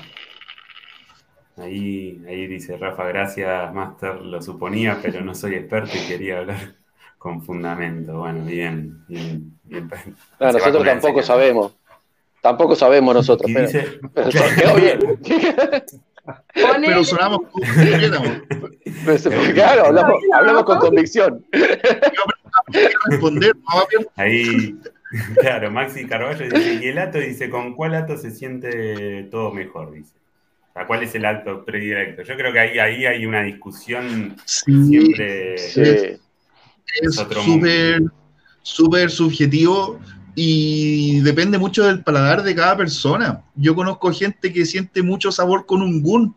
[1.56, 6.76] Ahí, ahí dice Rafa, gracias, Master, lo suponía, pero no soy experto y quería hablar
[7.18, 8.18] con fundamento.
[8.18, 9.90] Bueno, bien, bien, bien.
[10.40, 11.74] nosotros tampoco sabemos.
[12.40, 13.50] Tampoco sabemos nosotros.
[13.52, 14.98] Pero, dice, pero, bien.
[16.84, 17.40] pero sonamos
[19.54, 21.44] Claro, hablamos, hablamos con convicción.
[23.10, 23.52] responder,
[24.16, 24.76] Ahí,
[25.40, 29.92] claro, Maxi Carballo dice, y el ato dice, ¿con cuál ato se siente todo mejor?
[29.92, 30.14] Dice.
[30.74, 32.22] O ¿cuál es el alto predilecto?
[32.22, 35.58] Yo creo que ahí, ahí hay una discusión siempre.
[35.58, 35.80] Sí.
[37.02, 38.02] Es súper,
[38.62, 40.00] súper subjetivo
[40.34, 43.42] y depende mucho del paladar de cada persona.
[43.54, 46.34] Yo conozco gente que siente mucho sabor con un gun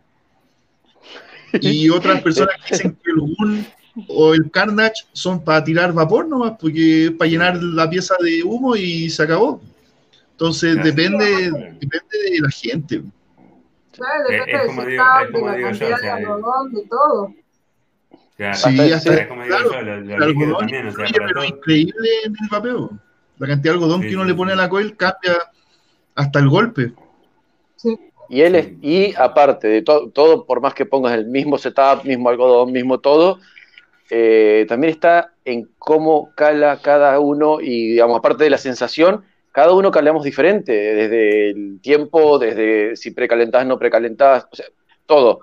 [1.53, 3.65] y otras personas que dicen que el gun
[4.07, 8.43] o el carnage son para tirar vapor nomás, porque es para llenar la pieza de
[8.43, 9.61] humo y se acabó.
[10.31, 13.03] Entonces depende, depende de la gente.
[13.91, 15.03] Claro, depende de como digo,
[15.51, 17.33] de la cantidad de algodón, de todo.
[18.35, 22.09] Claro, sí, hasta, es como digo yo, lo, lo algodón también, o sea, para increíble
[22.25, 22.99] en el vapeo.
[23.37, 25.37] La cantidad de algodón que uno le pone a la coil cambia
[26.15, 26.93] hasta el golpe.
[28.29, 32.29] Y él es, y aparte de todo, por más que pongas el mismo setup, mismo
[32.29, 33.39] algodón, mismo todo,
[34.09, 39.73] eh, también está en cómo cala cada uno y, digamos, aparte de la sensación, cada
[39.73, 44.65] uno calamos diferente, desde el tiempo, desde si precalentás, no precalentás, o sea,
[45.05, 45.41] todo.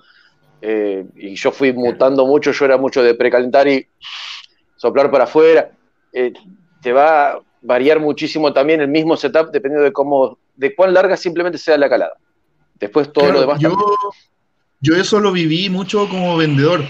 [0.62, 3.86] Eh, y yo fui mutando mucho, yo era mucho de precalentar y
[4.76, 5.70] soplar para afuera.
[6.12, 6.32] Eh,
[6.82, 11.58] te va, variar muchísimo también el mismo setup dependiendo de cómo, de cuán larga simplemente
[11.58, 12.12] sea la calada.
[12.78, 13.60] Después todo lo demás.
[13.60, 13.76] Yo,
[14.80, 16.82] yo eso lo viví mucho como vendedor,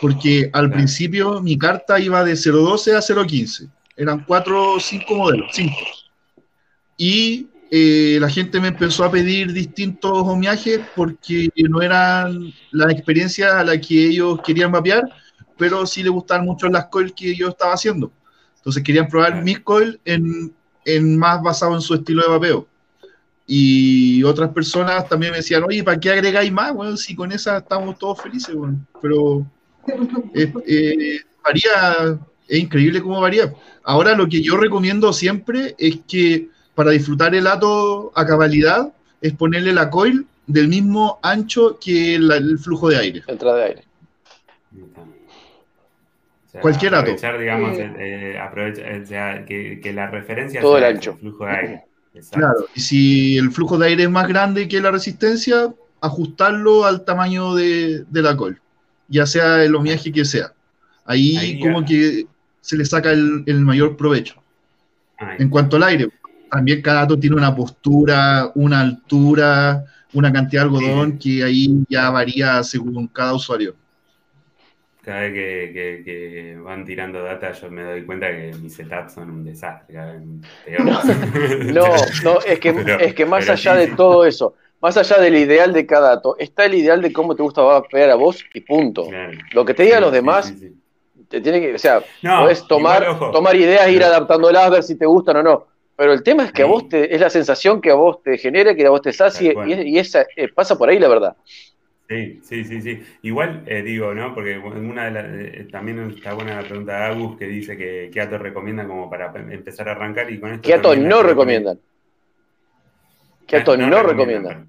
[0.00, 3.70] porque al principio mi carta iba de 0.12 a 0.15.
[3.96, 5.76] Eran cuatro o cinco modelos, cinco.
[6.96, 13.58] Y eh, la gente me empezó a pedir distintos homeajes porque no eran la experiencia
[13.58, 15.02] a la que ellos querían mapear,
[15.58, 18.10] pero sí les gustaban mucho las coils que yo estaba haciendo.
[18.64, 20.50] Entonces querían probar mis coil en,
[20.86, 22.66] en, más basado en su estilo de vapeo.
[23.46, 26.72] Y otras personas también me decían, oye, ¿para qué agregáis más?
[26.72, 28.78] Bueno, si con esa estamos todos felices, bueno.
[29.02, 29.46] Pero
[30.34, 32.18] eh, varía,
[32.48, 33.52] es increíble cómo varía.
[33.82, 39.34] Ahora lo que yo recomiendo siempre es que para disfrutar el ato a cabalidad es
[39.34, 43.22] ponerle la coil del mismo ancho que el flujo de aire.
[43.26, 43.84] Entrada de aire.
[46.60, 51.16] Cualquier aprovechar, digamos, eh, aprovechar, que, la referencia Todo el ancho.
[51.16, 51.84] flujo de aire.
[52.30, 57.04] Claro, y si el flujo de aire es más grande que la resistencia, ajustarlo al
[57.04, 58.60] tamaño de, la col,
[59.08, 60.52] ya sea el homiaje que sea.
[61.04, 62.26] Ahí, como que
[62.60, 64.36] se le saca el, mayor provecho.
[65.38, 66.08] En cuanto al aire,
[66.50, 72.10] también cada dato tiene una postura, una altura, una cantidad de algodón que ahí ya
[72.10, 73.74] varía según cada usuario.
[75.04, 79.44] Cada vez que, van tirando data, yo me doy cuenta que mis setups son un
[79.44, 79.96] desastre.
[81.72, 82.68] No, no, es que,
[83.00, 86.64] es que más allá de todo eso, más allá del ideal de cada dato, está
[86.64, 89.08] el ideal de cómo te gusta pegar a vos y punto.
[89.52, 90.54] Lo que te digan los demás,
[91.28, 92.02] te tiene que, o sea,
[92.40, 95.66] puedes tomar, tomar ideas, ir adaptándolas, ver si te gustan o no.
[95.96, 98.36] Pero el tema es que a vos te, es la sensación que a vos te
[98.36, 101.36] genere, que a vos te sacie, y, esa eh, pasa por ahí la verdad.
[102.08, 103.02] Sí, sí, sí, sí.
[103.22, 104.34] Igual eh, digo, ¿no?
[104.34, 108.10] Porque una de las, eh, también está buena la pregunta de Agus que dice que
[108.12, 110.62] qué ato recomiendan como para empezar a arrancar y con esto.
[110.62, 111.80] ¿Qué ato no recomiendan?
[113.46, 114.68] ¿Qué ato no, recomiendan?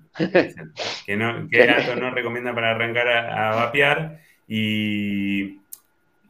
[1.05, 4.21] que no, ¿Qué ato no recomienda para arrancar a, vapear?
[4.47, 5.59] Y,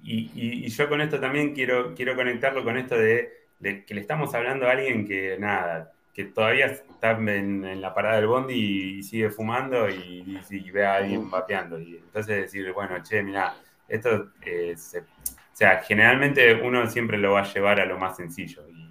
[0.04, 4.68] y, yo con esto también quiero, quiero conectarlo con esto de que le estamos hablando
[4.68, 8.54] a alguien que nada, que todavía está en, la parada del bondi
[9.00, 10.40] y, sigue fumando y,
[10.72, 11.78] ve a alguien vapeando.
[11.78, 13.54] Y entonces decir, bueno, che, mira,
[13.90, 18.66] esto, eh, o sea, generalmente uno siempre lo va a llevar a lo más sencillo
[18.70, 18.90] y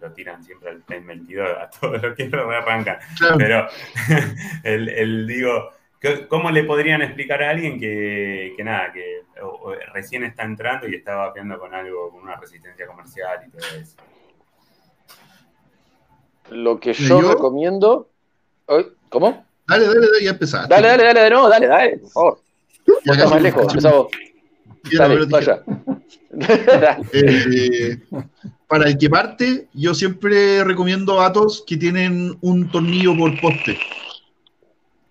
[0.00, 2.98] lo tiran siempre al Play 22, a todo lo que lo arrancan.
[3.36, 3.68] Pero
[4.64, 5.72] el, el, digo,
[6.28, 9.24] ¿cómo le podrían explicar a alguien que, que nada, que
[9.92, 13.96] recién está entrando y está vapeando con algo, con una resistencia comercial y todo eso?
[16.52, 18.08] Lo que yo, recomiendo.
[19.08, 19.44] ¿Cómo?
[19.66, 20.68] Dale, dale, dale, ya empezar.
[20.68, 22.38] Dale, dale, dale, de nuevo, dale, dale, por favor.
[23.04, 24.06] Ya más lejos, empezamos.
[24.92, 25.62] Dale, vaya.
[27.12, 27.98] Eh,
[28.66, 33.78] para el que parte, yo siempre recomiendo atos que tienen un tornillo por poste.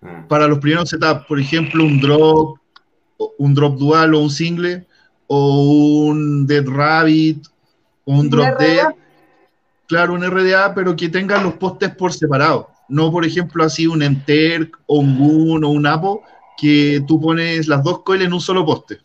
[0.02, 0.26] Ah.
[0.28, 2.58] Para los primeros setups, por ejemplo, un drop,
[3.38, 4.84] un drop dual o un single,
[5.28, 7.46] o un dead rabbit,
[8.04, 8.88] o un drop dead
[9.92, 12.70] claro, un RDA, pero que tengan los postes por separado.
[12.88, 16.22] No, por ejemplo, así un Enter o un Gun o un Apo,
[16.56, 19.00] que tú pones las dos coils en un solo poste.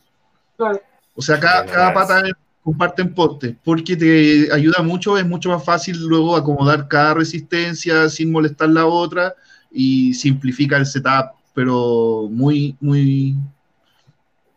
[1.13, 2.23] O sea, cada, cada pata
[2.63, 8.31] comparten postes, porque te ayuda mucho, es mucho más fácil luego acomodar cada resistencia sin
[8.31, 9.35] molestar la otra
[9.69, 13.35] y simplifica el setup, pero muy, muy,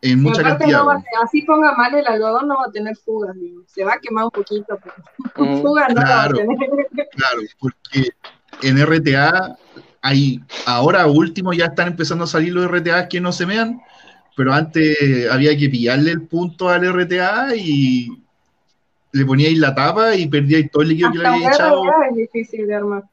[0.01, 0.83] en mucha cantidad.
[1.23, 3.35] así ponga mal el algodón, no va a tener fugas,
[3.67, 4.79] se va a quemar un poquito,
[5.35, 6.57] pero fugas no va a tener.
[7.11, 8.09] Claro, porque
[8.63, 9.57] en RTA
[10.01, 13.81] hay, ahora último ya están empezando a salir los RTA que no se mean,
[14.35, 14.97] pero antes
[15.31, 18.09] había que pillarle el punto al RTA y
[19.11, 21.83] le poníais la tapa y perdíais todo el líquido que le había echado.
[22.09, 23.03] Es difícil de armar.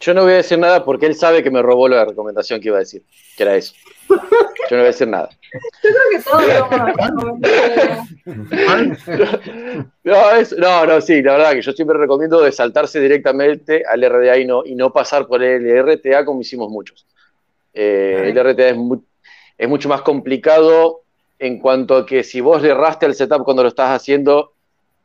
[0.00, 2.68] Yo no voy a decir nada porque él sabe que me robó la recomendación que
[2.68, 3.02] iba a decir,
[3.36, 3.74] que era eso.
[4.08, 5.28] Yo no voy a decir nada.
[5.82, 6.42] Yo creo que todos
[10.04, 14.38] no, no, no, sí, la verdad que yo siempre recomiendo de saltarse directamente al RDA
[14.38, 17.06] y no, y no pasar por el RTA como hicimos muchos.
[17.72, 18.76] Eh, el RTA es,
[19.56, 21.02] es mucho más complicado
[21.38, 24.52] en cuanto a que si vos le erraste al setup cuando lo estás haciendo,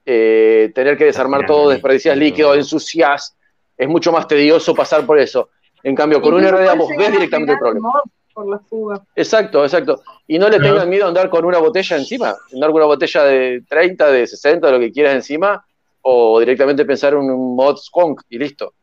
[0.05, 3.37] eh, tener que desarmar todo, desperdicias líquido, ensucias
[3.77, 5.49] es mucho más tedioso pasar por eso.
[5.83, 7.89] En cambio, con un RDA vos ves directamente el problema.
[8.33, 9.01] Por la fuga.
[9.15, 10.01] Exacto, exacto.
[10.27, 13.23] Y no le tengan miedo a andar con una botella encima, andar con una botella
[13.23, 15.63] de 30, de 60, de lo que quieras encima,
[16.01, 18.73] o directamente pensar en un mod skunk y listo.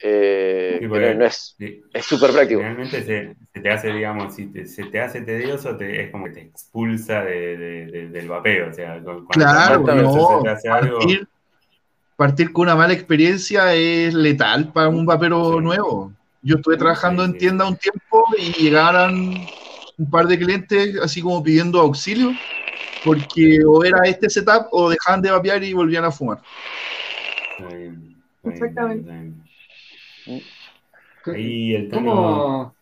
[0.00, 1.56] Eh, no, es
[2.02, 2.60] súper práctico.
[2.60, 6.40] Realmente se, te hace, digamos, si se te hace tedioso, te, es como que te
[6.42, 8.68] expulsa del vapeo.
[8.68, 11.00] O sea, cuando claro, no, se hace algo
[12.18, 16.12] partir con una mala experiencia es letal para un vapero nuevo.
[16.42, 19.34] Yo estuve trabajando en tienda un tiempo y llegaron
[19.98, 22.32] un par de clientes así como pidiendo auxilio
[23.04, 26.38] porque o era este setup o dejaban de vapear y volvían a fumar.
[28.44, 29.32] Exactamente.
[31.26, 32.72] Ahí el Tengo,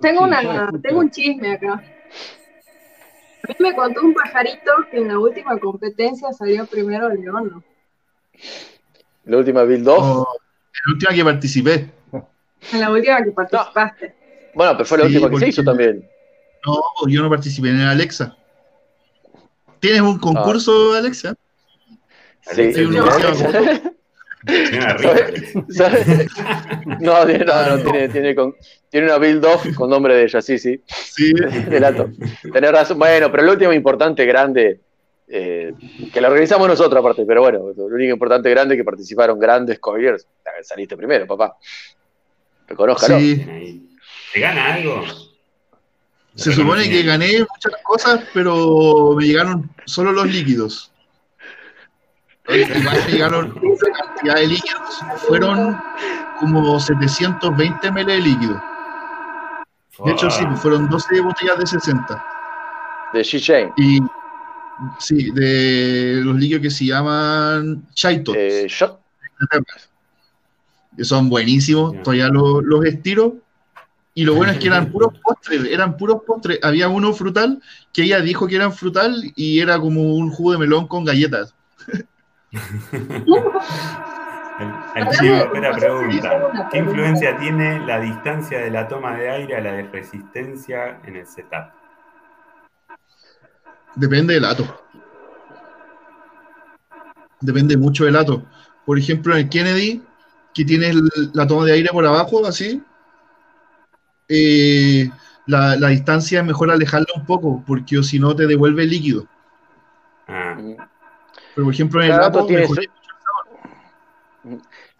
[0.00, 1.74] tengo, una, tengo un chisme acá.
[1.74, 7.64] A mí me contó un pajarito que en la última competencia salió primero León.
[9.24, 9.96] La última Build 2.
[9.96, 11.93] la última que participé.
[12.72, 14.14] En la última que participaste.
[14.54, 16.08] Bueno, pero fue la última que se hizo también.
[16.66, 18.36] No, yo no participé en Alexa.
[19.80, 20.98] ¿Tienes un concurso, ah.
[20.98, 21.34] Alexa?
[22.52, 23.00] Sí, sí no,
[27.00, 28.34] no, no, tiene, tiene,
[28.90, 30.82] tiene, una build 2 con nombre de ella, sí, sí.
[30.86, 31.32] Sí.
[31.34, 32.98] Tenés razón.
[32.98, 34.80] Bueno, pero la última importante, grande,
[35.28, 35.72] eh,
[36.12, 40.26] que la organizamos nosotros aparte, pero bueno, lo único importante grande que participaron grandes couriers,
[40.62, 41.56] saliste primero, papá.
[42.98, 43.88] Sí.
[44.32, 45.04] ¿Te gana algo?
[46.34, 50.92] Se supone que gané muchas cosas, pero me llegaron solo los líquidos.
[52.48, 55.80] igual llegaron una cantidad de líquidos, fueron
[56.40, 58.62] como 720 ml de líquido.
[60.04, 62.24] De hecho, sí, fueron 12 botellas de 60.
[63.12, 64.00] De She Y
[64.98, 68.34] sí, de los líquidos que se llaman Chaitos.
[68.36, 68.66] Eh,
[71.02, 73.36] son buenísimos, todavía los, los estiro.
[74.16, 76.60] Y lo bueno es que eran puros postres, eran puros postres.
[76.62, 77.60] Había uno frutal
[77.92, 81.54] que ella dijo que eran frutal y era como un jugo de melón con galletas.
[84.94, 89.60] El, chivo espera pregunta: ¿Qué influencia tiene la distancia de la toma de aire a
[89.60, 91.72] la de resistencia en el setup?
[93.96, 94.64] Depende del ato.
[97.40, 98.44] Depende mucho del ato.
[98.86, 100.02] Por ejemplo, en el Kennedy,
[100.54, 100.94] que tienes
[101.32, 102.82] la toma de aire por abajo, así,
[104.28, 105.10] eh,
[105.46, 109.26] la, distancia es mejor alejarla un poco, porque si no te devuelve líquido.
[110.28, 110.56] Ah.
[111.54, 112.74] Pero por ejemplo, en el tiene su,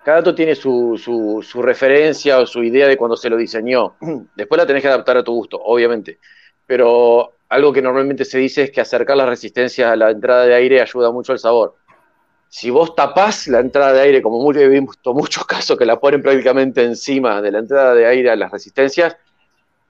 [0.04, 1.00] cada dato tiene su,
[1.42, 3.94] su, referencia o su idea de cuando se lo diseñó.
[4.36, 6.18] Después la tenés que adaptar a tu gusto, obviamente.
[6.66, 10.54] Pero algo que normalmente se dice es que acercar las resistencias a la entrada de
[10.54, 11.76] aire ayuda mucho al sabor
[12.56, 15.98] si vos tapás la entrada de aire, como muy, he visto muchos casos que la
[15.98, 19.16] ponen prácticamente encima de la entrada de aire a las resistencias,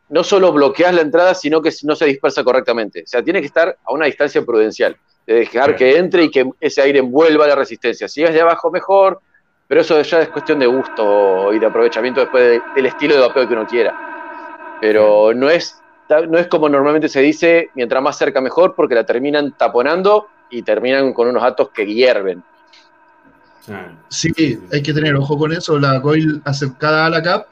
[0.08, 3.02] no solo bloqueas la entrada, sino que no se dispersa correctamente.
[3.02, 4.96] O sea, tiene que estar a una distancia prudencial,
[5.26, 8.08] de dejar que entre y que ese aire envuelva la resistencia.
[8.08, 9.20] Si es de abajo, mejor,
[9.68, 13.46] pero eso ya es cuestión de gusto y de aprovechamiento después del estilo de vapeo
[13.46, 14.78] que uno quiera.
[14.80, 19.04] Pero no es, no es como normalmente se dice, mientras más cerca mejor, porque la
[19.04, 22.42] terminan taponando y terminan con unos datos que hierven.
[24.08, 25.78] Sí, hay que tener ojo con eso.
[25.78, 27.46] La coil acercada a la cap,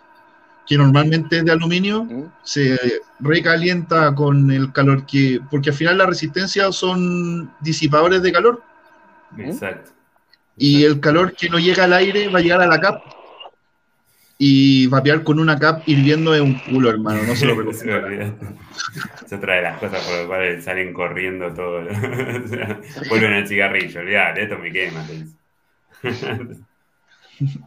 [0.67, 2.07] que normalmente es de aluminio,
[2.43, 2.79] se
[3.21, 5.41] recalienta con el calor que.
[5.51, 8.63] Porque al final la resistencia son disipadores de calor.
[9.39, 9.91] Exacto.
[10.57, 13.03] Y el calor que no llega al aire va a llegar a la cap.
[14.45, 17.23] Y vapear con una cap hirviendo es un culo, hermano.
[17.23, 18.35] No se lo recomiendo.
[19.25, 21.85] es otra de las cosas por las cuales salen corriendo todo.
[23.09, 25.05] vuelven al cigarrillo, olvidate, esto me quema.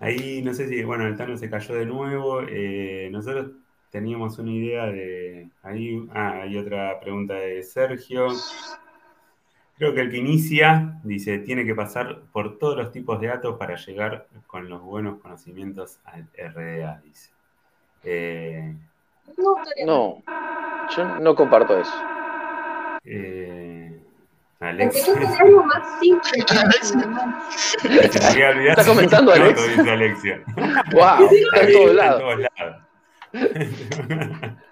[0.02, 2.42] Ahí no sé si, bueno, el Tano se cayó de nuevo.
[2.48, 3.52] Eh, nosotros
[3.90, 5.50] teníamos una idea de.
[5.64, 8.28] Ahí, ah, hay otra pregunta de Sergio.
[9.78, 13.58] Creo que el que inicia, dice, tiene que pasar por todos los tipos de datos
[13.58, 17.32] para llegar con los buenos conocimientos al RDA, dice.
[18.04, 18.74] Eh,
[19.86, 20.24] no,
[20.96, 21.94] yo no comparto eso.
[23.04, 23.75] Eh,
[24.60, 25.08] Alex.
[25.40, 26.46] algo más simple.
[28.70, 29.78] ¿Está comentando Alex?
[29.78, 30.42] dice Alexia.
[30.92, 31.30] ¡Wow!
[31.32, 32.24] Está en todos lados.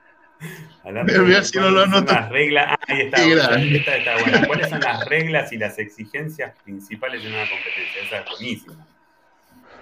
[0.83, 1.85] Hablando si no lo.
[1.85, 3.23] Las reglas, ah, ahí está,
[3.57, 4.45] esta está buena.
[4.47, 8.01] ¿Cuáles son las reglas y las exigencias principales de una competencia?
[8.03, 8.85] Esa es buenísima.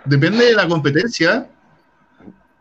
[0.05, 1.47] Depende de la competencia,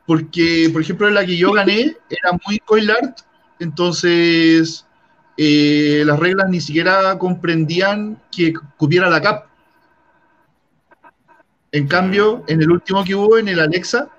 [0.06, 3.18] porque, por ejemplo, la que yo gané era muy coil art,
[3.58, 4.86] entonces
[5.42, 9.46] eh, las reglas ni siquiera comprendían que cupiera la CAP.
[11.72, 14.10] En cambio, en el último que hubo, en el Alexa,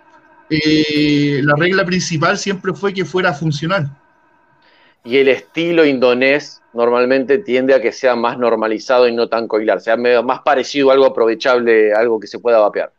[0.49, 3.95] eh, la regla principal siempre fue que fuera funcional.
[5.03, 9.79] Y el estilo indonés normalmente tiende a que sea más normalizado y no tan coilar,
[9.79, 12.91] sea más parecido a algo aprovechable, algo que se pueda vapear.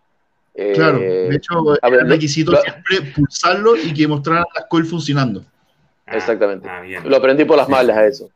[0.75, 5.45] Claro, de eh, hecho, el requisito siempre pulsarlo y que mostraran las coil funcionando.
[6.07, 6.69] Ah, Exactamente.
[6.69, 8.31] Ah, lo aprendí por las malas a eso.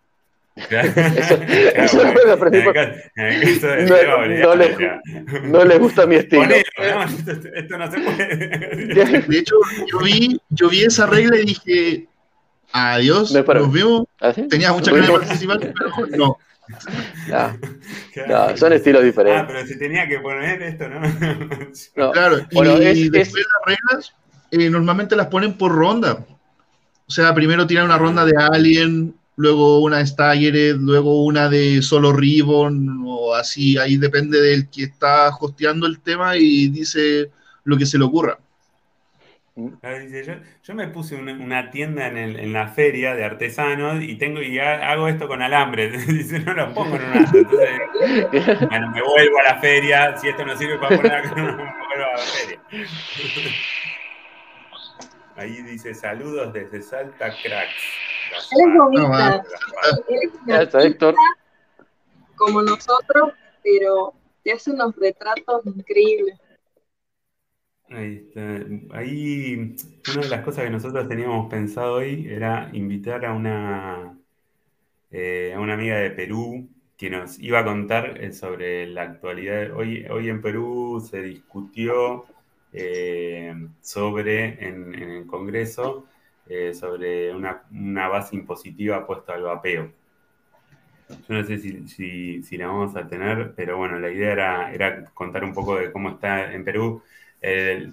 [0.57, 2.75] eso, lo aprendí por...
[5.45, 6.45] no, les gusta mi estilo.
[6.45, 8.37] esto, no se puede.
[9.29, 9.57] De hecho,
[9.93, 12.07] yo vi, yo vi esa regla y dije,
[12.73, 14.07] adiós, nos vemos.
[14.21, 16.39] ¿Ah, Tenía mucha ganas de participar, pero no.
[18.27, 19.43] No, son estilos diferentes.
[19.43, 21.01] Ah, pero se tenía que poner esto, ¿no?
[21.97, 22.13] no.
[22.13, 24.15] Claro, y después las reglas
[24.51, 26.25] eh, normalmente las ponen por ronda.
[27.09, 31.81] O sea, primero tiran una ronda de Alien, luego una de Staggered, luego una de
[31.83, 37.31] Solo Ribbon, o así, ahí depende del que está hosteando el tema y dice
[37.65, 38.39] lo que se le ocurra.
[39.57, 45.27] Yo, me puse una, tienda en, la feria de artesanos y tengo y hago esto
[45.29, 45.89] con alambre.
[46.07, 47.17] Dice, no lo pongo en un.
[47.17, 50.15] Entonces, bueno, me vuelvo a la feria.
[50.19, 52.61] Si esto no sirve para poner acá, me vuelvo a la feria.
[55.37, 57.75] Ahí dice saludos desde Salta Cracks.
[58.53, 59.45] Él es bonita.
[60.09, 61.15] Él es Héctor.
[62.37, 63.33] como nosotros,
[63.63, 66.39] pero te hace unos retratos increíbles.
[67.91, 68.41] Ahí está.
[68.97, 69.77] Ahí,
[70.13, 74.19] una de las cosas que nosotros teníamos pensado hoy era invitar a una,
[75.11, 79.73] eh, a una amiga de Perú que nos iba a contar eh, sobre la actualidad.
[79.73, 82.25] Hoy, hoy en Perú se discutió
[83.81, 86.07] sobre, en, el Congreso,
[86.49, 89.93] eh, sobre una, base impositiva puesta al vapeo.
[91.09, 95.05] Yo no sé si, si, la vamos a tener, pero bueno, la idea era, era
[95.15, 97.03] contar un poco de cómo está en Perú.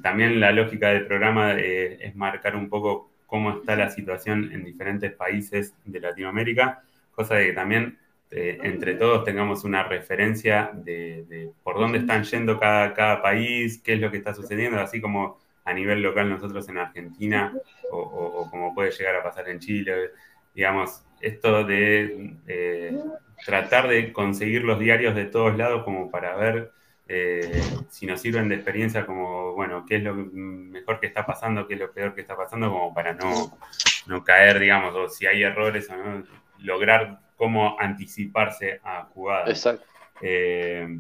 [0.01, 5.11] también la lógica del programa es marcar un poco cómo está la situación en diferentes
[5.13, 6.83] países de Latinoamérica,
[7.15, 7.97] cosa que también
[8.35, 13.93] eh, entre todos tengamos una referencia de, por dónde están yendo cada, cada, país, qué
[13.93, 17.53] es lo que está sucediendo, así como a nivel local nosotros en Argentina
[17.91, 20.09] o, como puede llegar a pasar en Chile.
[20.55, 22.97] Digamos, esto de eh,
[23.45, 26.71] tratar de conseguir los diarios de todos lados como para ver
[27.07, 31.67] eh, si nos sirven de experiencia como, bueno, qué es lo mejor que está pasando,
[31.67, 33.59] qué es lo peor que está pasando, como para no,
[34.07, 36.23] no caer, digamos, o si hay errores o no,
[36.57, 39.49] lograr cómo anticiparse a jugadas.
[39.49, 39.85] Exacto.
[40.21, 40.99] Eh,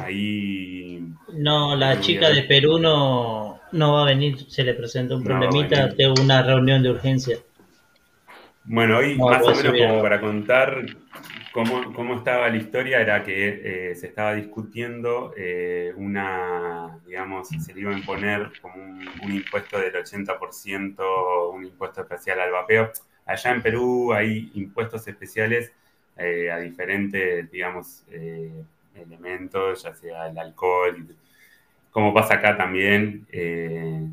[0.00, 1.04] ahí.
[1.32, 5.94] No, la chica de Perú no, no va a venir, se le presentó un problemita,
[5.94, 7.38] tengo una reunión de urgencia.
[8.64, 10.86] Bueno, hoy más o menos como para contar
[11.52, 17.74] cómo, cómo, estaba la historia, era que eh, se estaba discutiendo eh, una, digamos, se
[17.74, 22.92] le iba a imponer como un, un impuesto del 80%, un impuesto especial al vapeo
[23.26, 25.72] Allá en Perú hay impuestos especiales
[26.16, 31.16] eh, a diferentes, digamos, eh, elementos, ya sea el alcohol,
[31.90, 33.26] como pasa acá también.
[33.30, 34.08] Eh,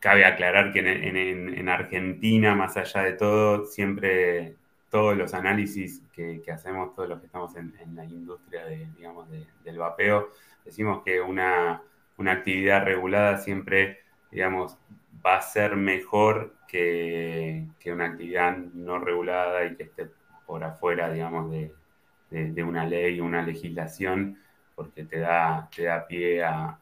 [0.00, 4.54] cabe aclarar que en, Argentina, más allá de todo, siempre
[4.90, 9.26] todos los análisis que, hacemos, todos los que estamos en, la industria de, digamos,
[9.64, 10.30] del vapeo,
[10.64, 11.82] decimos que una,
[12.18, 14.00] una actividad regulada siempre,
[14.30, 14.76] digamos,
[15.24, 20.10] va a ser mejor que, una actividad no regulada y que esté
[20.46, 24.38] por afuera, digamos, de, una ley, una legislación,
[24.74, 26.78] porque te da, te da pie a,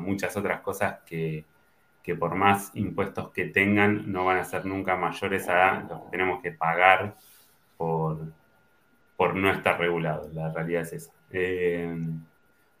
[0.00, 1.44] muchas otras cosas que,
[2.18, 6.40] por más impuestos que tengan no van a ser nunca mayores a los que tenemos
[6.40, 7.14] que pagar
[7.76, 8.32] por,
[9.14, 10.32] por no estar regulados.
[10.32, 11.12] La realidad es esa.
[11.30, 11.94] Eh,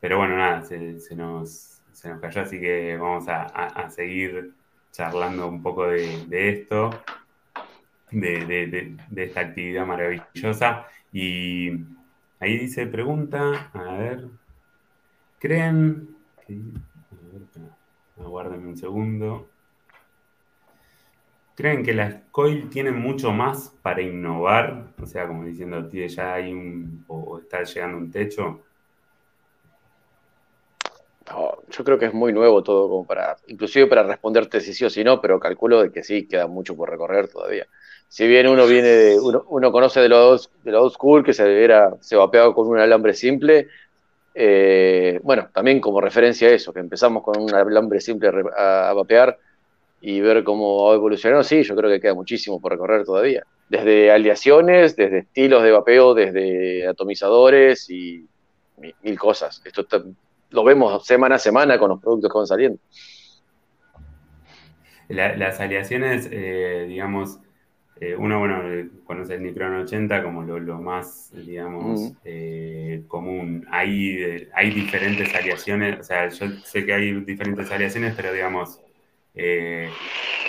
[0.00, 4.54] pero bueno, nada, se, nos, se, nos, cayó, así que vamos a seguir
[4.98, 6.90] charlando un poco de, esto,
[8.10, 10.86] de, esta actividad maravillosa.
[11.12, 11.70] Y
[12.40, 14.26] ahí dice, pregunta, a ver,
[15.38, 16.16] ¿creen?
[18.18, 19.48] aguárdenme un segundo.
[21.54, 24.94] ¿Creen que la SCOIL tiene mucho más para innovar?
[25.00, 28.64] O sea, como diciendo, ya hay un, o está llegando un techo
[31.70, 34.90] yo creo que es muy nuevo todo como para, inclusive para responderte si sí o
[34.90, 37.66] si no, pero calculo de que sí, queda mucho por recorrer todavía.
[38.08, 41.94] Si bien uno viene de, uno, conoce de los de old school, que se era,
[42.00, 43.68] se vapeaba con un alambre simple,
[44.34, 49.36] eh, bueno, también como referencia a eso, que empezamos con un alambre simple a, vapear
[50.00, 53.44] y ver cómo ha evolucionado, sí, yo creo que queda muchísimo por recorrer todavía.
[53.68, 58.26] Desde aleaciones, desde estilos de vapeo, desde atomizadores y
[59.02, 59.60] mil, cosas.
[59.64, 60.02] Esto está
[60.50, 62.78] lo vemos semana a semana con los productos que van saliendo.
[65.08, 67.40] las aleaciones, eh, digamos,
[68.00, 73.66] eh, uno, bueno, conoce el Nicron 80 como lo, más, digamos, eh, común.
[73.70, 78.80] Hay, hay diferentes aleaciones, o sea, yo sé que hay diferentes aleaciones, pero digamos,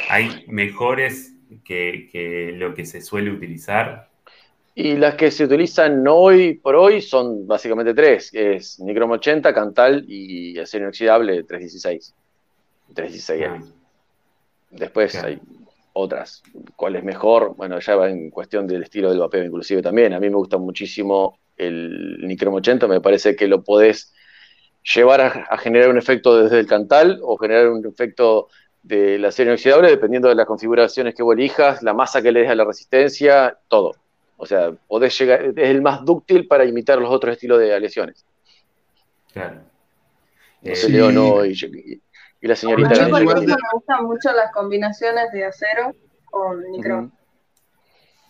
[0.10, 4.09] hay mejores que, que, lo que se suele utilizar.
[4.82, 9.54] Y las que se utilizan hoy por hoy son básicamente tres, que es Nicrom 80,
[9.54, 12.16] Cantal y acero inoxidable 316.
[12.94, 13.62] 316 ah.
[14.72, 15.38] Después hay
[15.92, 16.42] otras.
[16.78, 17.58] ¿Cuál es mejor?
[17.58, 20.14] Bueno, ya va en cuestión del estilo del vapeo inclusive también.
[20.14, 24.14] A mí me gusta muchísimo el Nicrom 80, me parece que lo podés
[24.96, 28.48] llevar a, generar un efecto desde el Cantal o generar un efecto
[28.82, 32.50] del acero inoxidable dependiendo de las configuraciones que vos elijas, la masa que le des
[32.50, 33.92] a la resistencia, todo.
[34.42, 38.26] O sea, podés llegar, es el más dúctil para imitar los otros estilos de lesiones.
[39.34, 39.62] Claro.
[40.62, 42.02] No sé, Leo, no, y,
[42.42, 43.04] la señorita.
[43.04, 45.94] A mí, por ejemplo, me gustan mucho las combinaciones de acero
[46.32, 47.12] con micro.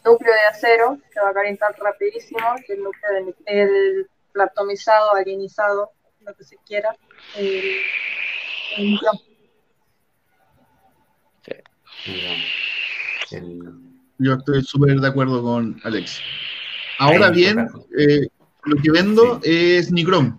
[0.04, 5.92] Núcleo de acero, que va a calentar rapidísimo, el núcleo de, el platomizado, alinizado,
[6.22, 6.96] lo que se quiera.
[7.38, 7.62] El,
[8.78, 9.00] el
[12.04, 13.36] Sí.
[13.36, 13.79] El,
[14.20, 16.20] yo estoy súper de acuerdo con Alex.
[17.00, 17.68] Ahora bien,
[17.98, 18.28] eh,
[18.66, 20.38] lo que vendo es Nicrom.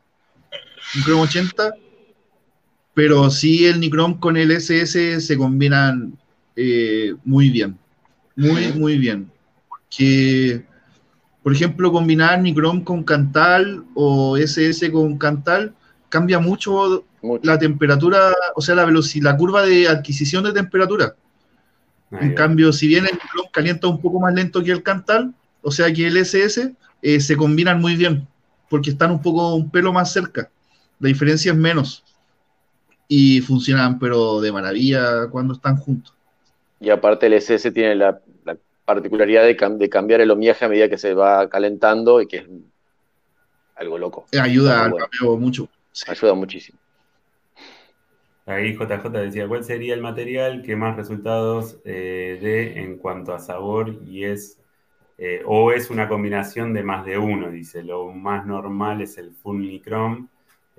[0.94, 1.74] Nicrom 80.
[2.93, 6.19] Pero sí el Nicrom con el SS se combinan
[6.57, 7.78] eh, muy bien.
[8.36, 9.31] Muy, muy bien.
[9.69, 10.65] Porque
[11.43, 15.74] Por ejemplo, combinar Nicrom con Cantal o SS con Cantal
[16.11, 17.07] cambia mucho,
[17.43, 21.15] la temperatura, o sea, la velocidad, la curva de adquisición de temperatura.
[22.12, 25.32] En cambio, si bien el Nicrom calienta un poco más lento que el Cantal,
[25.62, 28.26] o sea que el SS, eh, se combinan muy bien,
[28.68, 30.50] porque están un poco, un pelo más cerca.
[30.98, 32.04] La diferencia es menos.
[33.06, 36.14] Y funcionan, pero de maravilla cuando están juntos.
[36.80, 38.20] Y aparte el SS tiene la,
[38.84, 42.46] particularidad de, cambiar el homiaje a medida que se va calentando y que es
[43.76, 44.26] algo loco.
[44.40, 44.94] Ayuda al
[45.38, 45.68] mucho.
[46.08, 46.80] Ayuda muchísimo.
[48.51, 53.39] Ahí JJ decía, ¿cuál sería el material que más resultados eh, dé en cuanto a
[53.39, 54.59] sabor y es
[55.18, 57.51] eh, o es una combinación de más de uno?
[57.51, 60.28] Dice, lo más normal es el full nicrom,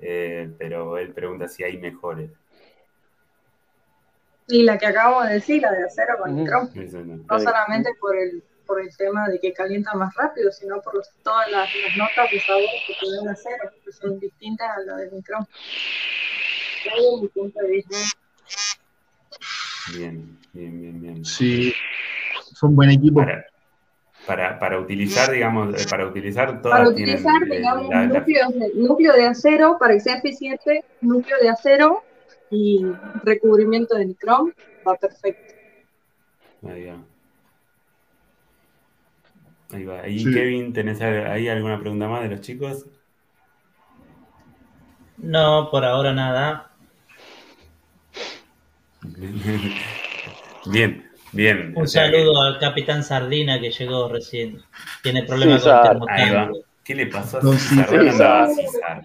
[0.00, 2.30] eh, pero él pregunta si hay mejores.
[4.48, 8.42] Y la que acabo de decir, la de acero con nicrom, no solamente por el,
[8.66, 12.68] por el tema de que calienta más rápido, sino por todas las, notas de sabor
[12.86, 15.10] que tiene un acero, que son distintas a la del
[16.84, 17.22] nicrom.
[17.22, 17.96] mi punto de vista.
[19.96, 21.24] Bien, bien, bien, bien.
[21.24, 21.74] Sí,
[22.54, 23.24] son buen equipo
[24.26, 29.94] para, para utilizar, digamos, eh, para utilizar todas Para utilizar, digamos, núcleo de acero, para
[29.94, 32.02] que sea eficiente, núcleo de acero
[32.50, 32.84] y
[33.24, 34.52] recubrimiento de nicrom,
[34.86, 35.54] va perfecto.
[36.68, 36.98] Ahí va.
[39.72, 40.08] Ahí va.
[40.08, 42.86] ¿Y Kevin, tenés ahí alguna pregunta más de los chicos?
[45.16, 46.71] No, por ahora nada.
[50.66, 51.08] Bien.
[51.32, 51.72] Bien.
[51.76, 54.62] Un saludo al capitán Sardina que llegó recién.
[55.02, 56.64] Tiene problemas con el.
[56.84, 57.90] ¿Qué le pasó a César?
[57.90, 59.02] ¿Dónde andaba César?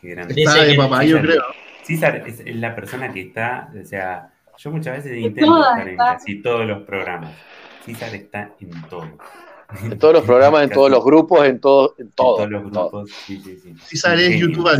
[0.00, 0.34] Qué grande.
[0.36, 1.42] Está de papá, yo creo.
[1.82, 6.42] César es, la persona que está, o sea, yo muchas veces intento estar en casi
[6.42, 7.32] todos los programas.
[7.84, 9.18] César está en todo.
[9.82, 11.96] En todos los programas, en todos los grupos, en todo.
[11.98, 13.74] En, todo, en todos los grupos, sí, sí, sí.
[13.84, 14.78] César es youtuber.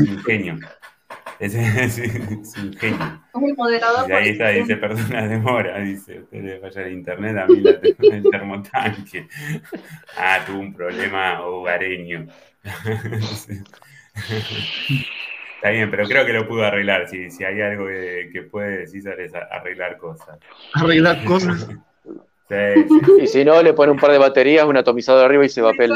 [1.42, 2.40] Es un genio.
[2.40, 3.20] Es, un genio.
[4.08, 8.12] Y ahí está, dice, perdona demora, dice, ustedes vayan a internet, a mí la tengo
[8.12, 9.26] el termotanque.
[10.16, 12.28] Ah, tuvo un problema hogareño.
[15.56, 17.08] Está bien, pero creo que lo pudo arreglar.
[17.08, 20.38] Si, si hay algo que, que puede decir es arreglar cosas.
[20.74, 21.68] Arreglar cosas.
[23.20, 25.70] Y si no, le pone un par de baterías, un atomizador arriba y se va
[25.70, 25.90] a El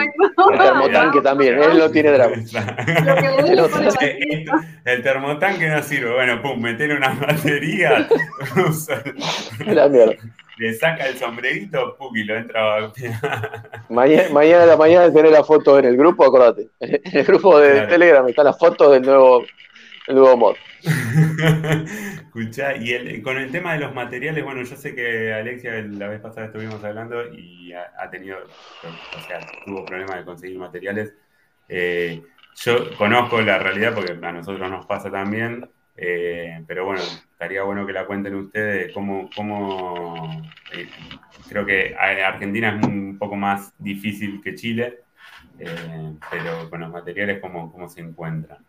[0.58, 2.36] termotanque también, él lo tiene drama.
[4.84, 6.14] el, termotanque no sirve.
[6.14, 8.08] Bueno, pum, meterle una batería.
[9.66, 10.14] la mierda.
[10.58, 12.90] Le saca el sombrerito, pum, y lo entra.
[13.90, 16.68] mañana, mañana a la mañana tener la foto en el grupo, acordate.
[16.80, 19.44] En el grupo de Telegram está la foto del nuevo,
[20.06, 20.56] el nuevo mod.
[22.80, 26.46] Y con el tema de los materiales, bueno, yo sé que Alexia la vez pasada
[26.46, 31.14] estuvimos hablando y ha, tenido, o sea, tuvo problemas de conseguir materiales.
[31.68, 32.22] Eh,
[32.56, 37.86] yo conozco la realidad porque a nosotros nos pasa también, eh, pero bueno, estaría bueno
[37.86, 40.42] que la cuenten ustedes cómo, cómo
[40.72, 40.88] eh,
[41.48, 45.00] creo que Argentina es un poco más difícil que Chile,
[46.30, 48.65] pero con los materiales cómo, cómo se encuentran.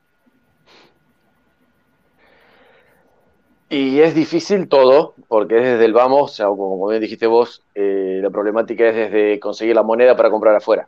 [3.70, 7.64] Y es difícil todo, porque es desde el vamos, o sea, como bien dijiste vos,
[7.76, 10.88] eh, la problemática es desde conseguir la moneda para comprar afuera.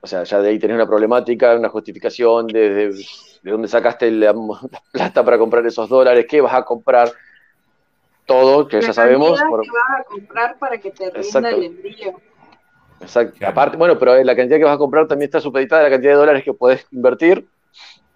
[0.00, 4.32] O sea, ya de ahí tenés una problemática, una justificación de, de, dónde sacaste la,
[4.92, 7.10] plata para comprar esos dólares, qué vas a comprar,
[8.26, 9.40] todo, que ya sabemos.
[9.48, 9.62] Por...
[9.62, 12.14] que vas a comprar para que te rinda el envío.
[13.00, 13.46] Exacto.
[13.46, 16.12] Aparte, bueno, pero la cantidad que vas a comprar también está supeditada a la cantidad
[16.12, 17.46] de dólares que puedes invertir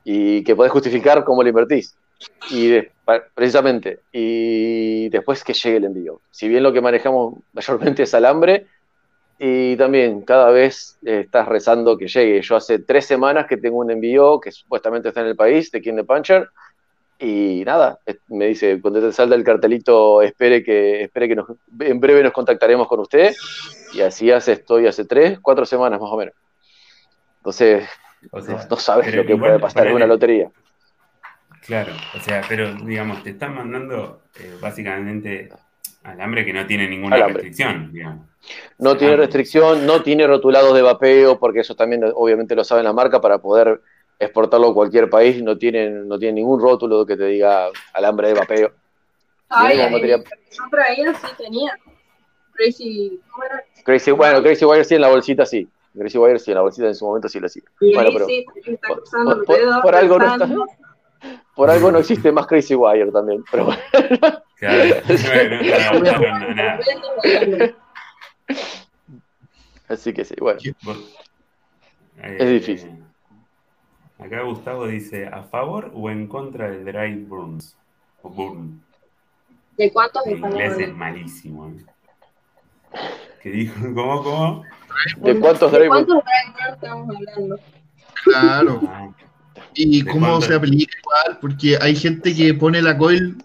[0.04, 1.96] y que puedes justificar cómo lo invertís.
[2.50, 2.80] Y
[3.34, 6.20] precisamente, y después que llegue el envío.
[6.30, 8.66] Si bien lo que manejamos mayormente es alambre,
[9.40, 12.42] y también cada vez eh, estás rezando que llegue.
[12.42, 15.80] Yo hace tres semanas que tengo un envío que supuestamente está en el país, de
[15.80, 16.48] King the Puncher,
[17.20, 21.42] y nada, me dice, cuando te salga el cartelito, espere que, espere que
[21.80, 23.34] en breve nos contactaremos con usted.
[23.92, 26.34] Y así hace, estoy hace tres, cuatro semanas más o menos.
[27.38, 27.88] Entonces,
[28.32, 30.50] no, sabes lo que puede pasar, es una lotería.
[31.68, 35.50] Claro, o sea, pero digamos, te están mandando eh, básicamente
[36.02, 38.26] alambre que no tiene ninguna restricción, digamos.
[38.78, 42.94] No tiene restricción, no tiene rotulados de vapeo, porque eso también obviamente lo sabe la
[42.94, 43.82] marca para poder
[44.18, 48.34] exportarlo a cualquier país, no tiene, no tiene ningún rótulo que te diga alambre de
[48.34, 48.72] vapeo.
[49.50, 50.22] Ay, ay yo
[50.70, 51.78] traía sí tenía.
[52.52, 53.62] Crazy, ¿cómo era?
[53.84, 55.68] Crazy, bueno, Crazy Wire sí en la bolsita sí.
[55.92, 57.62] Crazy Wire sí en la bolsita en su momento sí lo hacía.
[57.78, 60.48] bueno, pero, sí, está por, por, por algo no está.
[61.58, 63.82] Por algo no existe más Crazy Wire también, pero bueno.
[69.88, 70.60] Así que sí, bueno.
[72.18, 73.02] Eh, es difícil.
[74.20, 77.76] Acá Gustavo dice, ¿a favor o en contra de dry burns?
[78.22, 78.80] O burn.
[79.76, 81.70] ¿De cuántos En inglés es malísimo.
[81.70, 81.84] ¿eh?
[83.42, 83.74] ¿Qué dijo?
[83.94, 84.62] ¿Cómo, cómo?
[85.16, 86.06] ¿De cuántos dry burns?
[86.72, 87.58] estamos hablando?
[88.22, 88.80] Claro.
[89.74, 91.38] ¿Y cómo se aplica igual?
[91.40, 93.36] Porque hay gente que pone la coil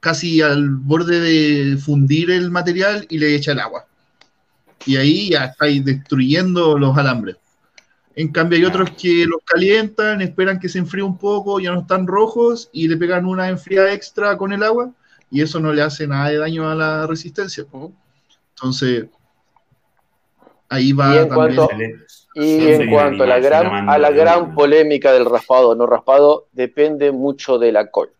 [0.00, 3.86] casi al borde de fundir el material y le echa el agua.
[4.86, 7.36] Y ahí ya estáis destruyendo los alambres.
[8.14, 11.82] En cambio hay otros que los calientan, esperan que se enfríe un poco, ya no
[11.82, 14.92] están rojos y le pegan una enfriada extra con el agua
[15.30, 17.64] y eso no le hace nada de daño a la resistencia.
[18.54, 19.06] Entonces,
[20.68, 21.68] ahí va Cuanto,
[22.40, 26.46] y en cuanto a la, gran, a la gran polémica del raspado o no raspado,
[26.52, 28.10] depende mucho de la coil.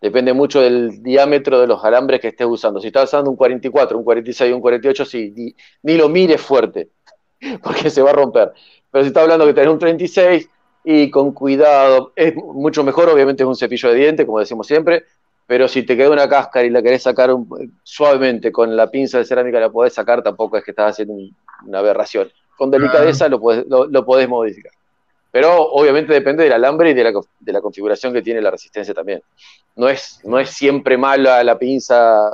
[0.00, 2.80] Depende mucho del diámetro de los alambres que estés usando.
[2.80, 6.90] Si estás usando un 44, un 46, un 48, sí, ni, ni lo mires fuerte,
[7.62, 8.52] porque se va a romper.
[8.90, 10.48] Pero si estás hablando que tenés un 36
[10.84, 15.04] y con cuidado, es mucho mejor, obviamente es un cepillo de dientes, como decimos siempre,
[15.46, 17.30] pero si te queda una cáscara y la querés sacar
[17.82, 21.14] suavemente con la pinza de cerámica, la podés sacar, tampoco es que estás haciendo
[21.64, 22.30] una aberración.
[22.56, 24.72] Con delicadeza lo, podés, lo podés modificar.
[25.36, 28.94] Pero obviamente depende del alambre y de la, de la configuración que tiene la resistencia
[28.94, 29.20] también.
[29.74, 32.28] No es, no es siempre mala la pinza.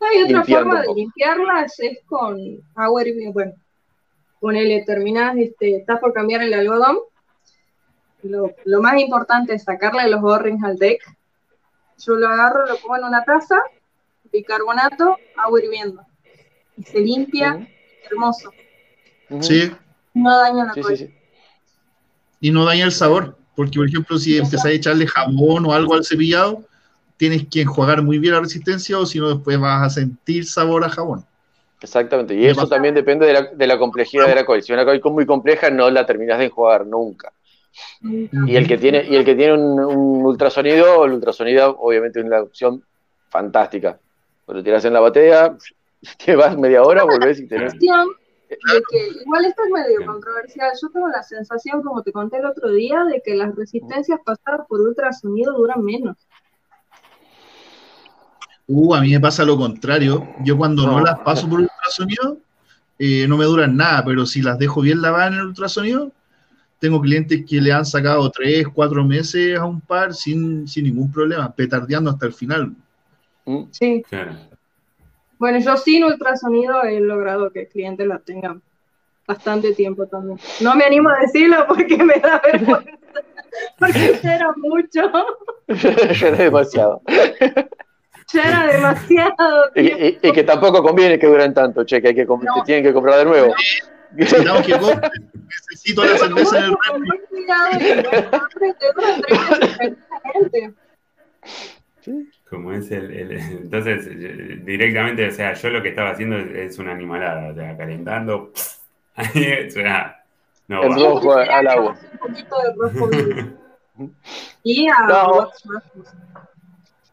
[0.00, 2.38] Hay otra forma de limpiarlas, es con
[2.74, 3.34] agua hirviendo.
[3.34, 3.52] Bueno,
[4.40, 7.00] ponele, terminás, este, estás por cambiar el algodón.
[8.22, 11.02] Lo, lo más importante es sacarle los borrings al deck.
[11.98, 13.60] Yo lo agarro, lo pongo en una taza,
[14.32, 16.02] bicarbonato, agua hirviendo.
[16.78, 17.68] Y se limpia,
[18.10, 18.54] hermoso.
[19.40, 19.70] Sí.
[20.14, 21.14] No daña la sí,
[22.40, 23.36] y no daña el sabor.
[23.54, 26.62] Porque, por ejemplo, si empezás a echarle jabón o algo al cepillado,
[27.16, 30.84] tienes que enjuagar muy bien la resistencia o si no, después vas a sentir sabor
[30.84, 31.24] a jabón.
[31.82, 34.62] Exactamente, y eso también depende de la, complejidad de la coil.
[34.62, 37.32] Si una coil es muy compleja, no la terminas de enjuagar nunca.
[38.02, 42.42] Y el que tiene, y el que tiene un, ultrasonido, el ultrasonido obviamente es una
[42.42, 42.82] opción
[43.28, 43.98] fantástica.
[44.44, 45.56] Cuando tiras en la batea,
[46.24, 47.74] te vas media hora, volvés y tenés
[48.50, 50.70] de que igual esto es medio controversial.
[50.80, 54.66] Yo tengo la sensación, como te conté el otro día, de que las resistencias pasadas
[54.68, 56.16] por ultrasonido duran menos.
[58.66, 60.28] Uh, a mí me pasa lo contrario.
[60.44, 62.38] Yo cuando no, las paso por ultrasonido,
[62.98, 66.12] eh, no me duran nada, pero si las dejo bien lavadas en el ultrasonido,
[66.78, 71.10] tengo clientes que le han sacado tres, cuatro meses a un par sin, sin ningún
[71.10, 72.74] problema, petardeando hasta el final.
[73.70, 74.02] Sí.
[75.40, 78.58] Bueno, yo sin ultrasonido he logrado que el cliente la tenga
[79.26, 80.38] bastante tiempo también.
[80.60, 82.90] No me animo a decirlo porque me da vergüenza.
[83.78, 85.10] Porque ya era mucho.
[85.66, 87.02] ya era demasiado.
[88.32, 89.70] Ya era demasiado.
[89.74, 92.28] Y, que tampoco conviene que duren tanto, che, que hay que
[92.64, 93.52] tienen que comprar de nuevo.
[94.44, 94.78] No, que
[95.48, 96.76] necesito la cerveza en el
[97.08, 97.46] refri.
[102.02, 102.30] ¿Sí?
[102.50, 103.30] Como es el,
[103.62, 104.08] Entonces,
[104.66, 108.52] directamente, o sea, yo lo que estaba haciendo es, una animalada, o sea, calentando.
[109.16, 110.24] o sea,
[110.66, 110.82] no.
[110.82, 111.96] El rojo al agua.
[112.12, 113.10] Un poquito de rojo.
[114.64, 115.50] y a no.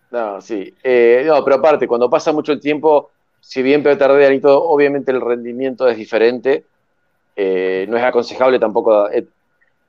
[0.10, 0.74] no, sí.
[0.84, 5.12] Eh, no, pero aparte, cuando pasa mucho el tiempo, si bien petardean y todo, obviamente
[5.12, 6.66] el rendimiento es diferente.
[7.36, 9.28] Eh, no es aconsejable tampoco eh,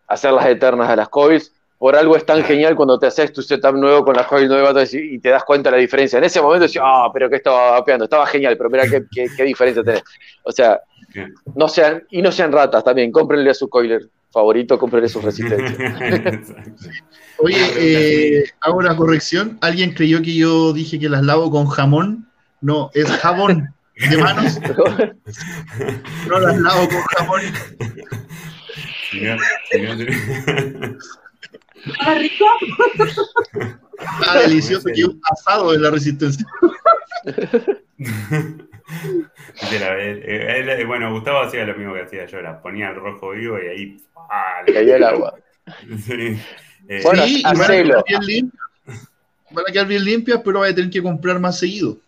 [0.06, 3.74] hacerlas eternas a las coils por algo es tan genial cuando te haces tu setup
[3.74, 6.18] nuevo con la coil nueva y te das cuenta de la diferencia.
[6.18, 9.04] En ese momento decís, ah, pero que estaba vapeando, estaba genial, pero mira qué,
[9.36, 10.02] qué, diferencia tenés.
[10.42, 10.80] O sea,
[11.54, 14.02] no sean, y no sean ratas también, cómprenle a su coiler
[14.32, 15.76] favorito, cómprenle su resistencia.
[17.38, 19.56] Oye, eh, hago una corrección.
[19.60, 22.28] ¿Alguien creyó que yo dije que las lavo con jamón?
[22.60, 23.72] No, es jabón
[24.10, 24.58] de manos.
[26.28, 27.42] no las lavo con jamón.
[32.00, 32.44] Ah, rico.
[34.26, 36.46] Ah, delicioso, que un asado de la resistencia.
[40.86, 43.96] bueno, Gustavo hacía lo mismo que hacía yo, la ponía el rojo vivo y ahí
[44.16, 44.62] ¡ah!
[44.66, 45.34] le caía el agua.
[46.06, 46.40] Sí.
[46.88, 48.62] Eh, bueno, sí, van, a quedar bien limpias,
[49.50, 51.98] van a quedar bien limpias, pero va a tener que comprar más seguido.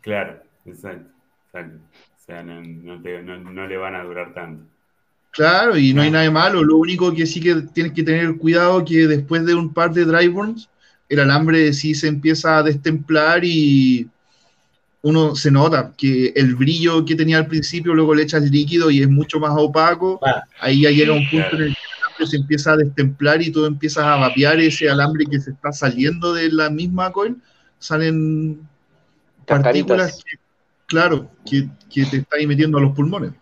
[0.00, 1.10] Claro, exacto.
[1.46, 1.78] exacto.
[2.16, 4.64] O sea, no, no, no le van a durar tanto.
[5.34, 6.62] Claro, y no hay nada de malo.
[6.62, 10.04] Lo único que sí que tienes que tener cuidado que después de un par de
[10.04, 10.68] dryburns,
[11.08, 14.08] el alambre sí se empieza a destemplar y
[15.02, 19.02] uno se nota que el brillo que tenía al principio, luego le echas líquido y
[19.02, 20.20] es mucho más opaco.
[20.24, 20.44] Ah.
[20.60, 23.50] Ahí ya llega un punto en el que el alambre se empieza a destemplar y
[23.50, 27.36] todo empiezas a vapear ese alambre que se está saliendo de la misma coil.
[27.80, 28.60] Salen
[29.46, 30.24] partículas,
[30.86, 33.32] claro, que, que te está ahí metiendo a los pulmones.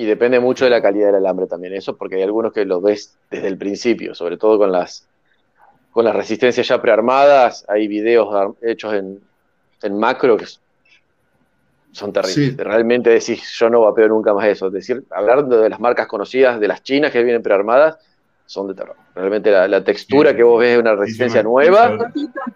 [0.00, 2.82] Y depende mucho de la calidad del alambre también, eso, porque hay algunos que los
[2.82, 5.06] ves desde el principio, sobre todo con las,
[5.90, 7.66] con las resistencias ya prearmadas.
[7.68, 9.20] Hay videos hechos en,
[9.82, 10.46] en macro que
[11.92, 12.56] son terribles.
[12.56, 14.68] Realmente decís, yo no vapeo nunca más eso.
[14.68, 17.98] Es decir, hablando de las marcas conocidas, de las chinas que vienen prearmadas,
[18.46, 18.96] son de terror.
[19.14, 22.10] Realmente la, textura que vos ves de una resistencia nueva.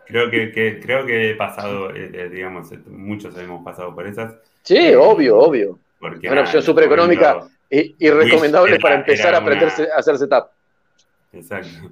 [0.07, 4.35] Creo que, creo que he pasado, eh, eh, digamos, muchos hemos pasado por esas.
[4.63, 5.79] Sí, obvio, obvio
[6.31, 10.47] una opción súper económica y, recomendable para empezar a aprender a hacer setup.
[11.33, 11.91] Exacto.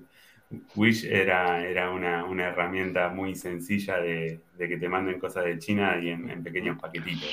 [0.74, 6.10] Wish era, era una, herramienta muy sencilla de, que te manden cosas de China y
[6.10, 7.28] en, pequeños paquetitos.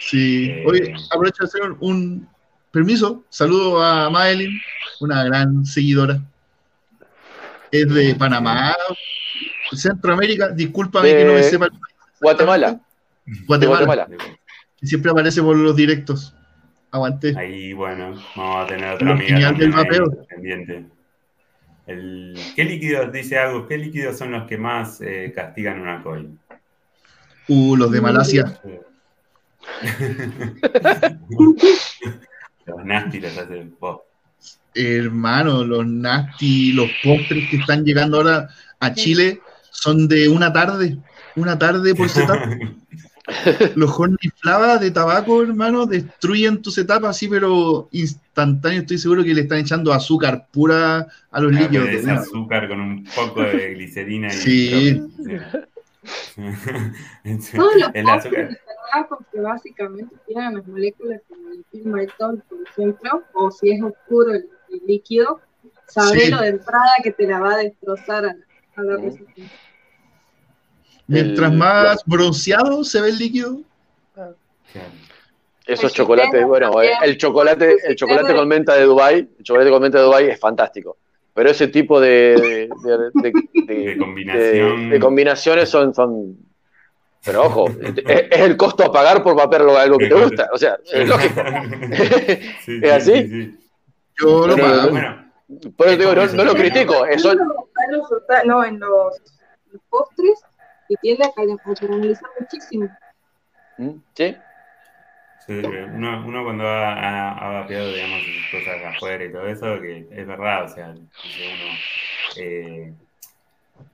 [0.00, 2.28] Sí, eh, hoy aprovecho de hacer un
[2.70, 3.24] permiso.
[3.28, 4.60] Saludo a Madeline,
[5.00, 6.20] una gran seguidora.
[7.72, 8.76] Es de Panamá,
[9.72, 10.50] Centroamérica.
[10.50, 11.68] Discúlpame que no me sepa.
[12.20, 12.80] Guatemala.
[13.46, 14.06] Guatemala
[14.84, 16.34] siempre aparece por los directos.
[16.90, 17.34] Aguante.
[17.36, 19.72] Ahí, bueno, vamos a tener otra amiga del
[20.28, 20.86] pendiente.
[21.86, 26.38] ¿Qué líquidos, dice algo, qué líquidos son los que más eh, castigan una coin?
[27.48, 28.58] Uh, los de Malasia.
[32.66, 34.02] los nasty los hacen pop.
[34.74, 38.48] Hermano, los nasty, los postres que están llegando ahora
[38.80, 39.40] a Chile
[39.70, 40.96] son de una tarde.
[41.36, 42.38] Una tarde por setup.
[43.76, 48.80] Los horny flava de tabaco, hermano, destruyen tus etapas así, pero instantáneo.
[48.80, 51.88] Estoy seguro que le están echando azúcar pura a los líquidos.
[51.88, 54.28] Es azúcar con un poco de glicerina.
[54.28, 55.02] Y sí.
[57.56, 58.50] Todos los el azúcar.
[58.50, 58.58] de
[58.92, 64.34] tabaco que básicamente tienen las moléculas como el filmaltol, por ejemplo, o si es oscuro
[64.34, 64.48] el,
[64.86, 65.40] líquido,
[65.86, 68.34] sabré lo de entrada que te la va a destrozar a,
[68.76, 69.56] a la resistencia.
[71.06, 73.60] Mientras más bronceado se ve el líquido.
[75.66, 79.80] Esos chocolates, bueno, eh, el chocolate, el chocolate con menta de Dubai, el chocolate con
[79.80, 80.98] menta de Dubai es fantástico.
[81.32, 82.68] Pero ese tipo de,
[83.64, 83.98] de,
[85.00, 86.36] combinaciones son, son,
[87.24, 90.48] pero ojo, es, el costo a pagar por papear algo que te gusta.
[90.52, 91.42] O sea, es lógico.
[92.66, 93.58] ¿Es así?
[94.20, 94.90] Yo lo pago.
[95.76, 97.06] por eso digo, no, lo critico.
[97.06, 97.34] Eso...
[98.44, 99.18] No, en los
[99.88, 100.40] postres
[100.94, 102.88] y tiende a muchísimo.
[103.78, 103.90] ¿Mm?
[104.14, 104.36] ¿Sí?
[105.46, 110.26] Sí, uno, uno cuando ha, ha, vapeado, digamos, cosas afuera y todo eso, que es
[110.26, 111.04] verdad, o sea, uno,
[112.38, 112.92] eh,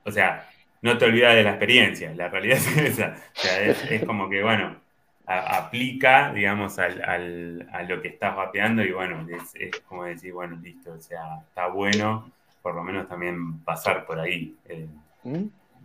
[0.05, 0.47] o sea,
[0.81, 4.41] no te olvidas de la experiencia, la realidad es esa, o sea, es, como que,
[4.41, 4.77] bueno,
[5.25, 10.31] aplica, digamos, al, al, a lo que estás vapeando y, bueno, es, es, como decir,
[10.31, 14.55] bueno, listo, o sea, está bueno, por lo menos también pasar por ahí.
[14.69, 14.87] Eh,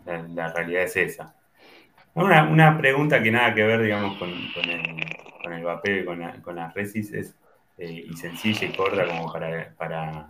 [0.07, 1.35] La, realidad es esa.
[2.15, 6.73] Una, pregunta que nada que ver, digamos, con, el, vapeo y con, la, con las
[6.75, 7.35] resis es,
[7.79, 10.29] eh, y sencilla y corta como para, para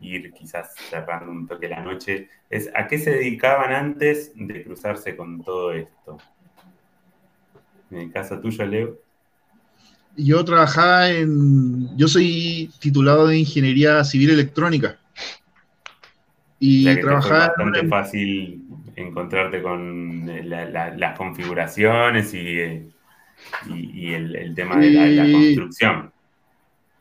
[0.00, 5.16] ir quizás cerrando un toque la noche, es ¿a qué se dedicaban antes de cruzarse
[5.16, 6.18] con todo esto?
[7.90, 8.98] En el caso tuyo, Leo.
[10.16, 11.96] Yo trabajaba en.
[11.96, 14.98] Yo soy titulado de Ingeniería Civil Electrónica.
[16.58, 17.48] Y trabajaba.
[17.48, 18.64] bastante fácil
[18.96, 22.88] encontrarte con eh, las configuraciones y, eh,
[23.68, 26.12] y, el, tema de la, construcción.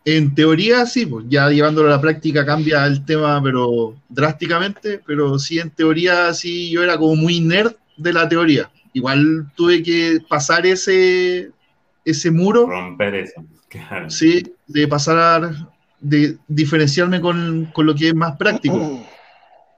[0.06, 5.40] En teoría sí, pues ya llevándolo a la práctica cambia el tema, pero drásticamente, pero
[5.40, 8.70] sí, en teoría sí, yo era como muy nerd de la teoría.
[8.92, 11.52] Igual tuve que pasar ese,
[12.04, 12.68] ese muro.
[12.68, 14.10] Romper eso, claro.
[14.10, 15.52] Sí, de pasar,
[16.00, 19.08] de diferenciarme con, con lo que es más práctico.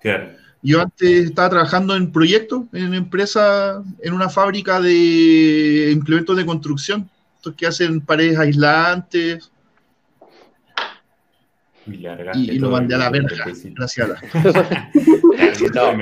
[0.01, 0.44] Claro.
[0.65, 7.07] Yo antes estaba trabajando en proyectos, en empresa, en una fábrica de implementos de construcción,
[7.35, 9.51] estos que hacen paredes aislantes.
[11.85, 14.91] Y, lo mandé a la verga, gracias a la.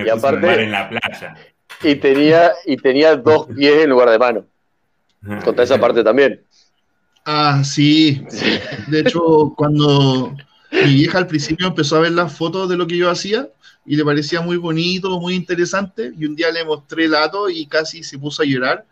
[0.05, 1.35] y aparte, en la playa.
[1.83, 4.45] Y tenía, y tenía dos pies en lugar de mano.
[5.43, 6.41] Conta esa parte también.
[7.25, 8.23] Ah, sí.
[8.87, 10.33] De hecho, cuando
[10.71, 13.49] mi vieja al principio empezó a ver las fotos de lo que yo hacía,
[13.85, 16.11] y le parecía muy bonito, muy interesante.
[16.17, 18.85] Y un día le mostré el dato y casi se puso a llorar,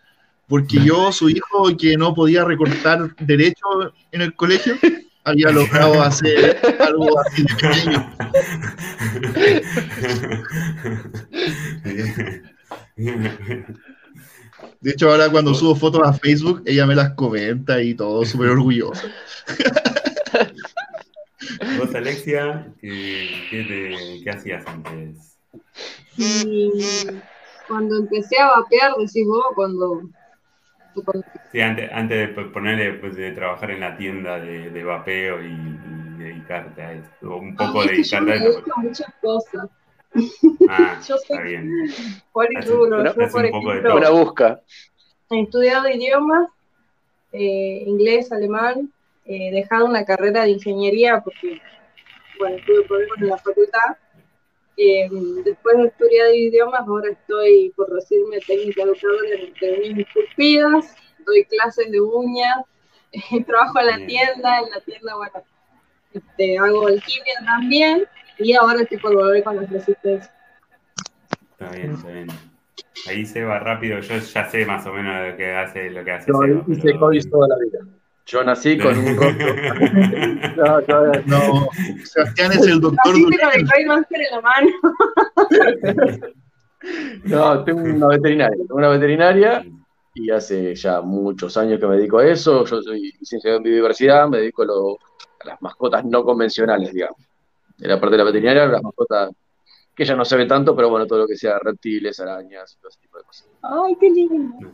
[0.48, 4.76] porque yo, su hijo, que no podía recortar derecho en el colegio,
[5.24, 8.14] había logrado hacer algo así de pequeño.
[14.82, 18.50] De hecho, ahora cuando subo fotos a Facebook, ella me las comenta y todo, súper
[18.50, 19.08] orgulloso.
[21.82, 25.40] Vos, Alexia, ¿qué, hacías antes?
[27.68, 30.04] cuando empecé a vapear, decís vos, cuando
[31.52, 35.78] Sí, antes, antes de ponerle pues, de trabajar en la tienda de, de vapeo y,
[36.20, 38.64] dedicarte a esto, un poco dedicarte a eso.
[38.78, 39.70] muchas cosas.
[40.70, 41.72] Ah, yo soy está bien.
[42.32, 42.78] Por yo,
[43.32, 44.62] por ejemplo, una busca.
[45.32, 46.48] He estudiado idiomas,
[47.32, 48.92] eh, inglés, alemán,
[49.26, 51.62] he dejado una carrera de ingeniería porque,
[52.40, 53.98] bueno, tuve problemas en la facultad.
[54.78, 55.10] Eh,
[55.44, 59.30] después de estudiar idiomas, ahora estoy por recibirme técnica educadora
[59.62, 60.96] de uñas esculpidas,
[61.26, 62.66] doy clases de uñas,
[63.46, 65.44] trabajo en la tienda, en la tienda, bueno,
[66.14, 68.08] este, hago alquimia también,
[68.40, 70.34] y ahora estoy por volver con las resistencias.
[71.52, 72.28] Está bien, está bien.
[73.08, 76.12] Ahí se va rápido, yo ya sé más o menos lo que hace, lo que
[76.12, 78.01] hace Yo hice COVID toda la vida.
[78.26, 79.56] Yo nací con un rostro.
[80.58, 81.68] no, todavía no.
[82.04, 83.14] Sebastián es el doctor.
[83.14, 84.70] Así pero le máster en la mano.
[87.26, 88.58] no, tengo una veterinaria.
[88.58, 89.66] Tengo una veterinaria
[90.14, 92.64] y hace ya muchos años que me dedico a eso.
[92.66, 97.20] Yo soy licenciado en biodiversidad, me dedico a, a las mascotas no convencionales, digamos.
[97.80, 99.32] En la parte de la veterinaria, las mascotas
[99.96, 102.90] que ya no se ve tanto, pero bueno, todo lo que sea reptiles, arañas, todo
[102.90, 103.50] ese tipo de cosas.
[103.62, 104.72] Ay, qué lindo.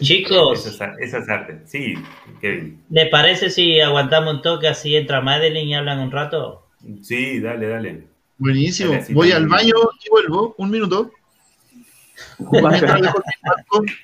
[0.00, 1.60] Chicos, eso es, arte.
[1.64, 1.94] Sí,
[2.40, 2.82] Kevin.
[2.90, 6.66] ¿Le parece si aguantamos un toque así entra Madeline y hablan un rato?
[7.02, 8.06] Sí, dale, dale.
[8.38, 8.98] Buenísimo.
[9.10, 9.74] Voy al baño
[10.04, 10.54] y vuelvo.
[10.58, 11.10] Un minuto.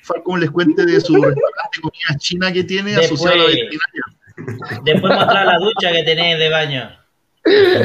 [0.01, 4.03] Falcón les cuente de su restaurante comida china que tiene después, asociado a la veterinaria.
[4.83, 6.89] Después mostrar la ducha que tenés de baño.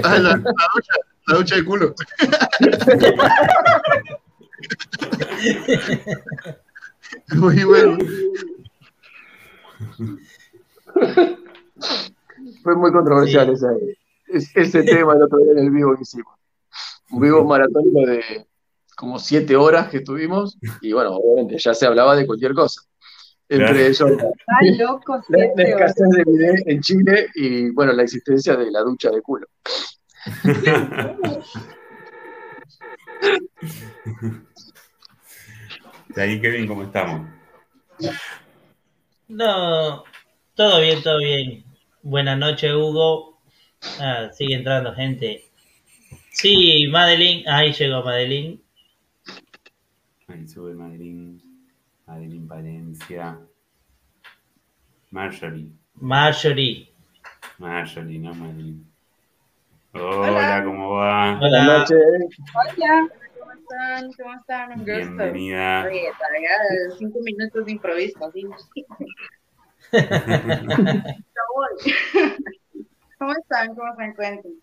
[0.04, 0.92] Ah, la, la ducha.
[1.26, 1.94] La ducha de culo.
[7.34, 7.98] Muy bueno.
[12.62, 13.54] Fue muy controversial
[14.28, 16.34] ese, tema el otro día en el vivo que hicimos.
[17.10, 18.46] Un vivo maratónico de
[18.96, 22.82] como siete horas que estuvimos y bueno, obviamente ya se hablaba de cualquier cosa.
[23.48, 24.10] Entre ellos
[25.28, 29.46] la, escasez de video en Chile y bueno, la existencia de la ducha de culo.
[36.18, 37.28] De ahí, Kevin, ¿cómo estamos?
[39.28, 40.02] No,
[40.56, 41.64] todo bien, todo bien.
[42.02, 43.38] Buenas noches, Hugo.
[44.00, 45.44] Ah, sigue entrando gente.
[46.32, 47.48] Sí, Madeline.
[47.48, 48.60] Ahí llegó Madeline.
[50.26, 51.40] Ahí sube Madeline.
[52.04, 53.38] Madeline Valencia.
[55.12, 55.70] Marjorie.
[55.94, 56.92] Marjorie.
[57.58, 58.84] Marjorie, no Madeline.
[59.92, 61.38] Hola, ¿cómo va?
[61.38, 62.00] Buenas noches.
[62.56, 63.08] Hola.
[63.68, 64.12] ¿Cómo están?
[64.12, 64.72] ¿Cómo están?
[64.72, 64.92] Un gusto.
[64.94, 65.84] Bienvenida.
[65.84, 66.50] Oye, todavía
[66.98, 68.46] cinco minutos de improviso, así.
[73.18, 73.74] ¿Cómo están?
[73.74, 74.54] ¿Cómo se encuentran?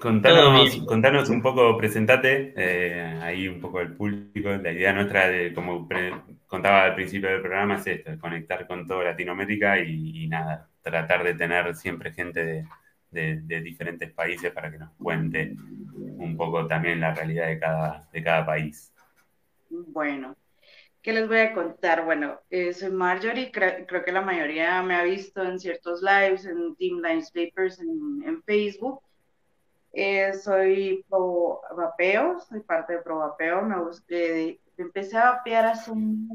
[0.00, 4.50] Contanos, contanos un poco, presentate eh, ahí un poco el público.
[4.50, 5.88] La idea nuestra, de, como
[6.46, 11.34] contaba al principio del programa, es esto, conectar con toda Latinoamérica y nada, tratar de
[11.34, 12.66] tener siempre gente de,
[13.10, 15.54] de, diferentes países para que nos cuente
[15.96, 18.92] un poco también la realidad de cada, de cada país.
[19.68, 20.36] Bueno,
[21.02, 22.04] ¿qué les voy a contar?
[22.04, 26.74] Bueno, eh, soy Marjorie, creo que la mayoría me ha visto en ciertos lives, en
[26.76, 29.00] Team Lives Papers, en, Facebook.
[29.92, 35.90] Eh, soy pro vapeo, soy parte de pro vapeo, me busqué, empecé a vapear hace
[35.90, 36.28] un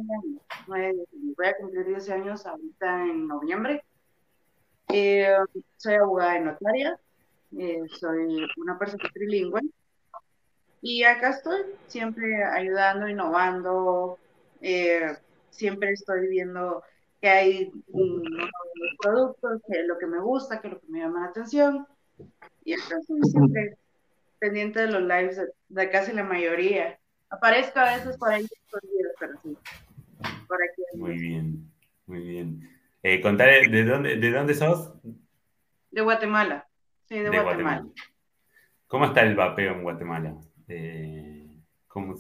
[0.70, 1.04] año,
[1.38, 3.82] voy a cumplir 10 años ahorita en noviembre.
[4.90, 5.36] Eh,
[5.78, 7.00] soy abogada y notaria,
[7.58, 9.62] eh, soy una persona trilingüe
[10.82, 14.20] y acá estoy siempre ayudando, innovando,
[14.62, 15.18] eh,
[15.50, 16.84] siempre estoy viendo
[17.20, 18.52] que hay nuevos
[19.02, 21.88] productos, que lo que me gusta, que lo que me llama la atención
[22.64, 23.78] y acá estoy siempre
[24.40, 27.00] pendiente de los lives de, casi la mayoría.
[27.30, 28.48] Aparezco a veces por ahí,
[29.20, 29.58] pero sí.
[30.48, 30.84] Por aquí.
[30.94, 31.72] Muy bien,
[32.06, 32.75] muy bien.
[33.08, 33.22] Eh,
[33.70, 34.92] ¿de dónde, ¿de dónde sos?
[35.92, 36.68] De Guatemala.
[37.04, 37.86] Sí, de, Guatemala.
[38.88, 40.36] ¿Cómo está el vapeo en Guatemala?
[40.68, 42.16] Eh, ¿Cómo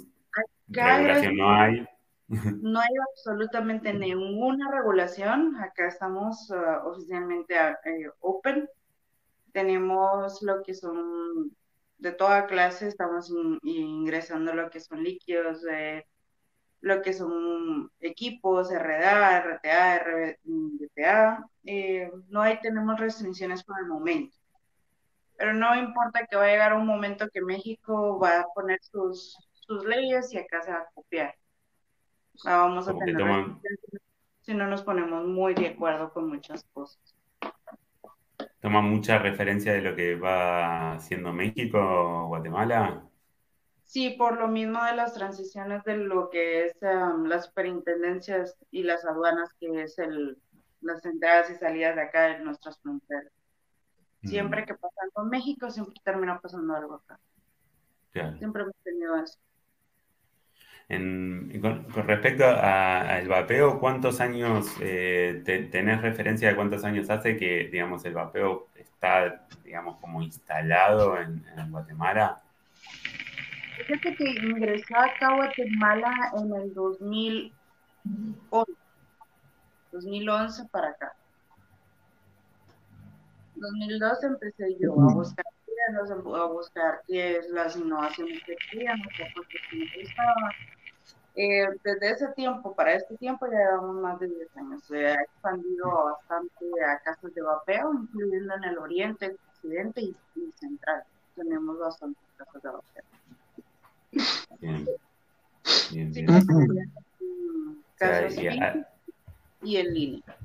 [0.67, 1.87] regulación no hay?
[2.61, 5.55] No hay absolutamente ninguna regulación.
[5.55, 8.69] Acá estamos uh, oficialmente uh, open.
[9.53, 11.51] Tenemos lo que son
[11.97, 13.33] de toda clase, estamos
[13.63, 16.05] ingresando lo que son líquidos, de
[16.85, 21.43] lo que son equipos, RDA, RTA, RDTA.
[21.65, 24.37] Eh, no hay, tenemos restricciones por el momento.
[25.35, 29.35] Pero no importa que va a llegar un momento que México va a poner sus,
[29.53, 31.33] sus leyes y acá se va a copiar.
[32.43, 33.15] Vamos a tener
[34.41, 37.15] si no nos ponemos muy de acuerdo con muchas cosas.
[38.59, 43.09] ¿Toma mucha referencia de lo que va haciendo México o Guatemala?
[43.85, 48.83] Sí, por lo mismo de las transiciones de lo que es um, las superintendencias y
[48.83, 50.37] las aduanas, que es el,
[50.81, 53.31] las entradas y salidas de acá de nuestras fronteras.
[54.23, 54.65] Siempre mm.
[54.65, 57.19] que pasa algo en México, siempre termina pasando algo acá.
[58.39, 59.37] Siempre hemos tenido eso.
[61.61, 68.03] con, respecto al vapeo, ¿cuántos años eh, tenés referencia de cuántos años hace que, digamos,
[68.05, 72.41] el vapeo está, digamos, como instalado en, en Guatemala?
[73.77, 77.53] Fíjate que ingresó acá a Guatemala en el 2011,
[79.91, 81.13] 2011 para acá.
[83.55, 85.45] 2012 empecé yo a buscar
[86.35, 89.27] a buscar qué es las innovaciones que queríamos, qué
[89.69, 90.51] que estaban.
[91.35, 94.83] Eh, desde ese tiempo, para este tiempo, ya llevamos más de 10 años.
[94.85, 100.51] Se ha expandido bastante a casas de vapeo, incluyendo en el oriente, occidente y, y
[100.53, 101.03] central.
[101.35, 103.03] Tenemos bastantes casas de vapeo.
[104.59, 104.85] Bien.
[105.91, 106.27] Bien, bien.
[109.61, 110.37] y en línea.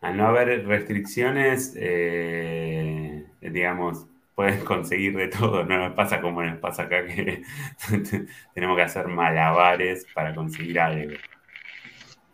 [0.00, 6.58] Al no haber restricciones, eh, digamos, puedes conseguir de todo, no nos pasa como nos
[6.58, 7.42] pasa acá que
[8.54, 11.14] tenemos que hacer malabares para conseguir algo.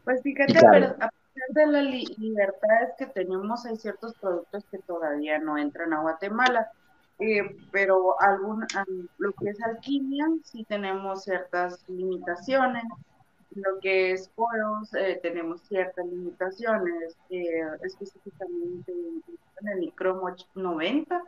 [0.04, 1.10] Pues fíjate, a pesar
[1.50, 1.84] de las
[2.18, 6.72] libertades que tenemos, hay ciertos productos que todavía no entran a Guatemala.
[7.20, 8.64] Eh, pero algún,
[9.18, 12.84] lo que es alquimia sí tenemos ciertas limitaciones,
[13.56, 18.92] lo que es poros eh, tenemos ciertas limitaciones, eh, específicamente
[19.60, 21.22] en el micromo 90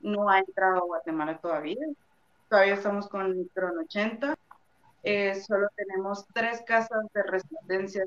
[0.00, 1.86] no ha entrado a Guatemala todavía,
[2.48, 4.34] todavía estamos con el micron 80,
[5.46, 8.04] solo tenemos tres casas de resistencia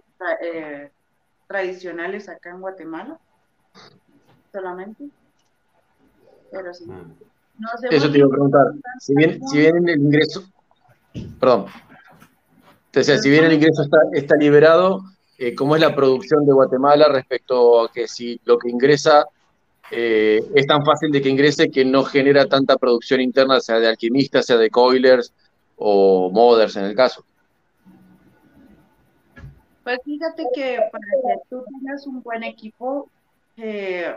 [1.48, 3.20] tradicionales acá en Guatemala,
[4.52, 5.06] solamente.
[7.90, 8.74] Eso te iba a preguntar.
[9.00, 10.44] Si bien, si bien el ingreso,
[11.40, 11.66] perdón,
[12.92, 15.02] te decía, si bien el ingreso está, está liberado,
[15.38, 19.26] eh, ¿cómo es la producción de Guatemala respecto a que si lo que ingresa
[19.92, 23.88] eh, es tan fácil de que ingrese que no genera tanta producción interna, sea de
[23.88, 25.34] alquimistas, sea de coilers
[25.78, 27.24] o modders en el caso?
[29.84, 33.10] Pues fíjate que para que tú tengas un buen equipo,
[33.58, 34.16] eh,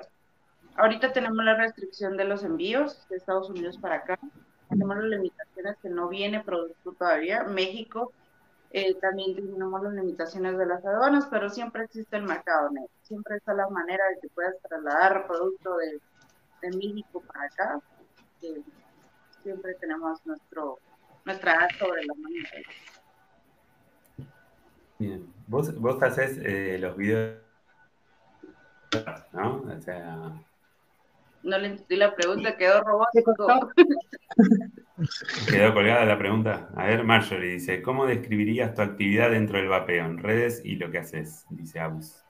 [0.78, 4.18] ahorita tenemos la restricción de los envíos de Estados Unidos para acá.
[4.68, 7.44] Tenemos las limitaciones que no viene producto todavía.
[7.44, 8.12] México
[8.70, 12.90] eh, también tenemos las limitaciones de las aduanas, pero siempre existe el mercado negro.
[13.02, 16.00] Siempre está la manera de que puedas trasladar producto de,
[16.76, 17.80] México para acá.
[19.42, 20.78] siempre tenemos nuestro
[21.24, 22.34] nuestra sobre la mano.
[24.98, 27.40] Bien, vos, vos haces eh, los videos,
[29.32, 29.62] ¿no?
[29.62, 30.32] O sea,
[31.43, 33.35] no le entendí la pregunta, quedó robótico.
[35.48, 36.69] Quedó colgada la pregunta.
[36.74, 40.90] A ver, Marjorie dice, ¿cómo describirías tu actividad dentro del vapeo en redes y lo
[40.90, 41.47] que haces?
[41.51, 42.24] Dice Abus.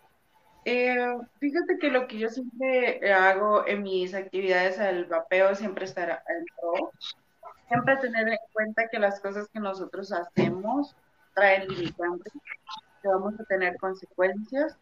[0.66, 0.96] Eh,
[1.38, 6.44] fíjate que lo que yo siempre hago en mis actividades al vapeo siempre estar en
[6.60, 6.90] pro.
[7.68, 10.94] Siempre tener en cuenta que las cosas que nosotros hacemos
[11.34, 12.32] traen limitantes,
[13.02, 14.76] que vamos a tener consecuencias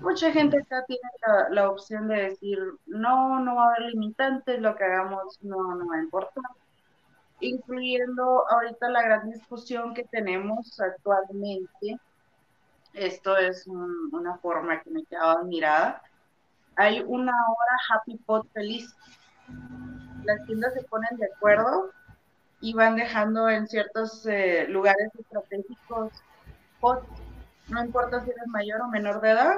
[0.00, 1.02] mucha gente acá tiene
[1.50, 5.86] la, opción de decir, no, no va a haber limitantes, lo que hagamos no, no
[5.86, 6.44] va a importar.
[7.40, 11.98] Incluyendo ahorita la gran discusión que tenemos actualmente,
[12.92, 16.02] esto es una forma que me quedaba admirada,
[16.76, 18.94] hay una hora Happy Pot feliz.
[20.24, 21.90] Las tiendas se ponen de acuerdo
[22.60, 26.12] y van dejando en ciertos eh, lugares estratégicos
[26.80, 27.06] pots.
[27.68, 29.56] No importa si eres mayor o menor de edad,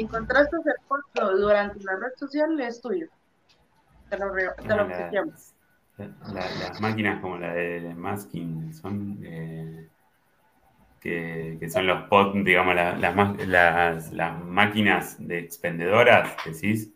[0.00, 3.06] encontraste el foto durante la red social, es tuyo.
[4.08, 4.86] Te lo, te lo
[5.98, 9.88] las máquinas como la de Masking son eh,
[11.00, 16.92] que, que, son los pod, digamos, las, máquinas de expendedoras, decís.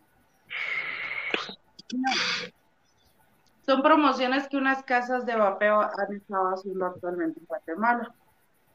[3.65, 8.15] Son promociones que unas casas de vapeo han estado haciendo actualmente en Guatemala.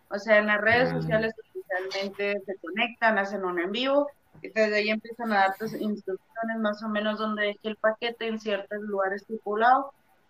[0.10, 1.02] O sea, en las redes ah.
[1.02, 1.34] sociales
[1.66, 4.10] oficialmente se conectan, hacen un en vivo
[4.42, 8.40] y desde ahí empiezan a darte instrucciones más o menos donde deje el paquete en
[8.40, 9.88] ciertos lugares estipulados,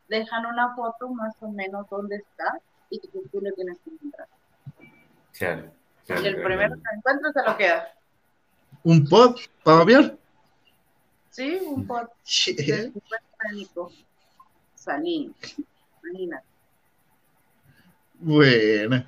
[0.07, 2.59] dejan una foto más o menos donde está
[2.89, 4.27] y que tú le tienes que encontrar.
[5.37, 5.71] Claro,
[6.07, 7.93] y el primero que encuentras se lo queda.
[8.83, 10.17] ¿Un pod para vapear?
[11.31, 12.07] Sí, un pod.
[12.23, 12.55] Sí.
[14.75, 15.35] Salín.
[16.03, 16.45] Imagínate.
[18.19, 19.03] Bueno.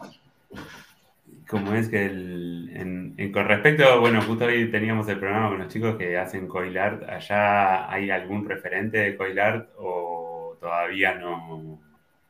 [1.48, 5.98] Como es que el, con respecto, bueno, justo hoy teníamos el programa con los chicos
[5.98, 7.04] que hacen coil art.
[7.04, 11.80] ¿Allá hay algún referente de coil art o todavía no,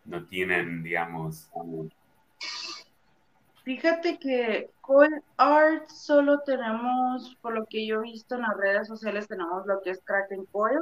[0.06, 1.50] no tienen, digamos...
[3.64, 8.88] Fíjate que Coin Art solo tenemos, por lo que yo he visto en las redes
[8.88, 10.80] sociales, tenemos lo que es Kraken Coil,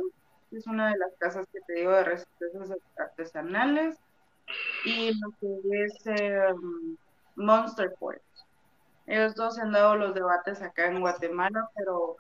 [0.52, 3.98] que es una de las casas que te digo de resistencias artesanales,
[4.86, 6.96] y lo que es em,
[7.36, 8.20] Monster Coil.
[9.08, 12.18] Ellos dos se han dado los debates acá en Guatemala, pero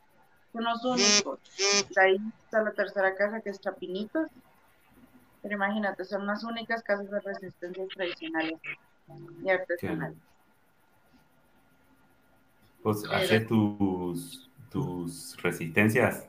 [0.54, 1.40] son los únicos.
[1.90, 4.28] De ahí está la tercera casa que es Chapinitos.
[5.42, 8.60] Pero imagínate, son las únicas casas de resistencia tradicionales
[9.44, 10.18] y artesanales.
[12.84, 16.28] ¿Vos haces tus, tus resistencias?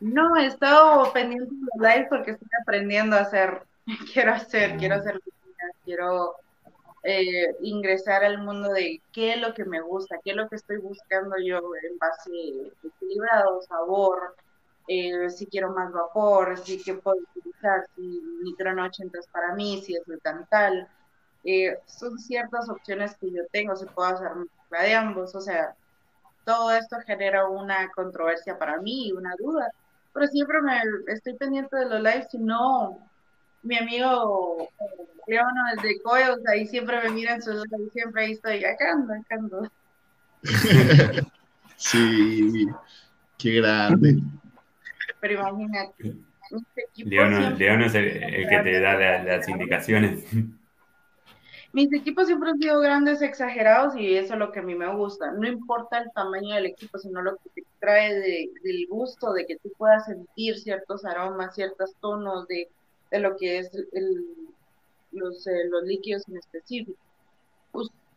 [0.00, 3.62] No, he estado pendiente de los live porque estoy aprendiendo a hacer.
[4.12, 5.20] Quiero hacer, quiero hacer,
[5.84, 6.36] quiero
[7.04, 10.56] eh, ingresar al mundo de qué es lo que me gusta, qué es lo que
[10.56, 14.34] estoy buscando yo en base equilibrado, sabor,
[14.88, 18.22] eh, si quiero más vapor, si qué puedo utilizar, si
[18.58, 20.88] 80 es para mí, si es el tantal.
[21.44, 25.74] Eh, son ciertas opciones que yo tengo, se puede hacer mezcla de ambos, o sea,
[26.44, 29.70] todo esto genera una controversia para mí una duda,
[30.14, 32.98] pero siempre me estoy pendiente de los lives, si no,
[33.64, 34.68] mi amigo
[35.26, 39.34] Leono desde Coyos, ahí siempre me miran sus y siempre ahí estoy, acá ando, acá
[39.36, 39.70] ando.
[41.76, 42.68] sí,
[43.38, 44.18] qué grande.
[45.20, 46.14] Pero imagínate.
[46.96, 50.24] Leono, es el, que te da las indicaciones.
[51.72, 54.94] Mis equipos siempre han sido grandes, exagerados y eso es lo que a mí me
[54.94, 55.32] gusta.
[55.32, 59.56] No importa el tamaño del equipo, sino lo que te trae del gusto, de que
[59.56, 62.68] tú puedas sentir ciertos aromas, ciertos tonos, de
[63.14, 64.24] de lo que es el,
[65.12, 66.98] los, eh, los líquidos en específico.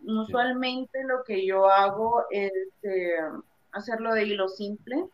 [0.04, 2.52] usualmente lo que yo hago es
[2.82, 3.18] eh,
[3.72, 5.06] hacerlo de hilo simple,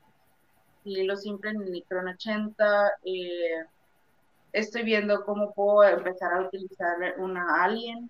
[0.85, 2.91] hilo simple en Micron 80.
[3.03, 3.65] Eh,
[4.53, 8.07] estoy viendo cómo puedo empezar a utilizar una alien,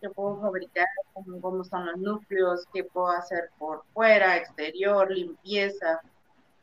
[0.00, 6.00] que puedo fabricar, cómo, cómo son los núcleos, qué puedo hacer por fuera, exterior, limpieza,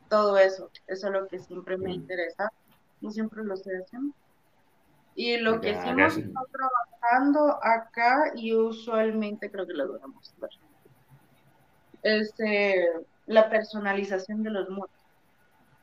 [0.09, 0.69] todo eso.
[0.87, 2.51] Eso es lo que siempre me interesa
[2.99, 4.13] y siempre lo estoy haciendo.
[5.15, 10.07] Y lo que sí hemos estado trabajando acá, y usualmente creo que lo voy a
[10.07, 10.49] mostrar,
[12.03, 12.85] es eh,
[13.27, 14.91] la personalización de los muros.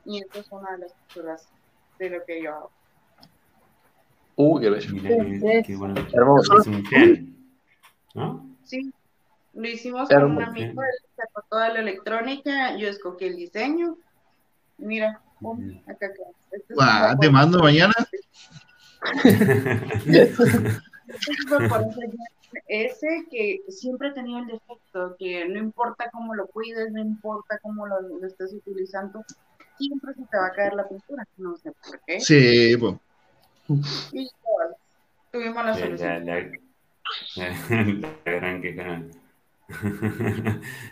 [0.05, 1.49] Y esto es una de las cosas
[1.99, 2.71] de lo que yo hago.
[4.37, 5.63] Uh, qué bello.
[5.65, 5.95] qué, bueno.
[6.13, 6.59] Hermoso.
[6.59, 7.37] Es un gen,
[8.15, 8.47] ¿no?
[8.65, 8.93] Sí,
[9.55, 13.97] lo hicimos con un amigo, él sacó toda la electrónica, yo escogí el diseño.
[14.77, 15.23] Mira,
[15.87, 16.23] acá, acá.
[16.51, 16.75] Este
[17.21, 17.95] te mando mañana.
[22.69, 27.59] Ese que siempre he tenido el defecto, que no importa cómo lo cuides, no importa
[27.63, 27.97] cómo lo,
[28.27, 29.25] estés utilizando,
[29.79, 32.21] siempre se te va a caer la pintura, no sé por qué.
[32.21, 32.95] Sí, pues.
[34.13, 34.31] Y
[35.33, 36.27] tuvimos la solución.
[36.27, 36.51] La,
[38.25, 39.03] gran queja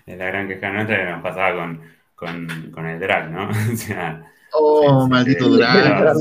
[0.07, 1.83] la gran queja nuestra que nos pasaba con,
[2.15, 3.49] con, con el drag, ¿no?
[3.73, 4.25] o sea,
[4.55, 6.17] Oh, maldito drag.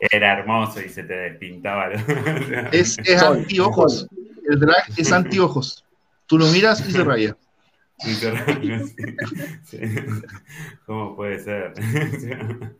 [0.00, 1.90] Era hermoso y se te despintaba.
[2.72, 4.06] es, es antiojos.
[4.48, 5.84] El drag es antiojos.
[6.26, 7.36] Tú lo miras y se raya.
[10.86, 11.74] ¿Cómo puede ser?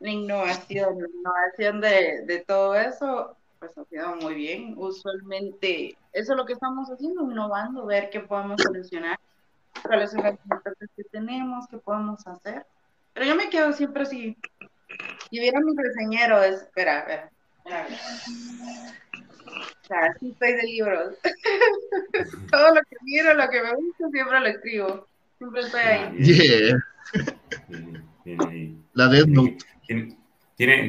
[0.00, 4.74] La innovación, la innovación de, de todo eso, pues ha quedado muy bien.
[4.76, 9.18] Usualmente, eso es lo que estamos haciendo, innovando, ver qué podemos solucionar,
[9.82, 12.66] cuáles son las dificultades que tenemos, qué podemos hacer.
[13.14, 14.36] Pero yo me quedo siempre así.
[15.30, 17.30] Si hubiera mi reseñero, espera, espera,
[17.64, 17.86] espera.
[19.84, 21.14] O sea, sí estoy de libros.
[22.50, 25.08] Todo lo que miro, lo que me gusta, siempre lo escribo.
[25.38, 26.16] Siempre estoy ahí.
[26.18, 26.84] Yeah.
[28.94, 29.58] La Death Note.
[29.86, 30.16] Tiene,
[30.56, 30.88] tiene,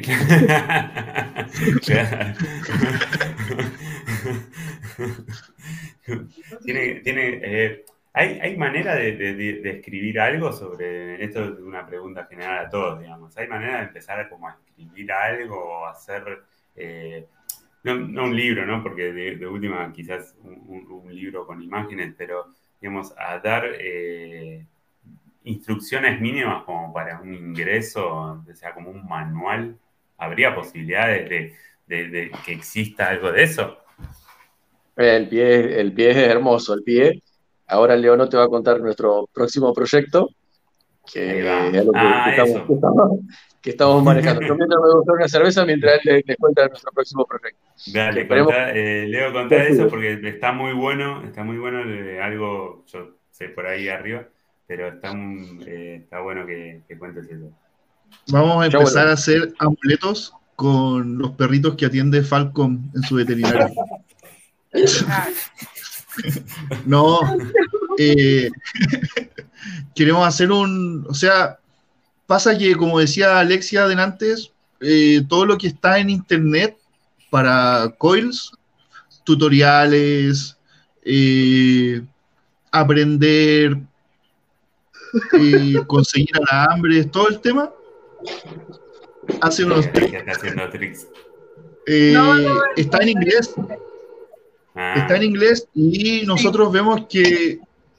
[6.64, 7.84] tiene, tiene eh,
[8.18, 13.46] ¿Hay, manera de, escribir algo sobre, esto es una pregunta general a todos, digamos, ¿hay
[13.46, 16.24] manera de empezar como a escribir algo o hacer,
[16.76, 17.26] eh,
[17.84, 18.82] no, un libro, ¿no?
[18.82, 24.64] Porque de, última quizás un, libro con imágenes, pero digamos, a dar eh,
[25.44, 29.76] instrucciones mínimas como para un ingreso, o sea, como un manual,
[30.16, 31.52] ¿habría posibilidades
[31.86, 33.76] de, que exista algo de eso?
[34.96, 37.22] El pie, el pie es hermoso, el pie
[37.68, 40.30] Ahora Leono te va a contar nuestro próximo proyecto,
[41.12, 42.34] que es lo que, ah,
[43.64, 44.42] estamos, manejando.
[44.42, 47.60] Yo mientras me gusta una cerveza mientras él le, cuenta nuestro próximo proyecto.
[47.92, 48.28] Dale,
[48.74, 51.78] eh, Leo, contá eso porque está muy bueno, está muy bueno
[52.22, 54.28] algo, yo sé por ahí arriba,
[54.66, 55.12] pero está,
[55.66, 57.50] eh, está bueno que, que, cuentes eso.
[58.28, 63.68] Vamos a empezar a hacer amuletos con los perritos que atiende Falcon en su veterinario.
[66.86, 67.20] no,
[67.98, 68.50] eh,
[69.94, 71.58] queremos hacer un, o sea,
[72.26, 74.34] pasa que como decía Alexia adelante,
[74.80, 76.76] eh, todo lo que está en internet
[77.30, 78.52] para coils,
[79.24, 80.56] tutoriales,
[81.02, 82.02] eh,
[82.70, 83.78] aprender,
[85.86, 87.70] conseguir alambres, todo el tema,
[89.40, 89.86] hace unos
[92.76, 93.54] está en inglés.
[94.76, 94.94] Ah.
[94.98, 97.58] Está en inglés y nosotros vemos que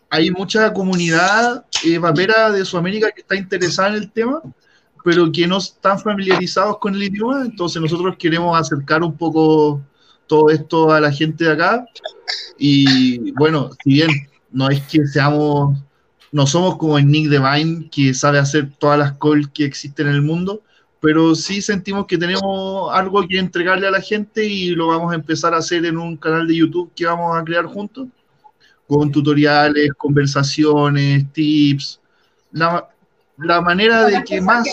[0.10, 4.42] hay mucha comunidad eh, vapera de Sudamérica que está interesada en el tema,
[5.04, 7.42] pero que no están familiarizados con el idioma.
[7.42, 9.82] Entonces nosotros queremos acercar un poco
[10.28, 11.86] todo esto a la gente de acá.
[12.58, 14.10] Y bueno, si bien
[14.52, 15.78] no es que seamos,
[16.32, 20.14] no somos como el Nick Devine que sabe hacer todas las calls que existen en
[20.14, 20.62] el mundo,
[21.08, 25.16] pero sí sentimos que tenemos algo que entregarle a la gente y lo vamos a
[25.16, 28.10] empezar a hacer en un canal de YouTube que vamos a crear juntos,
[28.86, 32.02] con tutoriales, conversaciones, tips,
[32.52, 32.90] la,
[33.62, 34.68] manera de que más...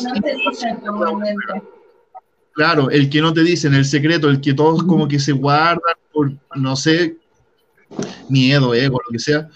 [2.52, 5.94] claro, el que no te dicen, el secreto, el que todos como que se guardan
[6.12, 7.16] por, no sé,
[8.28, 9.48] miedo, ego, lo que sea.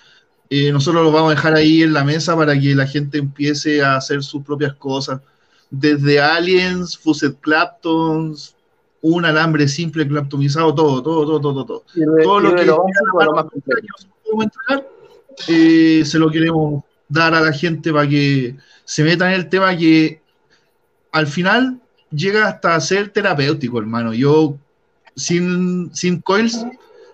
[0.49, 3.83] Eh, nosotros lo vamos a dejar ahí en la mesa para que la gente empiece
[3.83, 5.21] a hacer sus propias cosas
[5.71, 8.55] desde Aliens, Fusset Claptons,
[9.01, 11.85] un alambre simple claptonizado, todo, todo, todo, todo, todo.
[12.23, 12.85] todo lo que lo
[15.47, 19.77] eh, se lo queremos dar a la gente para que se meta en el tema
[19.77, 20.21] que
[21.13, 21.81] al final
[22.11, 24.13] llega hasta ser terapéutico, hermano.
[24.15, 24.57] Yo
[25.15, 26.67] sin, sin coils,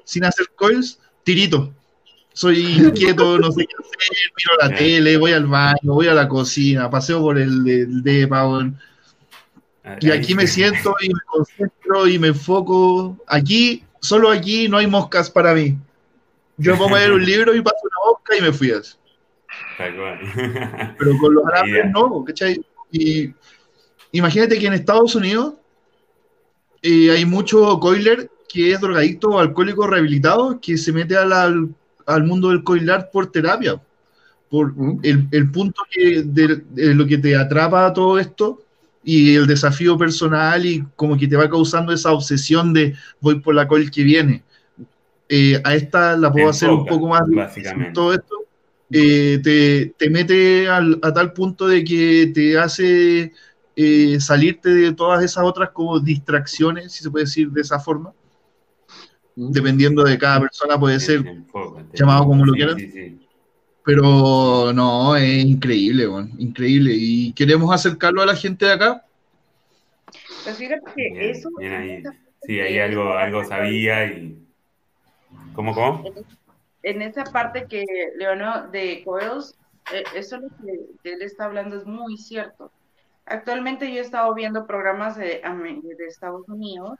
[0.04, 1.72] sin hacer coils, tirito
[2.34, 6.28] soy inquieto, no sé qué hacer, miro la tele, voy al baño, voy a la
[6.28, 8.44] cocina, paseo por el, el depa,
[10.00, 13.18] y aquí me siento y me concentro y me enfoco.
[13.26, 15.78] Aquí, solo aquí no hay moscas para mí.
[16.56, 18.96] Yo pongo a leer un libro y paso una mosca y me fui así.
[20.98, 22.64] Pero con los árabes no, ¿cachai?
[22.90, 23.32] Y
[24.12, 25.54] imagínate que en Estados Unidos
[26.82, 31.52] eh, hay mucho coiler que es drogadicto o alcohólico rehabilitado que se mete a la,
[32.06, 33.80] al mundo del coilar por terapia,
[34.50, 38.62] por el, punto que, de, lo que te atrapa a todo esto
[39.02, 43.54] y el desafío personal y como que te va causando esa obsesión de voy por
[43.54, 44.42] la coil que viene.
[45.28, 47.92] Eh, a esta la puedo hacer un poco más básicamente.
[47.92, 48.36] todo esto.
[48.90, 53.32] Eh, te, te, mete a tal punto de que te hace
[53.76, 58.12] eh, salirte de todas esas otras como distracciones, si se puede decir de esa forma,
[59.36, 61.24] dependiendo de cada persona, puede ser
[61.92, 62.76] llamado como lo quieran.
[63.84, 66.92] Pero no, es increíble, increíble.
[66.94, 69.04] Y queremos acercarlo a la gente de acá.
[70.44, 71.50] Pues fíjate que eso.
[72.46, 74.38] Sí, ahí algo, algo sabía y.
[75.54, 76.04] ¿Cómo, cómo?
[76.82, 77.84] En, esa parte que
[78.16, 79.56] Leono de Coils,
[79.92, 82.70] eh, eso lo que él está hablando es muy cierto.
[83.26, 85.40] Actualmente yo he estado viendo programas de,
[85.98, 86.98] de Estados Unidos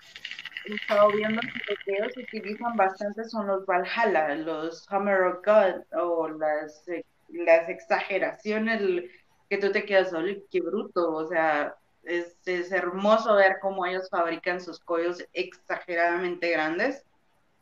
[0.67, 1.41] he viendo
[1.85, 6.85] que ellos utilizan bastante son los Valhalla, los Hammer of God o las,
[7.29, 9.11] las exageraciones
[9.51, 10.13] que tú te quedas,
[10.51, 17.05] qué bruto, o sea, es, es, hermoso ver cómo ellos fabrican sus collos exageradamente grandes.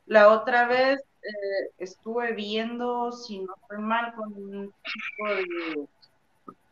[0.06, 5.88] La otra vez eh, estuve viendo, si no fue mal, con un chico de,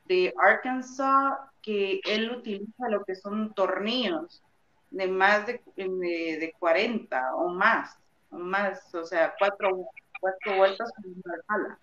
[0.07, 4.43] de Arkansas que él utiliza lo que son tornillos
[4.91, 7.97] de más de, de, 40 o más,
[8.31, 9.87] o más, o sea, cuatro,
[10.21, 11.79] cuatro vueltas con una sala.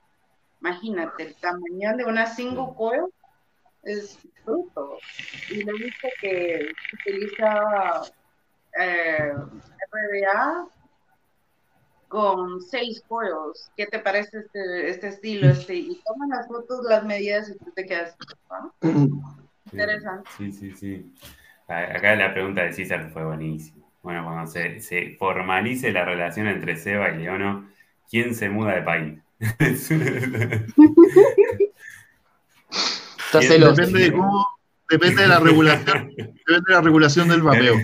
[0.61, 3.05] Imagínate, el tamaño de una single coil
[3.83, 4.97] es bruto.
[5.49, 8.01] Y le dice que utiliza
[8.77, 10.67] eh, RDA
[12.07, 13.71] con seis coils.
[13.75, 15.49] ¿Qué te parece este, este estilo?
[15.49, 15.75] Este?
[15.75, 18.15] Y toman las fotos, las medidas y tú te quedas.
[19.71, 20.29] Interesante.
[20.37, 21.13] Sí, sí, sí.
[21.67, 23.85] Acá la pregunta de César fue buenísima.
[24.01, 27.67] Bueno, cuando se, formalice la relación entre Seba y Leono,
[28.09, 29.19] ¿quién se muda de país?
[33.33, 34.47] depende de cómo,
[34.89, 37.75] depende de la regulación, depende de la regulación del vapeo.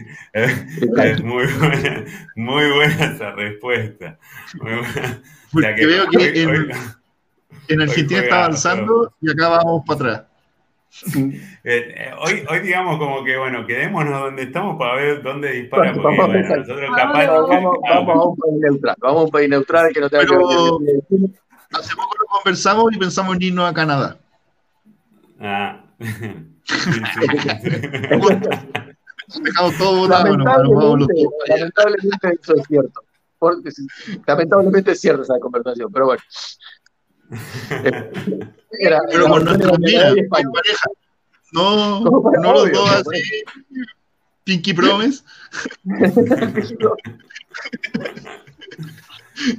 [1.23, 2.05] Muy buena,
[2.37, 4.17] muy buena esa respuesta.
[5.51, 6.71] Porque veo que en,
[7.67, 10.32] en Argentina está avanzando y acá vamos para atrás.
[11.65, 15.93] Eh, eh, hoy, hoy digamos como que, bueno, quedémonos donde estamos para ver dónde dispara,
[15.93, 17.25] porque bueno, nosotros capaz...
[17.25, 20.79] Vamos, vamos, a un país neutral, vamos a un país neutral que no tenga Pero,
[20.79, 21.29] que ver.
[21.71, 24.17] Hace poco lo conversamos y pensamos en irnos a Canadá.
[25.39, 25.83] Ah.
[29.41, 31.13] dejamos todo lamentablemente,
[31.47, 33.01] lamentablemente eso es cierto.
[34.27, 36.21] lamentablemente es cierta esa conversación, pero bueno.
[38.79, 40.87] Era, pero con nuestra pareja.
[41.51, 43.43] No, no los dos así.
[44.43, 45.23] Pinky Promise.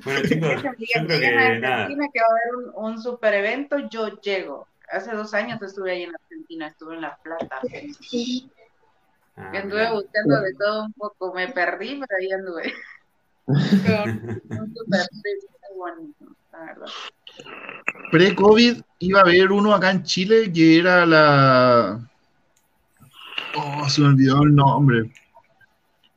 [0.05, 1.83] bueno, chicos, yo creo que nada.
[1.83, 4.67] Argentina que va a haber un, un super evento, yo llego.
[4.91, 7.60] Hace dos años estuve ahí en Argentina, estuve en La Plata.
[9.36, 12.73] Ah, anduve buscando de todo un poco, me perdí, pero ahí anduve.
[13.47, 15.07] un super
[15.76, 16.86] bonito, la verdad.
[18.11, 22.01] Pre-COVID iba a haber uno acá en Chile que era la
[23.57, 25.13] Oh, se me olvidó el nombre.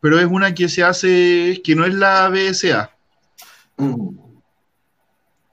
[0.01, 2.91] Pero es una que se hace, que no es la BSA.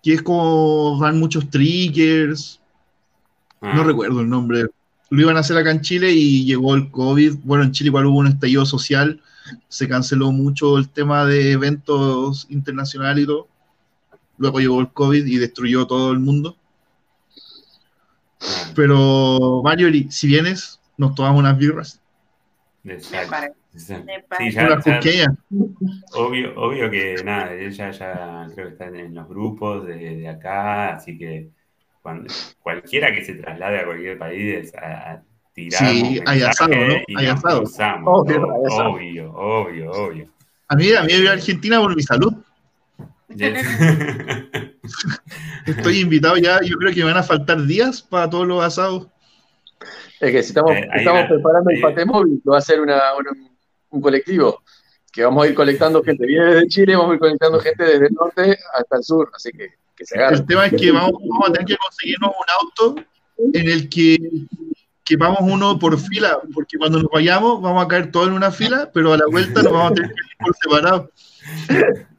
[0.03, 2.61] Que es como van muchos triggers.
[3.61, 3.85] No ah.
[3.85, 4.67] recuerdo el nombre.
[5.11, 7.37] Lo iban a hacer acá en Chile y llegó el COVID.
[7.45, 9.21] Bueno, en Chile igual hubo un estallido social.
[9.69, 13.49] Se canceló mucho el tema de eventos internacionales y todo.
[14.39, 16.57] Luego llegó el COVID y destruyó todo el mundo.
[18.75, 22.01] Pero, Mario, si vienes, nos tomamos unas birras.
[22.85, 23.61] Exacto.
[23.77, 23.97] Sí,
[26.13, 31.19] obvio, obvio que nada, ella ya creo que está en los grupos de, acá, así
[31.19, 31.49] que
[32.01, 32.33] cuando,
[32.63, 35.21] cualquiera que se traslade a cualquier país a,
[35.53, 35.81] tirar.
[35.81, 36.95] Sí, hay asado, ¿no?
[37.17, 37.65] Hay asado.
[38.05, 38.43] Obvio,
[39.35, 40.31] obvio, obvio,
[40.69, 42.33] A mí, a mí voy a Argentina por mi salud.
[45.67, 49.09] Estoy invitado ya, yo creo que me van a faltar días para todos los asados.
[50.21, 53.01] Es que si estamos, eh, estamos preparando el pate móvil, va a ser una,
[53.91, 54.63] un colectivo
[55.13, 56.27] que vamos a ir colectando gente.
[56.27, 59.51] Viene desde Chile, vamos a ir colectando gente desde el norte hasta el sur, así
[59.53, 60.37] que, que se agarre.
[60.37, 62.95] El tema es que vamos, vamos, a tener que conseguirnos un auto
[63.53, 64.19] en el que,
[65.05, 68.51] que vamos uno por fila, porque cuando nos vayamos vamos a caer todos en una
[68.51, 71.11] fila, pero a la vuelta nos vamos a tener que ir por separado.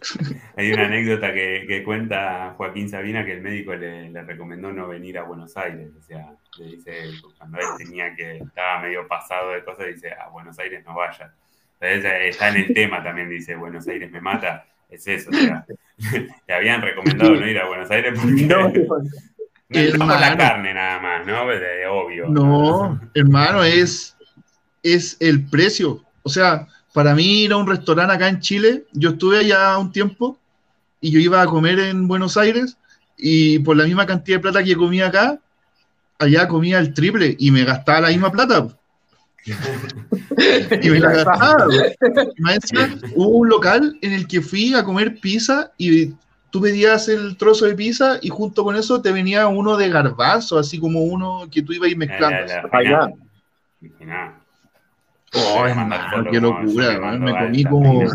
[0.56, 5.22] Hay una anécdota que, cuenta Joaquín Sabina que el médico le, recomendó no venir a
[5.22, 5.90] Buenos Aires.
[5.98, 6.92] O sea, le dice,
[7.38, 11.32] cuando él tenía que, estaba medio pasado de cosas, dice, a Buenos Aires no vaya.
[11.80, 14.66] Entonces está en el tema también, dice, Buenos Aires me mata.
[14.88, 15.64] Es eso, o sea,
[16.48, 18.72] le habían recomendado no ir a Buenos Aires porque no,
[19.68, 21.42] es la carne nada más, ¿no?
[21.92, 22.28] obvio.
[22.28, 24.16] No, hermano, es,
[24.82, 26.04] es el precio.
[26.24, 29.92] O sea, para mí ir a un restaurante acá en Chile, yo estuve allá un
[29.92, 30.38] tiempo
[31.00, 32.76] y yo iba a comer en Buenos Aires
[33.16, 35.38] y por la misma cantidad de plata que comía acá,
[36.18, 38.68] allá comía el triple y me gastaba la misma plata.
[40.82, 41.66] y me la gastaba.
[43.14, 46.12] hubo un local en el que fui a comer pizza y
[46.50, 50.58] tú pedías el trozo de pizza y junto con eso te venía uno de garbazo,
[50.58, 52.52] así como uno que tú ibas a ir mezclando.
[55.34, 55.64] Oh,
[56.30, 58.04] qué locura, me comí como.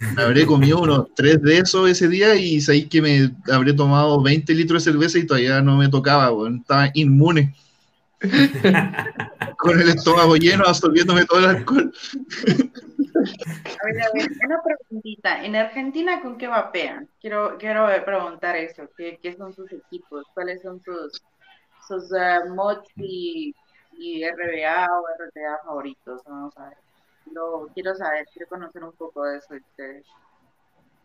[0.00, 4.22] Me habré comido unos tres de esos ese día y sabéis que me habré tomado
[4.22, 7.52] 20 litros de cerveza y todavía no me tocaba, estaba inmune.
[9.58, 11.92] Con el estómago lleno, absorbiéndome todo el alcohol.
[12.16, 15.44] A ver, a ver, una preguntita.
[15.44, 17.08] ¿En Argentina con qué vapean?
[17.20, 18.88] Quiero, quiero preguntar eso.
[18.96, 20.24] ¿Qué, qué son sus equipos?
[20.34, 21.22] ¿Cuáles son sus,
[21.86, 23.54] sus uh, mods y
[23.98, 26.22] y RBA o RTA favoritos.
[26.24, 26.78] Vamos a ver.
[27.32, 30.06] Lo, quiero saber, quiero conocer un poco de eso de ustedes.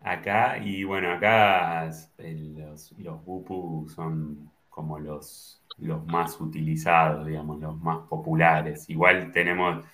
[0.01, 7.77] Acá, y bueno, acá los, los Bupu son como los, los más utilizados, digamos, los
[7.81, 8.89] más populares.
[8.89, 9.85] Igual tenemos,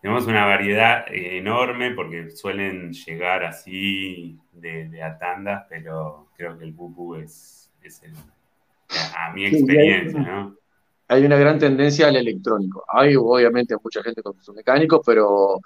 [0.00, 6.64] tenemos una variedad enorme porque suelen llegar así de, de a tandas, pero creo que
[6.64, 8.14] el Bupu es, es el,
[9.16, 10.56] a mi experiencia, ¿no?
[11.08, 12.84] Hay una gran tendencia al electrónico.
[12.88, 15.60] Hay obviamente mucha gente con su mecánico, pero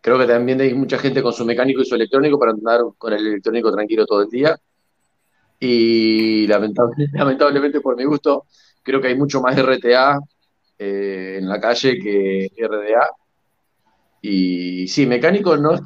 [0.00, 3.12] creo que también hay mucha gente con su mecánico y su electrónico para andar con
[3.12, 4.56] el electrónico tranquilo todo el día.
[5.58, 6.46] Y
[7.12, 8.46] lamentablemente, por mi gusto,
[8.82, 10.20] creo que hay mucho más RTA
[10.78, 13.10] eh, en la calle que RDA.
[14.22, 15.78] Y sí, mecánico no,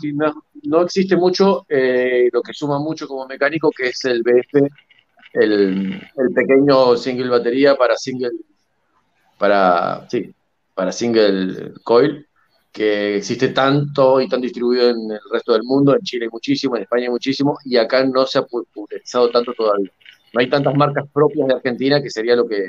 [0.64, 4.62] no, existe mucho, eh, lo que suma mucho como mecánico, que es el BF,
[5.34, 8.30] el pequeño single batería para single
[9.40, 10.34] para, sí,
[10.74, 12.26] para single coil,
[12.70, 16.82] que existe tanto y tan distribuido en el resto del mundo, en Chile muchísimo, en
[16.82, 19.90] España muchísimo, y acá no se ha popularizado tanto todavía.
[20.34, 22.68] No hay tantas marcas propias de Argentina que sería lo que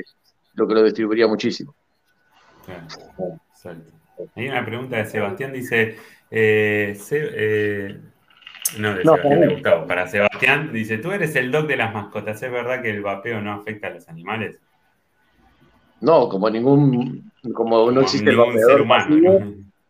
[0.54, 1.74] lo, que lo distribuiría muchísimo.
[4.34, 5.96] Hay una pregunta de Sebastián, dice,
[6.30, 8.00] eh, eh,
[8.78, 12.42] no, de Sebastián de Gustavo, para Sebastián, dice, tú eres el doc de las mascotas,
[12.42, 14.58] ¿es verdad que el vapeo no afecta a los animales?
[16.02, 19.40] No, como ningún, como no existe el vapeador pasivo,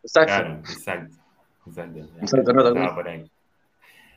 [0.02, 0.32] Exacto.
[0.32, 1.16] Claro, exacto.
[2.20, 2.74] Exacto.
[2.74, 3.24] no, por ahí.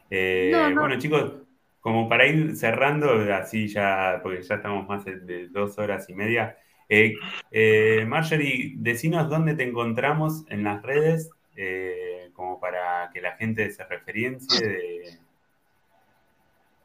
[0.09, 1.33] Eh, bueno, chicos,
[1.79, 6.57] como para ir cerrando, así ya, porque ya estamos más de dos horas y media.
[6.89, 7.15] Eh,
[7.51, 11.29] eh, Marjorie, decinos dónde te encontramos en las redes,
[12.33, 15.19] como para que la gente se referencie de,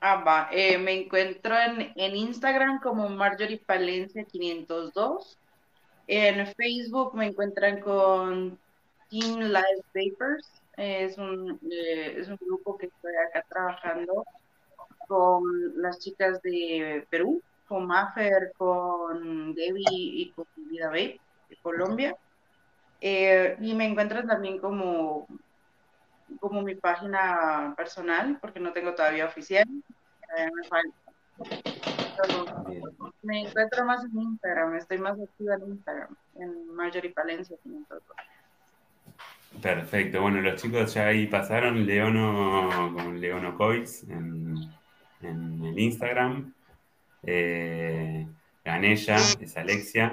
[0.00, 0.48] Ah, va.
[0.50, 5.38] Eh, me encuentro en, Instagram como Marjorie Palencia 502.
[6.06, 8.58] En Facebook me encuentran con
[9.10, 10.50] Team Live Papers.
[10.76, 14.24] Es un, eh, es un grupo que estoy acá trabajando
[15.06, 15.42] con
[15.82, 21.20] las chicas de Perú, con Maffer, con Debbie y con Vida Babe
[21.50, 22.16] de Colombia.
[23.02, 25.26] Eh, y me encuentran también como
[26.38, 29.66] como mi página personal, porque no tengo todavía oficial.
[29.68, 30.96] me falta.
[33.22, 37.56] me encuentro más en Instagram, estoy más activa en Instagram, en Marjorie Palencia.
[39.60, 44.56] Perfecto, bueno, los chicos ya ahí pasaron, Leono con Leono Coix en,
[45.22, 46.54] en el Instagram.
[47.22, 48.26] Eh,
[48.64, 50.12] Ganella es Alexia,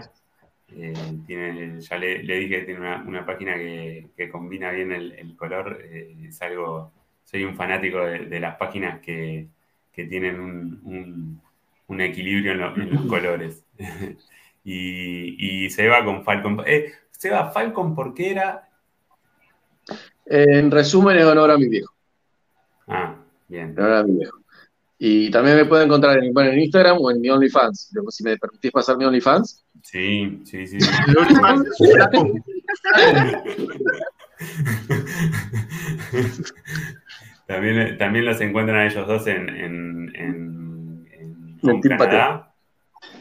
[0.76, 0.94] eh,
[1.26, 5.80] tiene, ya le, dije que tiene una, página que, combina bien el, color.
[5.82, 6.92] Eh, es algo,
[7.24, 9.48] soy un fanático de, las páginas que,
[9.94, 10.40] tienen
[10.84, 13.66] un, equilibrio en, los colores.
[14.64, 16.62] y, y, se va con Falcon.
[16.66, 18.70] Eh, se va Falcon porque era.
[20.26, 21.94] En resumen, es honor a mi viejo.
[22.88, 23.16] Ah,
[23.48, 23.74] bien.
[23.78, 24.38] honor a mi viejo.
[25.00, 27.94] Y también me pueden encontrar en, en Instagram o en mi OnlyFans.
[28.10, 29.64] Si me permitís pasar mi OnlyFans.
[29.84, 30.78] Sí, sí, sí.
[37.48, 41.08] también, también los encuentran a ellos dos en, en, en,
[41.64, 42.54] en, Canadá.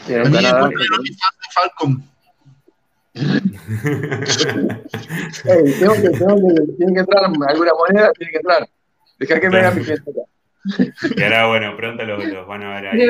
[0.09, 0.71] En Canadá.
[1.55, 2.05] Falcon.
[3.17, 3.41] hey,
[5.81, 8.69] tengo que, tengo que, tienen que entrar alguna moneda, tienen que entrar.
[9.19, 10.21] Deja que me haga mi gente acá.
[11.17, 13.09] Y ahora, bueno, pronto los, van a ver ahí.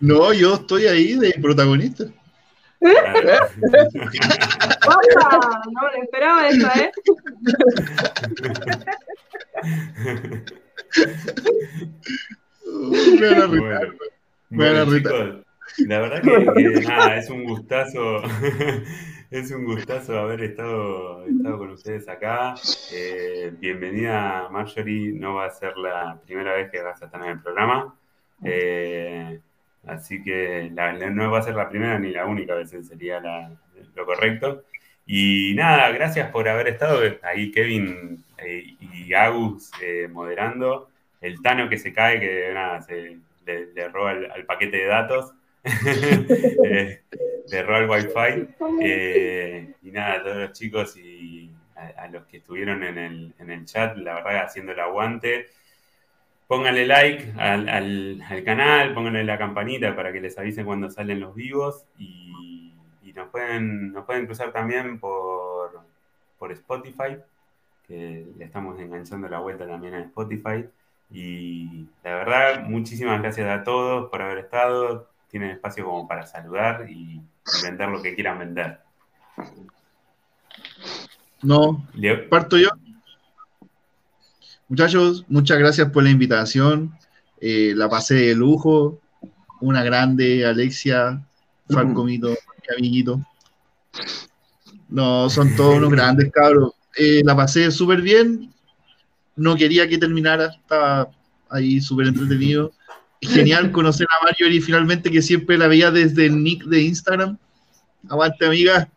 [0.00, 2.04] No, yo estoy ahí de protagonista.
[2.80, 2.92] ¡Opa!
[5.72, 6.90] No le esperaba eso, ¿eh?
[13.20, 13.92] me van a bueno,
[14.50, 15.44] me van a bueno,
[15.78, 18.22] la verdad que, nada, es un gustazo
[19.38, 21.24] es un gustazo haber estado,
[21.58, 22.54] con ustedes acá.
[22.92, 25.12] Eh, bienvenida, Marjorie.
[25.12, 27.96] No va a ser la primera vez que vas a estar en el programa.
[28.44, 29.40] Eh,
[29.86, 33.20] así que no va a ser la primera ni la única vez, sería
[33.94, 34.62] lo correcto.
[35.04, 39.72] Y nada, gracias por haber estado ahí, Kevin eh, y Agus
[40.10, 40.90] moderando.
[41.20, 45.34] El Tano que se cae, que nada, se, le, roba al paquete de datos.
[47.50, 48.48] de Roll Wi-Fi.
[48.80, 53.50] Eh, y nada, a todos los chicos y a, los que estuvieron en el, en
[53.50, 55.46] el, chat, la verdad, haciendo el aguante.
[56.46, 61.34] Pónganle like al, al, canal, pónganle la campanita para que les avisen cuando salen los
[61.34, 62.72] vivos y,
[63.14, 65.80] nos, pueden, nos pueden cruzar también por,
[66.36, 67.16] por Spotify,
[67.86, 70.66] que le estamos enganchando la vuelta también a Spotify.
[71.10, 76.88] Y la verdad, muchísimas gracias a todos por haber estado tienen espacio como para saludar
[76.88, 77.20] y,
[77.64, 78.78] vender lo que quieran vender.
[81.42, 81.84] No,
[82.30, 82.68] parto yo.
[84.68, 86.96] Muchachos, muchas gracias por la invitación.
[87.40, 89.00] Eh, la pasé de lujo.
[89.60, 91.26] Una grande, Alexia,
[91.68, 92.32] Falcomito,
[92.78, 93.20] amiguito.
[94.88, 96.74] No, son todos unos grandes cabros.
[96.96, 98.54] Eh, la pasé súper bien.
[99.34, 100.46] No quería que terminara.
[100.46, 101.10] Estaba
[101.50, 102.70] ahí súper entretenido
[103.24, 107.38] genial conocer a Marjorie finalmente, que siempre la veía desde el nick de Instagram.
[108.08, 108.88] Aguante, amiga.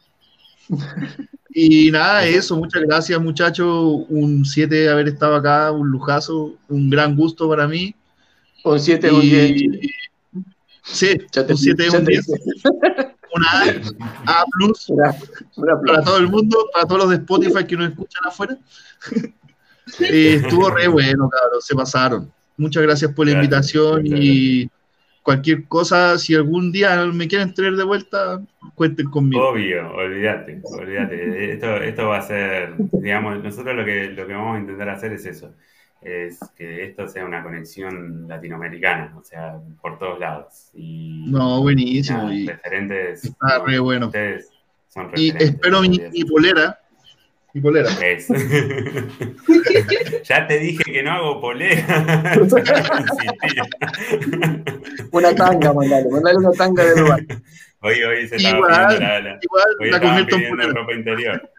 [1.49, 4.05] Y nada, eso, muchas gracias, muchachos.
[4.09, 7.95] Un 7 de haber estado acá, un lujazo, un gran gusto para mí.
[8.63, 9.61] Un 7 un 10.
[10.83, 11.17] Sí,
[11.49, 12.27] un 7 un 10.
[13.33, 13.81] Una
[14.25, 14.87] A, plus
[15.85, 18.57] para todo el mundo, para todos los de Spotify que nos escuchan afuera.
[20.01, 22.29] Eh, estuvo re bueno, cabrón, se pasaron.
[22.57, 24.69] Muchas gracias por la invitación y
[25.21, 28.41] cualquier cosa, si algún día me quieren traer de vuelta,
[28.73, 29.49] cuenten conmigo.
[29.49, 31.53] Obvio, olvídate, olvídate.
[31.53, 35.11] Esto, esto va a ser, digamos, nosotros lo que, lo que vamos a intentar hacer
[35.11, 35.53] es eso,
[36.01, 40.71] es que esto sea una conexión latinoamericana, o sea, por todos lados.
[40.73, 42.31] Y, no, buenísimo.
[42.31, 43.25] y referentes.
[43.25, 44.09] Está re bueno.
[45.15, 46.79] y espero mi, mi polera
[47.61, 47.89] polera.
[50.27, 52.35] ya te dije que no hago polera.
[55.11, 57.21] una tanga, mandale, mandale una tanga de lugar.
[57.81, 61.49] Hoy, hoy se estaba igual, pidiendo la, la, igual, hoy estaban pidiendo ropa interior.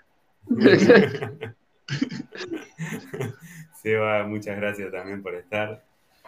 [3.82, 5.82] Seba, muchas gracias también por estar.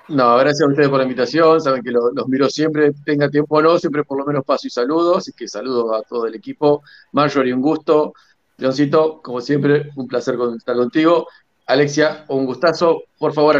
[0.09, 1.61] No, gracias a ustedes por la invitación.
[1.61, 4.71] Saben que los, miro siempre, tenga tiempo o no, siempre por lo menos paso y
[4.71, 5.19] saludos.
[5.19, 6.83] Así que saludos a todo el equipo.
[7.13, 8.15] Marjorie, un gusto.
[8.57, 11.29] Leoncito, como siempre, un placer estar contigo.
[11.71, 13.05] Alexia, un gustazo.
[13.19, 13.59] Por favor,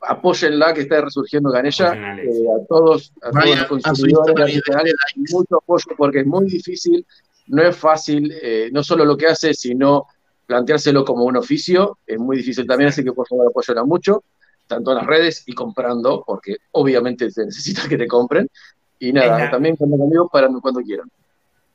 [0.00, 2.16] apóyenla que está resurgiendo Ganella.
[2.18, 4.52] Eh, a todos, a todos los consumidores
[5.16, 7.06] mucho apoyo porque es muy difícil,
[7.48, 10.06] no es fácil, eh, no solo lo que hace, sino
[10.46, 11.98] planteárselo como un oficio.
[12.06, 14.22] Es muy difícil también, así que por favor apóyenla mucho
[14.68, 18.48] tanto en las redes y comprando, porque obviamente se necesita que te compren.
[19.00, 21.08] Y nada, también cuando conmigo para cuando quieran.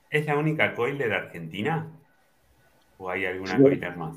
[0.09, 1.87] ¿Es la única coiler argentina?
[2.97, 4.15] ¿O hay alguna coiler más?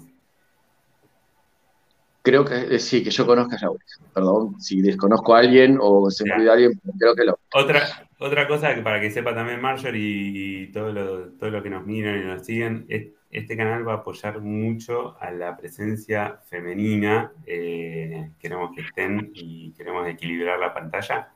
[2.26, 3.68] Creo que eh, sí, que yo conozca ya.
[4.12, 7.38] Perdón, si desconozco a alguien o se me olvida alguien, creo que lo.
[7.54, 7.82] Otra,
[8.18, 11.70] otra cosa que para que sepa también Marjorie y, y todo lo, todo lo que
[11.70, 16.40] nos miran y nos siguen, es este canal va a apoyar mucho a la presencia
[16.46, 17.30] femenina.
[17.46, 21.28] Eh, queremos que estén y queremos equilibrar la pantalla.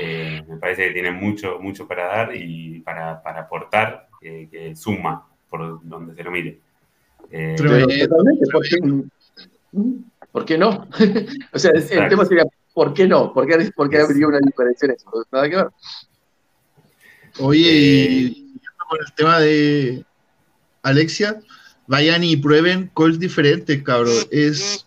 [0.00, 5.26] Eh, me parece que tiene mucho, mucho para dar y para, para aportar, que suma
[5.50, 6.60] por donde se lo mire.
[7.30, 7.56] Eh,
[10.32, 10.88] ¿por, qué, no?
[11.52, 13.32] o sea, el tema sería, ¿por qué no?
[13.32, 15.26] ¿Por qué, por qué habría una diferencia en eso?
[15.32, 15.68] Nada que ver.
[17.38, 18.52] Oye, y
[18.88, 20.04] con el tema de,
[20.82, 21.40] Alexia,
[21.86, 24.14] vayan y prueben calls diferentes, cabrón.
[24.30, 24.86] Es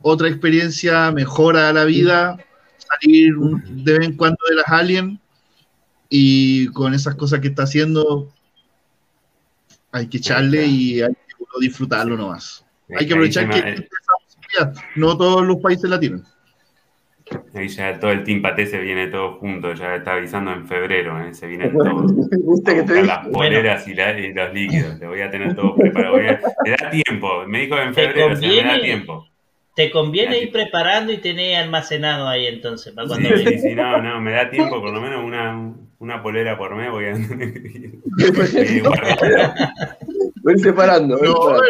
[0.00, 2.38] otra experiencia, mejora la vida,
[2.78, 5.18] salir de vez en cuando de las aliens
[6.08, 8.32] y con esas cosas que está haciendo
[9.92, 12.64] hay que echarle y hay que disfrutarlo nomás.
[12.96, 13.88] Hay que aprovechar que
[14.96, 16.22] no todos los países la tienen.
[17.54, 21.20] Ahí ya todo el Team Pate se viene todo junto, ya está avisando en febrero,
[21.24, 21.32] ¿eh?
[21.32, 22.04] se viene todo.
[23.04, 26.16] las poleras y, los líquidos, te voy a tener todo preparado.
[26.16, 29.26] te da tiempo, me dijo en febrero, se me da tiempo.
[29.76, 34.20] Te conviene ir preparando y tener almacenado ahí entonces, para cuando sí, sí, no, no,
[34.20, 37.14] me da tiempo, por lo menos una, una polera por mes voy a...
[40.42, 41.18] Voy separando.
[41.18, 41.60] no, separando.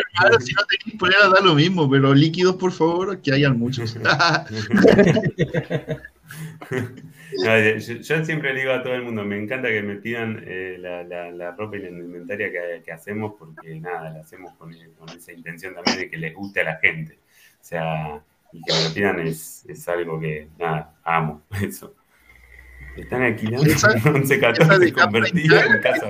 [0.41, 3.94] si no tenéis polera da lo mismo, pero líquidos, por favor, que hayan muchos.
[7.44, 11.02] yo, siempre le digo a todo el mundo, me encanta que me pidan eh, la,
[11.02, 15.33] la, ropa y la indumentaria que, que, hacemos, porque nada, la hacemos con, con, esa
[15.33, 17.18] intención también de que les guste a la gente.
[17.60, 21.97] O sea, y que me lo pidan es, es algo que, nada, amo, eso.
[22.97, 26.09] Están alquilando 11-14 convertida en casa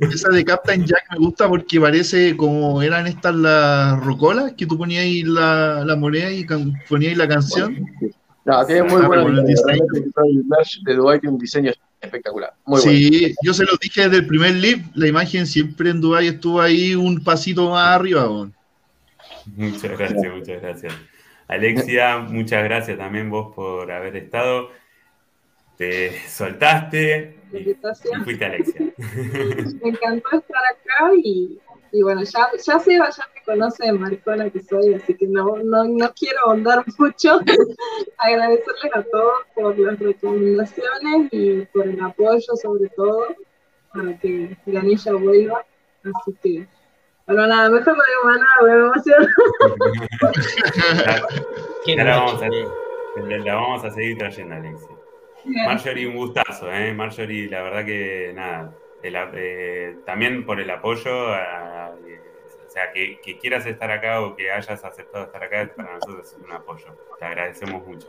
[0.00, 4.76] esa de Captain Jack me gusta porque parece como eran estas las rocolas que tú
[4.76, 6.44] ponías ahí la, la moneda y
[6.88, 7.86] ponías ahí la canción.
[8.44, 9.84] No, tiene muy ah, buen diseño.
[9.94, 12.54] El merch de Dubai tiene un diseño espectacular.
[12.64, 16.28] Muy sí, yo se lo dije desde el primer live, la imagen siempre en Dubai
[16.28, 18.28] estuvo ahí un pasito más arriba.
[19.56, 20.94] Muchas gracias, muchas gracias.
[21.48, 24.70] Alexia, muchas gracias también vos por haber estado.
[25.78, 27.74] Te soltaste, y,
[28.24, 28.80] fuiste Alexia.
[29.82, 31.58] Me encantó estar acá y,
[31.92, 35.56] y bueno, ya, ya Seba ya me conoce de maricona que soy, así que no,
[35.56, 37.40] no, no quiero ahondar mucho.
[38.18, 43.26] Agradecerles a todos por las recomendaciones y por el apoyo sobre todo
[43.94, 45.64] para que Ganilla vuelva.
[46.04, 46.66] Así que,
[47.28, 49.26] bueno, nada, mejor no digo más nada, me emociono.
[51.86, 54.96] la, vamos a, la vamos a seguir trayendo, Alexia.
[55.66, 56.94] Marjorie, un gustazo, ¿eh?
[56.94, 63.90] Marjorie, la verdad que nada, eh, también por el apoyo, o sea, que, quieras estar
[63.90, 66.86] acá o que hayas aceptado estar acá, para nosotros es un apoyo.
[67.18, 68.08] Te agradecemos mucho.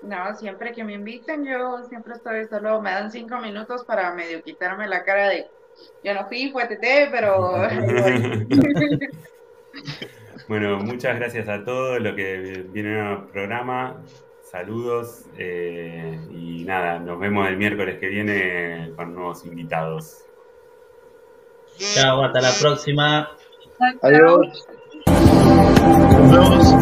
[0.00, 4.42] No, siempre que me inviten, yo siempre estoy solo, me dan cinco minutos para medio
[4.42, 5.50] quitarme la cara de,
[6.02, 7.52] yo no fui, fue TT, pero...
[10.48, 14.02] bueno, muchas gracias a todos los que vienen al programa
[14.50, 20.24] saludos eh, y nada, nos vemos el miércoles que viene con nuevos invitados.
[21.78, 23.30] Chao, hasta la próxima.
[24.02, 24.66] Adiós.
[25.06, 26.72] Nos vemos.